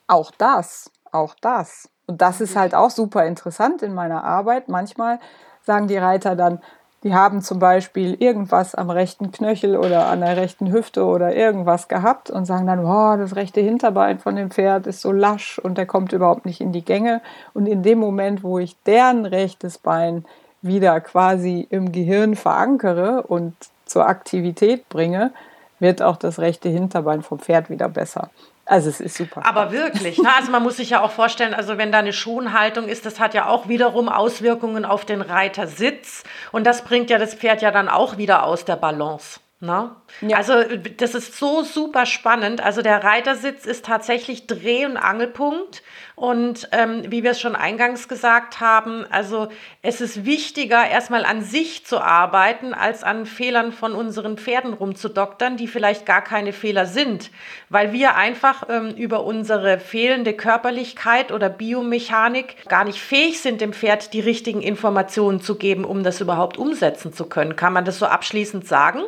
Auch 0.08 0.32
das, 0.32 0.92
auch 1.12 1.36
das. 1.42 1.90
Und 2.08 2.22
das 2.22 2.42
ist 2.42 2.56
halt 2.56 2.74
auch 2.74 2.90
super 2.90 3.26
interessant 3.26 3.84
in 3.84 3.94
meiner 3.94 4.24
Arbeit. 4.24 4.68
Manchmal 4.68 5.20
sagen 5.66 5.88
die 5.88 5.98
Reiter 5.98 6.36
dann, 6.36 6.60
die 7.04 7.16
haben 7.16 7.42
zum 7.42 7.58
Beispiel 7.58 8.16
irgendwas 8.20 8.76
am 8.76 8.92
rechten 8.92 9.32
Knöchel 9.32 9.76
oder 9.76 10.06
an 10.06 10.22
der 10.22 10.38
rechten 10.38 10.72
Hüfte 10.72 11.04
oder 11.04 11.36
irgendwas 11.36 11.88
gehabt 11.88 12.30
und 12.30 12.46
sagen 12.46 12.68
dann, 12.68 12.84
wow, 12.84 13.18
das 13.18 13.36
rechte 13.36 13.60
Hinterbein 13.60 14.20
von 14.20 14.36
dem 14.36 14.52
Pferd 14.52 14.86
ist 14.86 15.02
so 15.02 15.12
lasch 15.12 15.58
und 15.58 15.80
der 15.80 15.88
kommt 15.88 16.14
überhaupt 16.14 16.46
nicht 16.46 16.62
in 16.62 16.72
die 16.72 16.86
Gänge. 16.86 17.22
Und 17.56 17.66
in 17.66 17.82
dem 17.82 17.98
Moment, 17.98 18.44
wo 18.44 18.60
ich 18.60 18.76
deren 18.84 19.26
rechtes 19.26 19.80
Bein 19.80 20.26
wieder 20.62 21.00
quasi 21.02 21.66
im 21.72 21.92
Gehirn 21.92 22.36
verankere 22.36 23.24
und 23.24 23.56
zur 23.86 24.08
Aktivität 24.08 24.88
bringe, 24.88 25.32
wird 25.80 26.04
auch 26.04 26.18
das 26.18 26.38
rechte 26.38 26.70
Hinterbein 26.70 27.24
vom 27.24 27.40
Pferd 27.40 27.72
wieder 27.72 27.90
besser. 27.90 28.30
Also 28.72 28.88
es 28.88 29.02
ist 29.02 29.18
super. 29.18 29.46
Aber 29.46 29.74
wirklich, 29.74 30.18
ne? 30.18 30.30
also 30.34 30.50
man 30.50 30.64
muss 30.64 30.78
sich 30.78 30.92
ja 30.92 31.02
auch 31.02 31.12
vorstellen, 31.12 31.54
also 31.54 31.78
wenn 31.78 31.92
da 31.92 32.00
eine 32.00 32.14
Schonhaltung 32.14 32.88
ist, 32.88 33.06
das 33.06 33.20
hat 33.20 33.34
ja 33.34 33.48
auch 33.48 33.68
wiederum 33.68 34.08
Auswirkungen 34.08 34.86
auf 34.86 35.04
den 35.04 35.22
Reitersitz 35.22 36.24
und 36.54 36.66
das 36.66 36.82
bringt 36.86 37.10
ja 37.10 37.18
das 37.18 37.34
Pferd 37.34 37.62
ja 37.62 37.72
dann 37.72 37.90
auch 37.90 38.16
wieder 38.16 38.46
aus 38.46 38.64
der 38.64 38.78
Balance. 38.78 39.41
Ne? 39.64 39.92
Ja. 40.22 40.38
Also 40.38 40.56
das 40.98 41.14
ist 41.14 41.38
so 41.38 41.62
super 41.62 42.08
spannend. 42.08 42.62
Also 42.62 42.82
der 42.82 43.04
Reitersitz 43.04 43.68
ist 43.68 43.86
tatsächlich 43.86 44.48
Dreh- 44.48 44.88
und 44.88 44.98
Angelpunkt. 44.98 45.84
Und 46.16 46.68
ähm, 46.72 47.04
wie 47.12 47.22
wir 47.22 47.32
es 47.32 47.40
schon 47.40 47.56
eingangs 47.56 48.08
gesagt 48.08 48.60
haben, 48.60 49.06
also 49.12 49.50
es 49.84 50.02
ist 50.02 50.26
wichtiger, 50.26 50.90
erstmal 50.90 51.26
an 51.26 51.44
sich 51.44 51.86
zu 51.86 52.00
arbeiten, 52.00 52.74
als 52.74 53.04
an 53.04 53.28
Fehlern 53.28 53.72
von 53.72 53.94
unseren 53.94 54.40
Pferden 54.40 54.74
rumzudoktern, 54.74 55.58
die 55.58 55.68
vielleicht 55.68 56.08
gar 56.08 56.24
keine 56.24 56.54
Fehler 56.54 56.88
sind. 56.88 57.30
Weil 57.70 57.94
wir 57.94 58.16
einfach 58.16 58.68
ähm, 58.68 58.96
über 58.96 59.24
unsere 59.24 59.80
fehlende 59.80 60.34
Körperlichkeit 60.34 61.32
oder 61.32 61.50
Biomechanik 61.50 62.68
gar 62.68 62.84
nicht 62.84 63.00
fähig 63.00 63.42
sind, 63.42 63.62
dem 63.62 63.74
Pferd 63.74 64.14
die 64.14 64.22
richtigen 64.22 64.64
Informationen 64.64 65.40
zu 65.40 65.54
geben, 65.54 65.86
um 65.86 66.02
das 66.02 66.20
überhaupt 66.20 66.58
umsetzen 66.58 67.14
zu 67.14 67.28
können. 67.28 67.56
Kann 67.56 67.74
man 67.74 67.86
das 67.86 68.00
so 68.00 68.08
abschließend 68.08 68.68
sagen? 68.68 69.04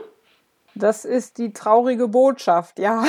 Das 0.75 1.05
ist 1.05 1.37
die 1.37 1.53
traurige 1.53 2.07
Botschaft, 2.07 2.79
ja. 2.79 3.03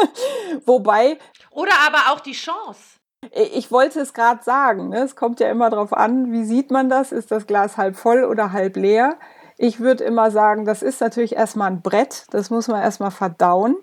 Wobei. 0.66 1.18
Oder 1.50 1.72
aber 1.86 2.12
auch 2.12 2.20
die 2.20 2.32
Chance. 2.32 3.00
Ich 3.32 3.70
wollte 3.70 4.00
es 4.00 4.14
gerade 4.14 4.42
sagen. 4.42 4.88
Ne? 4.88 5.02
Es 5.02 5.16
kommt 5.16 5.40
ja 5.40 5.50
immer 5.50 5.70
darauf 5.70 5.92
an, 5.92 6.32
wie 6.32 6.44
sieht 6.44 6.70
man 6.70 6.88
das? 6.88 7.12
Ist 7.12 7.30
das 7.30 7.46
Glas 7.46 7.76
halb 7.76 7.96
voll 7.96 8.24
oder 8.24 8.52
halb 8.52 8.76
leer? 8.76 9.18
Ich 9.56 9.78
würde 9.78 10.04
immer 10.04 10.30
sagen, 10.30 10.64
das 10.64 10.82
ist 10.82 11.00
natürlich 11.00 11.36
erstmal 11.36 11.70
ein 11.70 11.82
Brett. 11.82 12.26
Das 12.30 12.50
muss 12.50 12.68
man 12.68 12.82
erstmal 12.82 13.10
verdauen. 13.10 13.76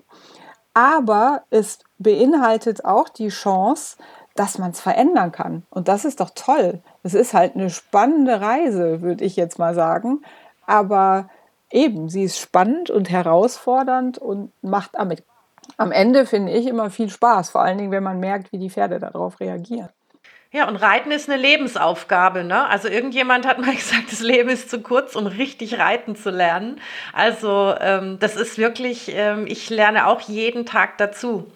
Aber 0.74 1.44
es 1.50 1.80
beinhaltet 1.98 2.86
auch 2.86 3.10
die 3.10 3.30
Chance, 3.30 3.98
dass 4.36 4.58
man 4.58 4.72
es 4.72 4.80
verändern 4.80 5.32
kann. 5.32 5.66
Und 5.70 5.88
das 5.88 6.06
ist 6.06 6.20
doch 6.20 6.32
toll. 6.34 6.82
Es 7.04 7.14
ist 7.14 7.34
halt 7.34 7.56
eine 7.56 7.70
spannende 7.70 8.42
Reise, 8.42 9.02
würde 9.02 9.24
ich 9.24 9.36
jetzt 9.36 9.60
mal 9.60 9.74
sagen. 9.76 10.24
Aber 10.66 11.30
eben, 11.72 12.10
sie 12.10 12.24
ist 12.24 12.40
spannend 12.40 12.90
und 12.90 13.10
herausfordernd 13.10 14.18
und 14.18 14.52
macht 14.62 14.92
damit 14.94 15.24
am 15.78 15.92
Ende, 15.92 16.26
finde 16.26 16.54
ich, 16.54 16.68
immer 16.68 16.90
viel 16.90 17.10
Spaß. 17.10 17.50
Vor 17.50 17.62
allen 17.62 17.78
Dingen, 17.78 17.92
wenn 17.92 18.04
man 18.04 18.20
merkt, 18.20 18.52
wie 18.52 18.58
die 18.58 18.70
Pferde 18.70 19.00
darauf 19.00 19.40
reagieren. 19.40 19.90
Ja, 20.52 20.68
und 20.68 20.78
Reiten 20.78 21.12
ist 21.12 21.30
eine 21.30 21.42
Lebensaufgabe. 21.42 22.44
Ne? 22.46 22.66
Also 22.68 22.88
irgendjemand 22.88 23.46
hat 23.46 23.60
mal 23.60 23.76
gesagt, 23.76 24.12
das 24.12 24.22
Leben 24.22 24.50
ist 24.50 24.70
zu 24.70 24.82
kurz, 24.82 25.16
um 25.16 25.28
richtig 25.28 25.78
reiten 25.78 26.16
zu 26.16 26.30
lernen. 26.30 26.80
Also 27.14 27.76
ähm, 27.80 28.18
das 28.20 28.36
ist 28.36 28.58
wirklich, 28.58 29.12
ähm, 29.14 29.46
ich 29.48 29.70
lerne 29.70 30.08
auch 30.08 30.22
jeden 30.22 30.66
Tag 30.66 30.98
dazu. 30.98 31.52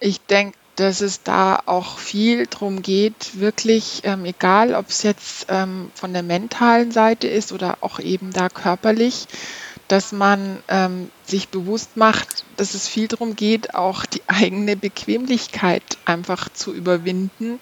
Ich 0.00 0.20
denke, 0.26 0.58
dass 0.76 1.00
es 1.00 1.22
da 1.22 1.60
auch 1.66 1.98
viel 1.98 2.46
darum 2.46 2.82
geht, 2.82 3.38
wirklich, 3.38 4.02
ähm, 4.04 4.24
egal 4.24 4.74
ob 4.74 4.88
es 4.88 5.02
jetzt 5.02 5.46
ähm, 5.48 5.90
von 5.94 6.12
der 6.12 6.22
mentalen 6.22 6.92
Seite 6.92 7.28
ist 7.28 7.52
oder 7.52 7.78
auch 7.82 7.98
eben 7.98 8.32
da 8.32 8.48
körperlich, 8.48 9.26
dass 9.88 10.12
man 10.12 10.62
ähm, 10.68 11.10
sich 11.24 11.50
bewusst 11.50 11.96
macht, 11.96 12.44
dass 12.56 12.72
es 12.72 12.88
viel 12.88 13.08
darum 13.08 13.36
geht, 13.36 13.74
auch 13.74 14.06
die 14.06 14.22
eigene 14.26 14.76
Bequemlichkeit 14.76 15.82
einfach 16.06 16.48
zu 16.48 16.72
überwinden 16.72 17.58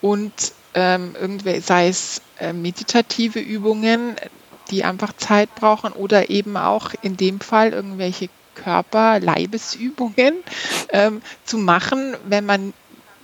und 0.00 0.32
ähm, 0.74 1.14
irgendwie, 1.18 1.60
sei 1.60 1.88
es 1.88 2.20
äh, 2.40 2.52
meditative 2.52 3.38
Übungen, 3.38 4.16
die 4.70 4.84
einfach 4.84 5.16
Zeit 5.16 5.54
brauchen 5.54 5.92
oder 5.92 6.30
eben 6.30 6.56
auch 6.56 6.92
in 7.02 7.16
dem 7.16 7.40
Fall 7.40 7.72
irgendwelche 7.72 8.28
Körper-Leibesübungen 8.62 10.34
ähm, 10.90 11.22
zu 11.44 11.58
machen, 11.58 12.16
wenn 12.24 12.46
man 12.46 12.72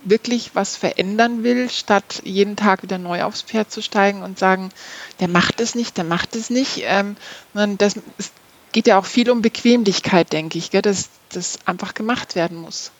wirklich 0.03 0.51
was 0.53 0.75
verändern 0.75 1.43
will, 1.43 1.69
statt 1.69 2.21
jeden 2.23 2.55
Tag 2.55 2.83
wieder 2.83 2.97
neu 2.97 3.23
aufs 3.23 3.41
Pferd 3.41 3.71
zu 3.71 3.81
steigen 3.81 4.21
und 4.21 4.39
sagen, 4.39 4.69
der 5.19 5.27
macht 5.27 5.59
es 5.59 5.75
nicht, 5.75 5.97
der 5.97 6.03
macht 6.03 6.35
es 6.35 6.49
nicht. 6.49 6.83
Ähm, 6.85 7.17
das 7.53 7.95
es 8.17 8.31
geht 8.71 8.87
ja 8.87 8.99
auch 8.99 9.05
viel 9.05 9.29
um 9.29 9.41
Bequemlichkeit, 9.41 10.31
denke 10.33 10.57
ich, 10.57 10.69
gell, 10.69 10.81
dass 10.81 11.09
das 11.29 11.59
einfach 11.65 11.93
gemacht 11.93 12.35
werden 12.35 12.57
muss. 12.57 12.91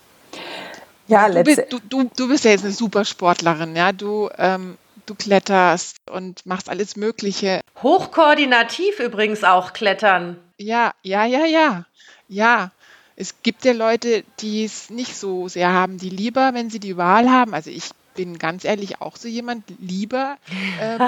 Ja, 1.08 1.30
du 1.30 1.44
bist, 1.44 1.62
du, 1.70 1.80
du, 1.80 2.10
du 2.16 2.28
bist 2.28 2.46
ja 2.46 2.52
jetzt 2.52 2.64
eine 2.64 2.74
super 2.74 3.06
Sportlerin, 3.06 3.76
ja. 3.76 3.92
Du, 3.92 4.30
ähm, 4.38 4.78
du 5.06 5.14
kletterst 5.16 5.98
und 6.10 6.46
machst 6.46 6.70
alles 6.70 6.96
Mögliche. 6.96 7.62
Hochkoordinativ 7.84 9.00
übrigens 9.00 9.44
auch 9.44 9.74
klettern. 9.74 10.40
Ja, 10.58 10.94
ja, 11.04 11.26
ja, 11.26 11.46
ja. 11.46 11.86
Ja, 12.28 12.72
es 13.16 13.42
gibt 13.44 13.66
ja 13.66 13.74
Leute, 13.74 14.24
die 14.40 14.66
es 14.66 14.90
nicht 14.90 15.16
so 15.16 15.48
sehr 15.48 15.72
haben, 15.72 15.98
die 15.98 16.10
lieber, 16.10 16.54
wenn 16.54 16.70
sie 16.70 16.80
die 16.80 16.98
Wahl 16.98 17.30
haben, 17.30 17.54
also 17.54 17.70
ich 17.70 17.90
bin 18.16 18.40
ganz 18.40 18.64
ehrlich 18.64 19.02
auch 19.02 19.18
so 19.18 19.28
jemand, 19.28 19.64
lieber 19.80 20.38
ähm, 20.80 21.02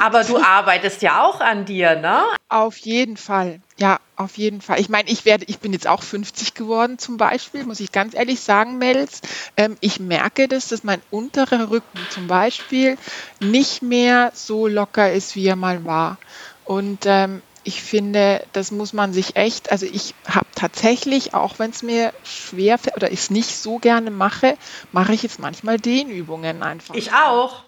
Aber 0.00 0.24
du 0.24 0.38
arbeitest 0.38 1.02
ja 1.02 1.22
auch 1.22 1.40
an 1.40 1.64
dir, 1.64 1.96
ne? 1.96 2.24
Auf 2.48 2.76
jeden 2.78 3.16
Fall. 3.16 3.60
Ja, 3.78 3.98
auf 4.16 4.36
jeden 4.36 4.60
Fall. 4.60 4.80
Ich 4.80 4.88
meine, 4.88 5.08
ich 5.08 5.24
werde, 5.24 5.44
ich 5.48 5.58
bin 5.58 5.72
jetzt 5.72 5.86
auch 5.86 6.02
50 6.02 6.54
geworden 6.54 6.98
zum 6.98 7.16
Beispiel, 7.16 7.64
muss 7.64 7.80
ich 7.80 7.90
ganz 7.90 8.14
ehrlich 8.14 8.40
sagen, 8.40 8.78
Mels. 8.78 9.20
Ähm, 9.56 9.76
ich 9.80 9.98
merke 10.00 10.46
das, 10.48 10.68
dass 10.68 10.84
mein 10.84 11.00
unterer 11.10 11.70
Rücken 11.70 11.98
zum 12.10 12.26
Beispiel 12.26 12.98
nicht 13.40 13.82
mehr 13.82 14.32
so 14.34 14.66
locker 14.66 15.12
ist, 15.12 15.34
wie 15.36 15.46
er 15.46 15.56
mal 15.56 15.84
war. 15.84 16.18
Und 16.64 17.00
ähm, 17.06 17.42
ich 17.64 17.82
finde, 17.82 18.44
das 18.52 18.70
muss 18.70 18.92
man 18.92 19.12
sich 19.12 19.36
echt, 19.36 19.72
also 19.72 19.86
ich 19.86 20.14
habe 20.28 20.46
tatsächlich, 20.54 21.34
auch 21.34 21.58
wenn 21.58 21.70
es 21.70 21.82
mir 21.82 22.12
schwer 22.22 22.78
fällt 22.78 22.96
oder 22.96 23.10
ich 23.10 23.20
es 23.20 23.30
nicht 23.30 23.56
so 23.56 23.78
gerne 23.78 24.10
mache, 24.10 24.56
mache 24.92 25.14
ich 25.14 25.22
jetzt 25.22 25.38
manchmal 25.38 25.78
Dehnübungen 25.78 26.62
einfach. 26.62 26.94
Ich 26.94 27.12
auch. 27.12 27.64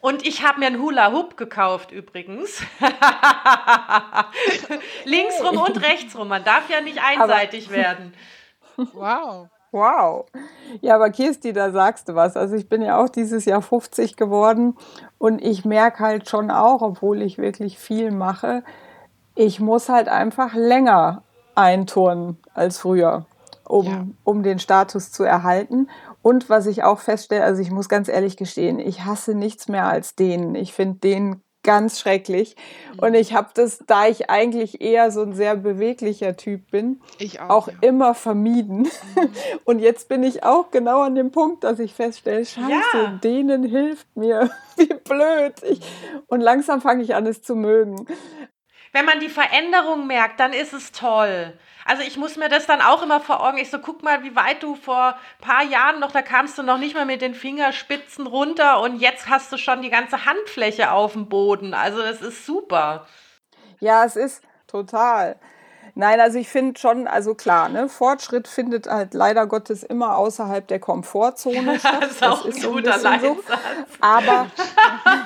Und 0.00 0.26
ich 0.26 0.44
habe 0.44 0.60
mir 0.60 0.66
einen 0.66 0.80
Hula 0.80 1.12
Hoop 1.12 1.36
gekauft 1.36 1.92
übrigens. 1.92 2.62
Linksrum 5.04 5.58
und 5.58 5.80
rechtsrum. 5.80 6.28
Man 6.28 6.42
darf 6.42 6.68
ja 6.68 6.80
nicht 6.80 6.98
einseitig 7.00 7.66
aber, 7.66 7.76
werden. 7.76 8.14
Wow. 8.94 9.48
Wow. 9.70 10.26
Ja, 10.82 10.96
aber 10.96 11.10
Kirsti, 11.10 11.52
da 11.52 11.70
sagst 11.70 12.08
du 12.08 12.14
was. 12.14 12.36
Also 12.36 12.56
ich 12.56 12.68
bin 12.68 12.82
ja 12.82 12.98
auch 12.98 13.08
dieses 13.08 13.46
Jahr 13.46 13.62
50 13.62 14.16
geworden 14.16 14.76
und 15.18 15.40
ich 15.40 15.64
merke 15.64 16.00
halt 16.00 16.28
schon 16.28 16.50
auch, 16.50 16.82
obwohl 16.82 17.22
ich 17.22 17.38
wirklich 17.38 17.78
viel 17.78 18.10
mache, 18.10 18.64
ich 19.34 19.60
muss 19.60 19.88
halt 19.88 20.08
einfach 20.08 20.54
länger 20.54 21.22
einturnen 21.54 22.38
als 22.54 22.78
früher, 22.78 23.26
um, 23.66 23.86
ja. 23.86 24.06
um 24.24 24.42
den 24.42 24.58
Status 24.58 25.12
zu 25.12 25.24
erhalten. 25.24 25.88
Und 26.22 26.48
was 26.48 26.66
ich 26.66 26.84
auch 26.84 27.00
feststelle, 27.00 27.44
also 27.44 27.60
ich 27.60 27.70
muss 27.70 27.88
ganz 27.88 28.08
ehrlich 28.08 28.36
gestehen, 28.36 28.78
ich 28.78 29.04
hasse 29.04 29.34
nichts 29.34 29.68
mehr 29.68 29.86
als 29.86 30.14
den. 30.14 30.54
Ich 30.54 30.72
finde 30.72 31.00
den 31.00 31.42
ganz 31.62 32.00
schrecklich. 32.00 32.56
Und 32.96 33.14
ich 33.14 33.34
habe 33.34 33.50
das, 33.54 33.82
da 33.86 34.06
ich 34.06 34.30
eigentlich 34.30 34.80
eher 34.80 35.10
so 35.10 35.22
ein 35.22 35.34
sehr 35.34 35.56
beweglicher 35.56 36.36
Typ 36.36 36.70
bin, 36.70 37.00
auch, 37.40 37.50
auch 37.50 37.68
ja. 37.68 37.74
immer 37.82 38.14
vermieden. 38.14 38.82
Mhm. 38.82 38.88
Und 39.64 39.78
jetzt 39.78 40.08
bin 40.08 40.22
ich 40.22 40.44
auch 40.44 40.70
genau 40.70 41.02
an 41.02 41.14
dem 41.14 41.30
Punkt, 41.30 41.64
dass 41.64 41.78
ich 41.78 41.94
feststelle, 41.94 42.44
scheiße, 42.44 42.68
ja. 42.94 43.20
denen 43.22 43.62
hilft 43.62 44.16
mir. 44.16 44.50
Wie 44.76 44.86
blöd. 44.86 45.54
Ich, 45.68 45.80
und 46.28 46.40
langsam 46.40 46.80
fange 46.80 47.02
ich 47.02 47.14
an, 47.14 47.26
es 47.26 47.42
zu 47.42 47.54
mögen. 47.54 48.06
Wenn 48.92 49.06
man 49.06 49.20
die 49.20 49.28
Veränderung 49.28 50.06
merkt, 50.06 50.38
dann 50.38 50.52
ist 50.52 50.72
es 50.72 50.92
toll. 50.92 51.58
Also 51.84 52.02
ich 52.02 52.16
muss 52.16 52.36
mir 52.36 52.48
das 52.48 52.66
dann 52.66 52.80
auch 52.80 53.02
immer 53.02 53.20
vor 53.20 53.44
Augen. 53.44 53.58
Ich 53.58 53.70
so, 53.70 53.78
guck 53.78 54.02
mal, 54.02 54.22
wie 54.22 54.36
weit 54.36 54.62
du 54.62 54.76
vor 54.76 55.14
ein 55.14 55.44
paar 55.46 55.64
Jahren 55.64 55.98
noch, 55.98 56.12
da 56.12 56.22
kamst 56.22 56.58
du 56.58 56.62
noch 56.62 56.78
nicht 56.78 56.94
mal 56.94 57.06
mit 57.06 57.22
den 57.22 57.34
Fingerspitzen 57.34 58.26
runter 58.26 58.80
und 58.80 59.00
jetzt 59.00 59.28
hast 59.28 59.50
du 59.50 59.56
schon 59.56 59.82
die 59.82 59.90
ganze 59.90 60.26
Handfläche 60.26 60.92
auf 60.92 61.14
dem 61.14 61.28
Boden. 61.28 61.74
Also 61.74 61.98
das 62.02 62.20
ist 62.20 62.46
super. 62.46 63.06
Ja, 63.80 64.04
es 64.04 64.14
ist 64.14 64.44
total. 64.66 65.36
Nein, 65.94 66.20
also 66.20 66.38
ich 66.38 66.48
finde 66.48 66.80
schon, 66.80 67.06
also 67.06 67.34
klar, 67.34 67.68
ne, 67.68 67.86
Fortschritt 67.88 68.48
findet 68.48 68.86
halt 68.86 69.12
leider 69.12 69.46
Gottes 69.46 69.82
immer 69.82 70.16
außerhalb 70.16 70.66
der 70.66 70.78
Komfortzone 70.78 71.78
statt. 71.78 71.98
das 72.00 72.12
ist 72.12 72.22
auch 72.24 72.46
das 72.46 72.56
ist 72.56 72.64
ein 72.64 72.72
guter 72.72 72.98
so 72.98 73.08
so. 73.20 73.36
Aber 74.00 74.46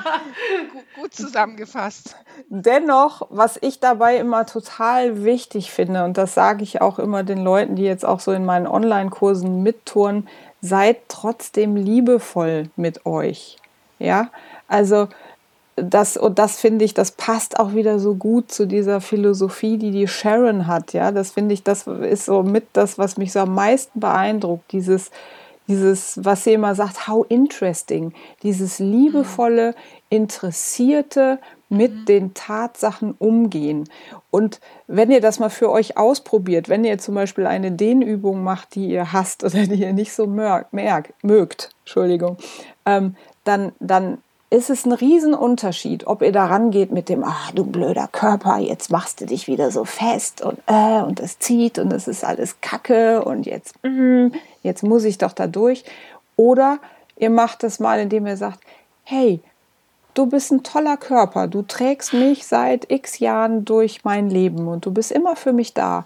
gut 1.01 1.15
zusammengefasst. 1.15 2.17
Dennoch, 2.49 3.29
was 3.31 3.59
ich 3.61 3.79
dabei 3.79 4.17
immer 4.17 4.45
total 4.45 5.23
wichtig 5.23 5.71
finde, 5.71 6.05
und 6.05 6.19
das 6.19 6.35
sage 6.35 6.65
ich 6.65 6.81
auch 6.81 6.99
immer 6.99 7.23
den 7.23 7.45
Leuten, 7.45 7.77
die 7.77 7.85
jetzt 7.85 8.05
auch 8.05 8.19
so 8.19 8.33
in 8.33 8.45
meinen 8.45 8.67
Online-Kursen 8.67 9.63
mittouren, 9.63 10.29
seid 10.61 10.97
trotzdem 11.09 11.77
liebevoll 11.77 12.71
mit 12.75 13.07
euch. 13.07 13.57
Ja, 13.99 14.31
also 14.69 15.09
das, 15.77 16.17
und 16.17 16.39
das 16.39 16.59
finde 16.59 16.85
ich, 16.85 16.95
das 16.95 17.13
passt 17.13 17.61
auch 17.61 17.75
wieder 17.75 17.99
so 17.99 18.15
gut 18.15 18.51
zu 18.51 18.67
dieser 18.67 19.03
Philosophie, 19.03 19.77
die 19.77 19.91
die 19.91 20.09
Sharon 20.09 20.67
hat. 20.67 20.95
Ja, 20.95 21.13
das 21.13 21.33
finde 21.33 21.53
ich, 21.53 21.63
das 21.63 21.87
ist 21.87 22.25
so 22.25 22.43
mit 22.43 22.67
das, 22.73 22.99
was 22.99 23.19
mich 23.19 23.33
so 23.33 23.41
am 23.41 23.55
meisten 23.55 24.01
beeindruckt. 24.01 24.73
Dieses, 24.73 25.11
dieses, 25.69 26.19
was 26.25 26.45
sie 26.45 26.55
immer 26.55 26.75
sagt, 26.75 27.07
how 27.07 27.27
interesting. 27.29 28.15
Dieses 28.43 28.79
liebevolle, 28.79 29.75
interessierte, 30.09 31.39
mit 31.69 31.93
mhm. 31.93 32.05
den 32.07 32.35
Tatsachen 32.35 33.15
umgehen. 33.19 33.89
Und 34.31 34.61
wenn 34.87 35.11
ihr 35.11 35.21
das 35.21 35.39
mal 35.39 35.51
für 35.51 35.71
euch 35.71 35.97
ausprobiert, 35.97 36.69
wenn 36.69 36.85
ihr 36.85 36.99
zum 36.99 37.15
Beispiel 37.15 37.47
eine 37.47 37.73
Dehnübung 37.73 38.43
macht, 38.45 38.77
die 38.77 38.87
ihr 38.87 39.13
hasst 39.13 39.45
oder 39.45 39.67
die 39.67 39.83
ihr 39.83 39.93
nicht 39.93 40.13
so 40.13 40.27
merkt, 40.27 40.73
mögt, 41.23 41.71
Entschuldigung, 41.81 42.37
ähm, 42.85 43.17
dann, 43.45 43.73
dann 43.81 44.19
ist 44.49 44.71
es 44.71 44.87
ein 44.87 44.93
Riesenunterschied, 44.93 46.07
ob 46.07 46.23
ihr 46.23 46.33
da 46.33 46.47
rangeht 46.47 46.93
mit 46.93 47.09
dem, 47.09 47.25
ah, 47.25 47.51
du 47.55 47.65
blöder 47.65 48.09
Körper, 48.11 48.59
jetzt 48.59 48.91
machst 48.91 49.21
du 49.21 49.27
dich 49.27 49.49
wieder 49.49 49.71
so 49.71 49.85
fest 49.85 50.41
und 50.41 50.59
äh, 50.67 51.03
und 51.03 51.19
es 51.21 51.39
zieht 51.39 51.79
und 51.79 51.93
es 51.93 52.07
ist 52.07 52.25
alles 52.25 52.61
Kacke 52.61 53.25
und 53.25 53.47
jetzt, 53.47 53.75
mm, 53.83 54.29
jetzt 54.63 54.83
muss 54.85 55.05
ich 55.05 55.19
doch 55.19 55.33
da 55.33 55.47
durch. 55.49 55.85
Oder 56.37 56.79
ihr 57.17 57.31
macht 57.31 57.65
es 57.65 57.81
mal, 57.81 57.99
indem 57.99 58.27
ihr 58.27 58.37
sagt, 58.37 58.61
hey, 59.03 59.41
du 60.15 60.27
bist 60.27 60.53
ein 60.53 60.63
toller 60.63 60.97
Körper, 60.97 61.49
du 61.49 61.63
trägst 61.63 62.13
mich 62.13 62.47
seit 62.47 62.91
x 62.91 63.19
Jahren 63.19 63.65
durch 63.65 64.05
mein 64.05 64.31
Leben 64.31 64.69
und 64.69 64.87
du 64.87 64.93
bist 64.93 65.11
immer 65.11 65.35
für 65.35 65.53
mich 65.53 65.75
da. 65.75 66.05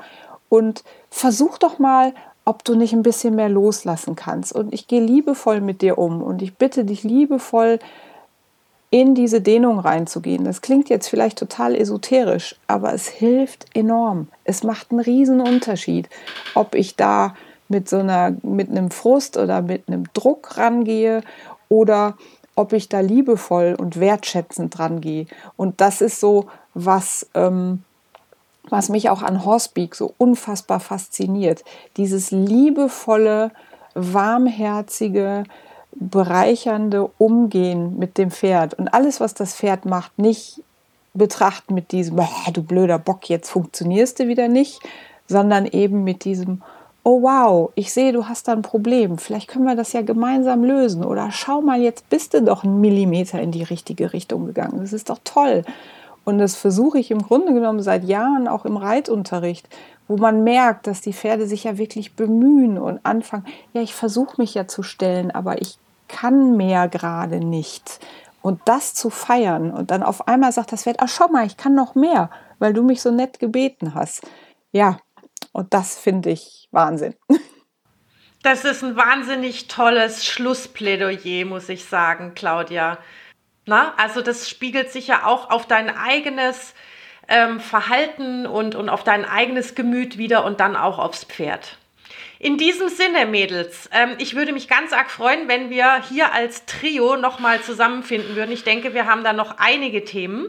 Und 0.48 0.82
versuch 1.10 1.58
doch 1.58 1.78
mal, 1.78 2.14
ob 2.44 2.64
du 2.64 2.74
nicht 2.74 2.92
ein 2.92 3.02
bisschen 3.02 3.36
mehr 3.36 3.48
loslassen 3.48 4.16
kannst. 4.16 4.52
Und 4.52 4.72
ich 4.74 4.88
gehe 4.88 5.00
liebevoll 5.00 5.60
mit 5.60 5.82
dir 5.82 5.98
um 5.98 6.22
und 6.22 6.42
ich 6.42 6.56
bitte 6.56 6.84
dich 6.84 7.04
liebevoll, 7.04 7.78
in 8.90 9.14
diese 9.14 9.40
Dehnung 9.40 9.78
reinzugehen. 9.78 10.44
Das 10.44 10.62
klingt 10.62 10.88
jetzt 10.88 11.08
vielleicht 11.08 11.38
total 11.38 11.76
esoterisch, 11.76 12.56
aber 12.66 12.92
es 12.92 13.08
hilft 13.08 13.66
enorm. 13.74 14.28
Es 14.44 14.64
macht 14.64 14.90
einen 14.90 15.00
riesen 15.00 15.40
Unterschied, 15.40 16.08
ob 16.54 16.74
ich 16.74 16.96
da 16.96 17.34
mit 17.68 17.88
so 17.88 17.98
einer, 17.98 18.36
mit 18.42 18.68
einem 18.68 18.90
Frust 18.90 19.36
oder 19.36 19.62
mit 19.62 19.86
einem 19.86 20.04
Druck 20.12 20.56
rangehe 20.58 21.22
oder 21.68 22.16
ob 22.56 22.72
ich 22.72 22.88
da 22.88 22.98
liebevoll 22.98 23.76
und 23.78 24.00
wertschätzend 24.00 24.78
rangehe. 24.80 25.26
Und 25.56 25.80
das 25.80 26.00
ist 26.00 26.18
so 26.18 26.46
was, 26.74 27.28
ähm, 27.34 27.84
was 28.68 28.88
mich 28.88 29.08
auch 29.08 29.22
an 29.22 29.44
Horsepeak 29.44 29.94
so 29.94 30.14
unfassbar 30.18 30.80
fasziniert. 30.80 31.64
Dieses 31.96 32.32
liebevolle, 32.32 33.52
warmherzige, 33.94 35.44
bereichernde 35.92 37.10
Umgehen 37.18 37.98
mit 37.98 38.18
dem 38.18 38.30
Pferd. 38.30 38.74
Und 38.74 38.88
alles, 38.88 39.20
was 39.20 39.34
das 39.34 39.54
Pferd 39.54 39.84
macht, 39.84 40.18
nicht 40.18 40.62
betrachten 41.14 41.74
mit 41.74 41.92
diesem, 41.92 42.18
oh, 42.18 42.50
du 42.52 42.62
blöder 42.62 42.98
Bock, 42.98 43.28
jetzt 43.28 43.50
funktionierst 43.50 44.20
du 44.20 44.28
wieder 44.28 44.48
nicht, 44.48 44.80
sondern 45.26 45.66
eben 45.66 46.04
mit 46.04 46.24
diesem, 46.24 46.62
oh 47.02 47.22
wow, 47.22 47.70
ich 47.74 47.92
sehe, 47.92 48.12
du 48.12 48.26
hast 48.26 48.48
da 48.48 48.52
ein 48.52 48.62
Problem, 48.62 49.18
vielleicht 49.18 49.48
können 49.48 49.64
wir 49.64 49.74
das 49.74 49.92
ja 49.92 50.02
gemeinsam 50.02 50.64
lösen. 50.64 51.04
Oder 51.04 51.30
schau 51.32 51.60
mal, 51.60 51.80
jetzt 51.80 52.08
bist 52.10 52.34
du 52.34 52.42
doch 52.42 52.64
einen 52.64 52.80
Millimeter 52.80 53.40
in 53.40 53.50
die 53.50 53.62
richtige 53.62 54.12
Richtung 54.12 54.46
gegangen, 54.46 54.80
das 54.80 54.92
ist 54.92 55.10
doch 55.10 55.18
toll. 55.24 55.64
Und 56.24 56.38
das 56.38 56.56
versuche 56.56 56.98
ich 56.98 57.10
im 57.10 57.22
Grunde 57.22 57.52
genommen 57.54 57.82
seit 57.82 58.04
Jahren 58.04 58.46
auch 58.48 58.64
im 58.64 58.76
Reitunterricht, 58.76 59.68
wo 60.06 60.16
man 60.16 60.44
merkt, 60.44 60.86
dass 60.86 61.00
die 61.00 61.12
Pferde 61.12 61.46
sich 61.46 61.64
ja 61.64 61.78
wirklich 61.78 62.16
bemühen 62.16 62.78
und 62.78 63.00
anfangen, 63.04 63.46
ja, 63.72 63.80
ich 63.80 63.94
versuche 63.94 64.40
mich 64.40 64.54
ja 64.54 64.66
zu 64.66 64.82
stellen, 64.82 65.30
aber 65.30 65.62
ich 65.62 65.78
kann 66.08 66.56
mehr 66.56 66.88
gerade 66.88 67.38
nicht. 67.38 68.00
Und 68.42 68.60
das 68.64 68.94
zu 68.94 69.10
feiern 69.10 69.70
und 69.70 69.90
dann 69.90 70.02
auf 70.02 70.26
einmal 70.26 70.50
sagt 70.52 70.72
das 70.72 70.82
Pferd, 70.84 70.96
ach 71.00 71.08
schau 71.08 71.28
mal, 71.28 71.46
ich 71.46 71.56
kann 71.56 71.74
noch 71.74 71.94
mehr, 71.94 72.30
weil 72.58 72.72
du 72.72 72.82
mich 72.82 73.02
so 73.02 73.10
nett 73.10 73.38
gebeten 73.38 73.94
hast. 73.94 74.22
Ja, 74.72 74.98
und 75.52 75.72
das 75.74 75.98
finde 75.98 76.30
ich 76.30 76.68
Wahnsinn. 76.70 77.14
Das 78.42 78.64
ist 78.64 78.82
ein 78.82 78.96
wahnsinnig 78.96 79.68
tolles 79.68 80.24
Schlussplädoyer, 80.24 81.44
muss 81.44 81.68
ich 81.68 81.84
sagen, 81.84 82.32
Claudia. 82.34 82.96
Na, 83.70 83.94
also 83.98 84.20
das 84.20 84.50
spiegelt 84.50 84.90
sich 84.90 85.06
ja 85.06 85.26
auch 85.26 85.48
auf 85.48 85.64
dein 85.64 85.96
eigenes 85.96 86.74
ähm, 87.28 87.60
Verhalten 87.60 88.44
und, 88.44 88.74
und 88.74 88.88
auf 88.88 89.04
dein 89.04 89.24
eigenes 89.24 89.76
Gemüt 89.76 90.18
wieder 90.18 90.44
und 90.44 90.58
dann 90.58 90.74
auch 90.74 90.98
aufs 90.98 91.22
Pferd. 91.22 91.78
In 92.40 92.58
diesem 92.58 92.88
Sinne, 92.88 93.26
Mädels, 93.26 93.88
ähm, 93.92 94.16
ich 94.18 94.34
würde 94.34 94.52
mich 94.52 94.66
ganz 94.66 94.92
arg 94.92 95.08
freuen, 95.08 95.46
wenn 95.46 95.70
wir 95.70 96.02
hier 96.08 96.32
als 96.32 96.66
Trio 96.66 97.14
nochmal 97.14 97.62
zusammenfinden 97.62 98.34
würden. 98.34 98.50
Ich 98.50 98.64
denke, 98.64 98.92
wir 98.92 99.06
haben 99.06 99.22
da 99.22 99.32
noch 99.32 99.58
einige 99.58 100.04
Themen. 100.04 100.48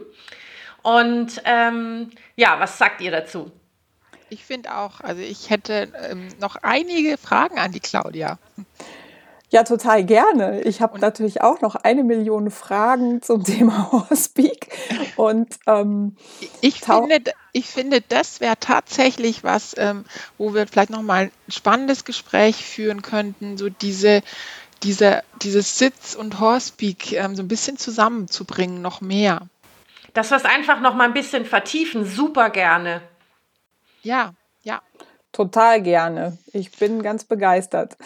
Und 0.82 1.42
ähm, 1.44 2.10
ja, 2.34 2.58
was 2.58 2.76
sagt 2.76 3.00
ihr 3.02 3.12
dazu? 3.12 3.52
Ich 4.30 4.44
finde 4.44 4.76
auch, 4.76 5.00
also 5.00 5.22
ich 5.22 5.48
hätte 5.48 5.92
ähm, 6.10 6.26
noch 6.40 6.56
einige 6.56 7.16
Fragen 7.18 7.60
an 7.60 7.70
die 7.70 7.78
Claudia. 7.78 8.40
Ja, 9.52 9.64
total 9.64 10.02
gerne. 10.02 10.62
Ich 10.62 10.80
habe 10.80 10.98
natürlich 10.98 11.42
auch 11.42 11.60
noch 11.60 11.74
eine 11.74 12.04
Million 12.04 12.50
Fragen 12.50 13.20
zum 13.20 13.44
Thema 13.44 13.92
Horsepeak. 13.92 14.68
Und 15.16 15.58
ähm, 15.66 16.16
ich, 16.62 16.80
finde, 16.80 17.20
ich 17.52 17.66
finde, 17.66 18.00
das 18.00 18.40
wäre 18.40 18.54
tatsächlich 18.58 19.44
was, 19.44 19.74
ähm, 19.76 20.06
wo 20.38 20.54
wir 20.54 20.66
vielleicht 20.66 20.88
noch 20.88 21.02
mal 21.02 21.24
ein 21.24 21.52
spannendes 21.52 22.06
Gespräch 22.06 22.64
führen 22.64 23.02
könnten, 23.02 23.58
so 23.58 23.68
diese 23.68 24.22
diese, 24.82 25.22
dieses 25.42 25.78
Sitz 25.78 26.14
und 26.14 26.40
Horsepeak 26.40 27.12
ähm, 27.12 27.36
so 27.36 27.42
ein 27.42 27.48
bisschen 27.48 27.76
zusammenzubringen, 27.76 28.82
noch 28.82 29.00
mehr. 29.00 29.46
Dass 30.14 30.30
wir 30.30 30.38
es 30.38 30.44
einfach 30.44 30.80
noch 30.80 30.94
mal 30.94 31.04
ein 31.04 31.14
bisschen 31.14 31.44
vertiefen, 31.44 32.04
super 32.04 32.50
gerne. 32.50 33.02
Ja, 34.02 34.32
ja. 34.62 34.80
Total 35.30 35.80
gerne. 35.82 36.36
Ich 36.52 36.72
bin 36.72 37.02
ganz 37.02 37.22
begeistert. 37.24 37.96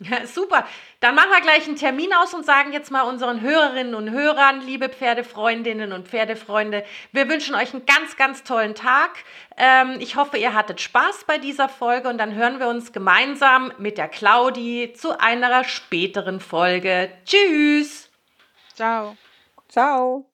Ja, 0.00 0.26
super. 0.26 0.64
Dann 1.00 1.16
machen 1.16 1.30
wir 1.30 1.40
gleich 1.40 1.66
einen 1.66 1.76
Termin 1.76 2.12
aus 2.12 2.32
und 2.32 2.46
sagen 2.46 2.72
jetzt 2.72 2.92
mal 2.92 3.02
unseren 3.02 3.40
Hörerinnen 3.40 3.96
und 3.96 4.10
Hörern, 4.10 4.60
liebe 4.60 4.88
Pferdefreundinnen 4.88 5.92
und 5.92 6.06
Pferdefreunde, 6.06 6.84
wir 7.10 7.28
wünschen 7.28 7.56
euch 7.56 7.74
einen 7.74 7.84
ganz, 7.84 8.16
ganz 8.16 8.44
tollen 8.44 8.76
Tag. 8.76 9.10
Ähm, 9.56 9.96
ich 9.98 10.14
hoffe, 10.14 10.38
ihr 10.38 10.54
hattet 10.54 10.80
Spaß 10.80 11.24
bei 11.26 11.38
dieser 11.38 11.68
Folge 11.68 12.08
und 12.08 12.18
dann 12.18 12.34
hören 12.34 12.60
wir 12.60 12.68
uns 12.68 12.92
gemeinsam 12.92 13.72
mit 13.78 13.98
der 13.98 14.08
Claudi 14.08 14.92
zu 14.96 15.18
einer 15.18 15.64
späteren 15.64 16.38
Folge. 16.38 17.10
Tschüss. 17.24 18.08
Ciao. 18.74 19.16
Ciao. 19.68 20.27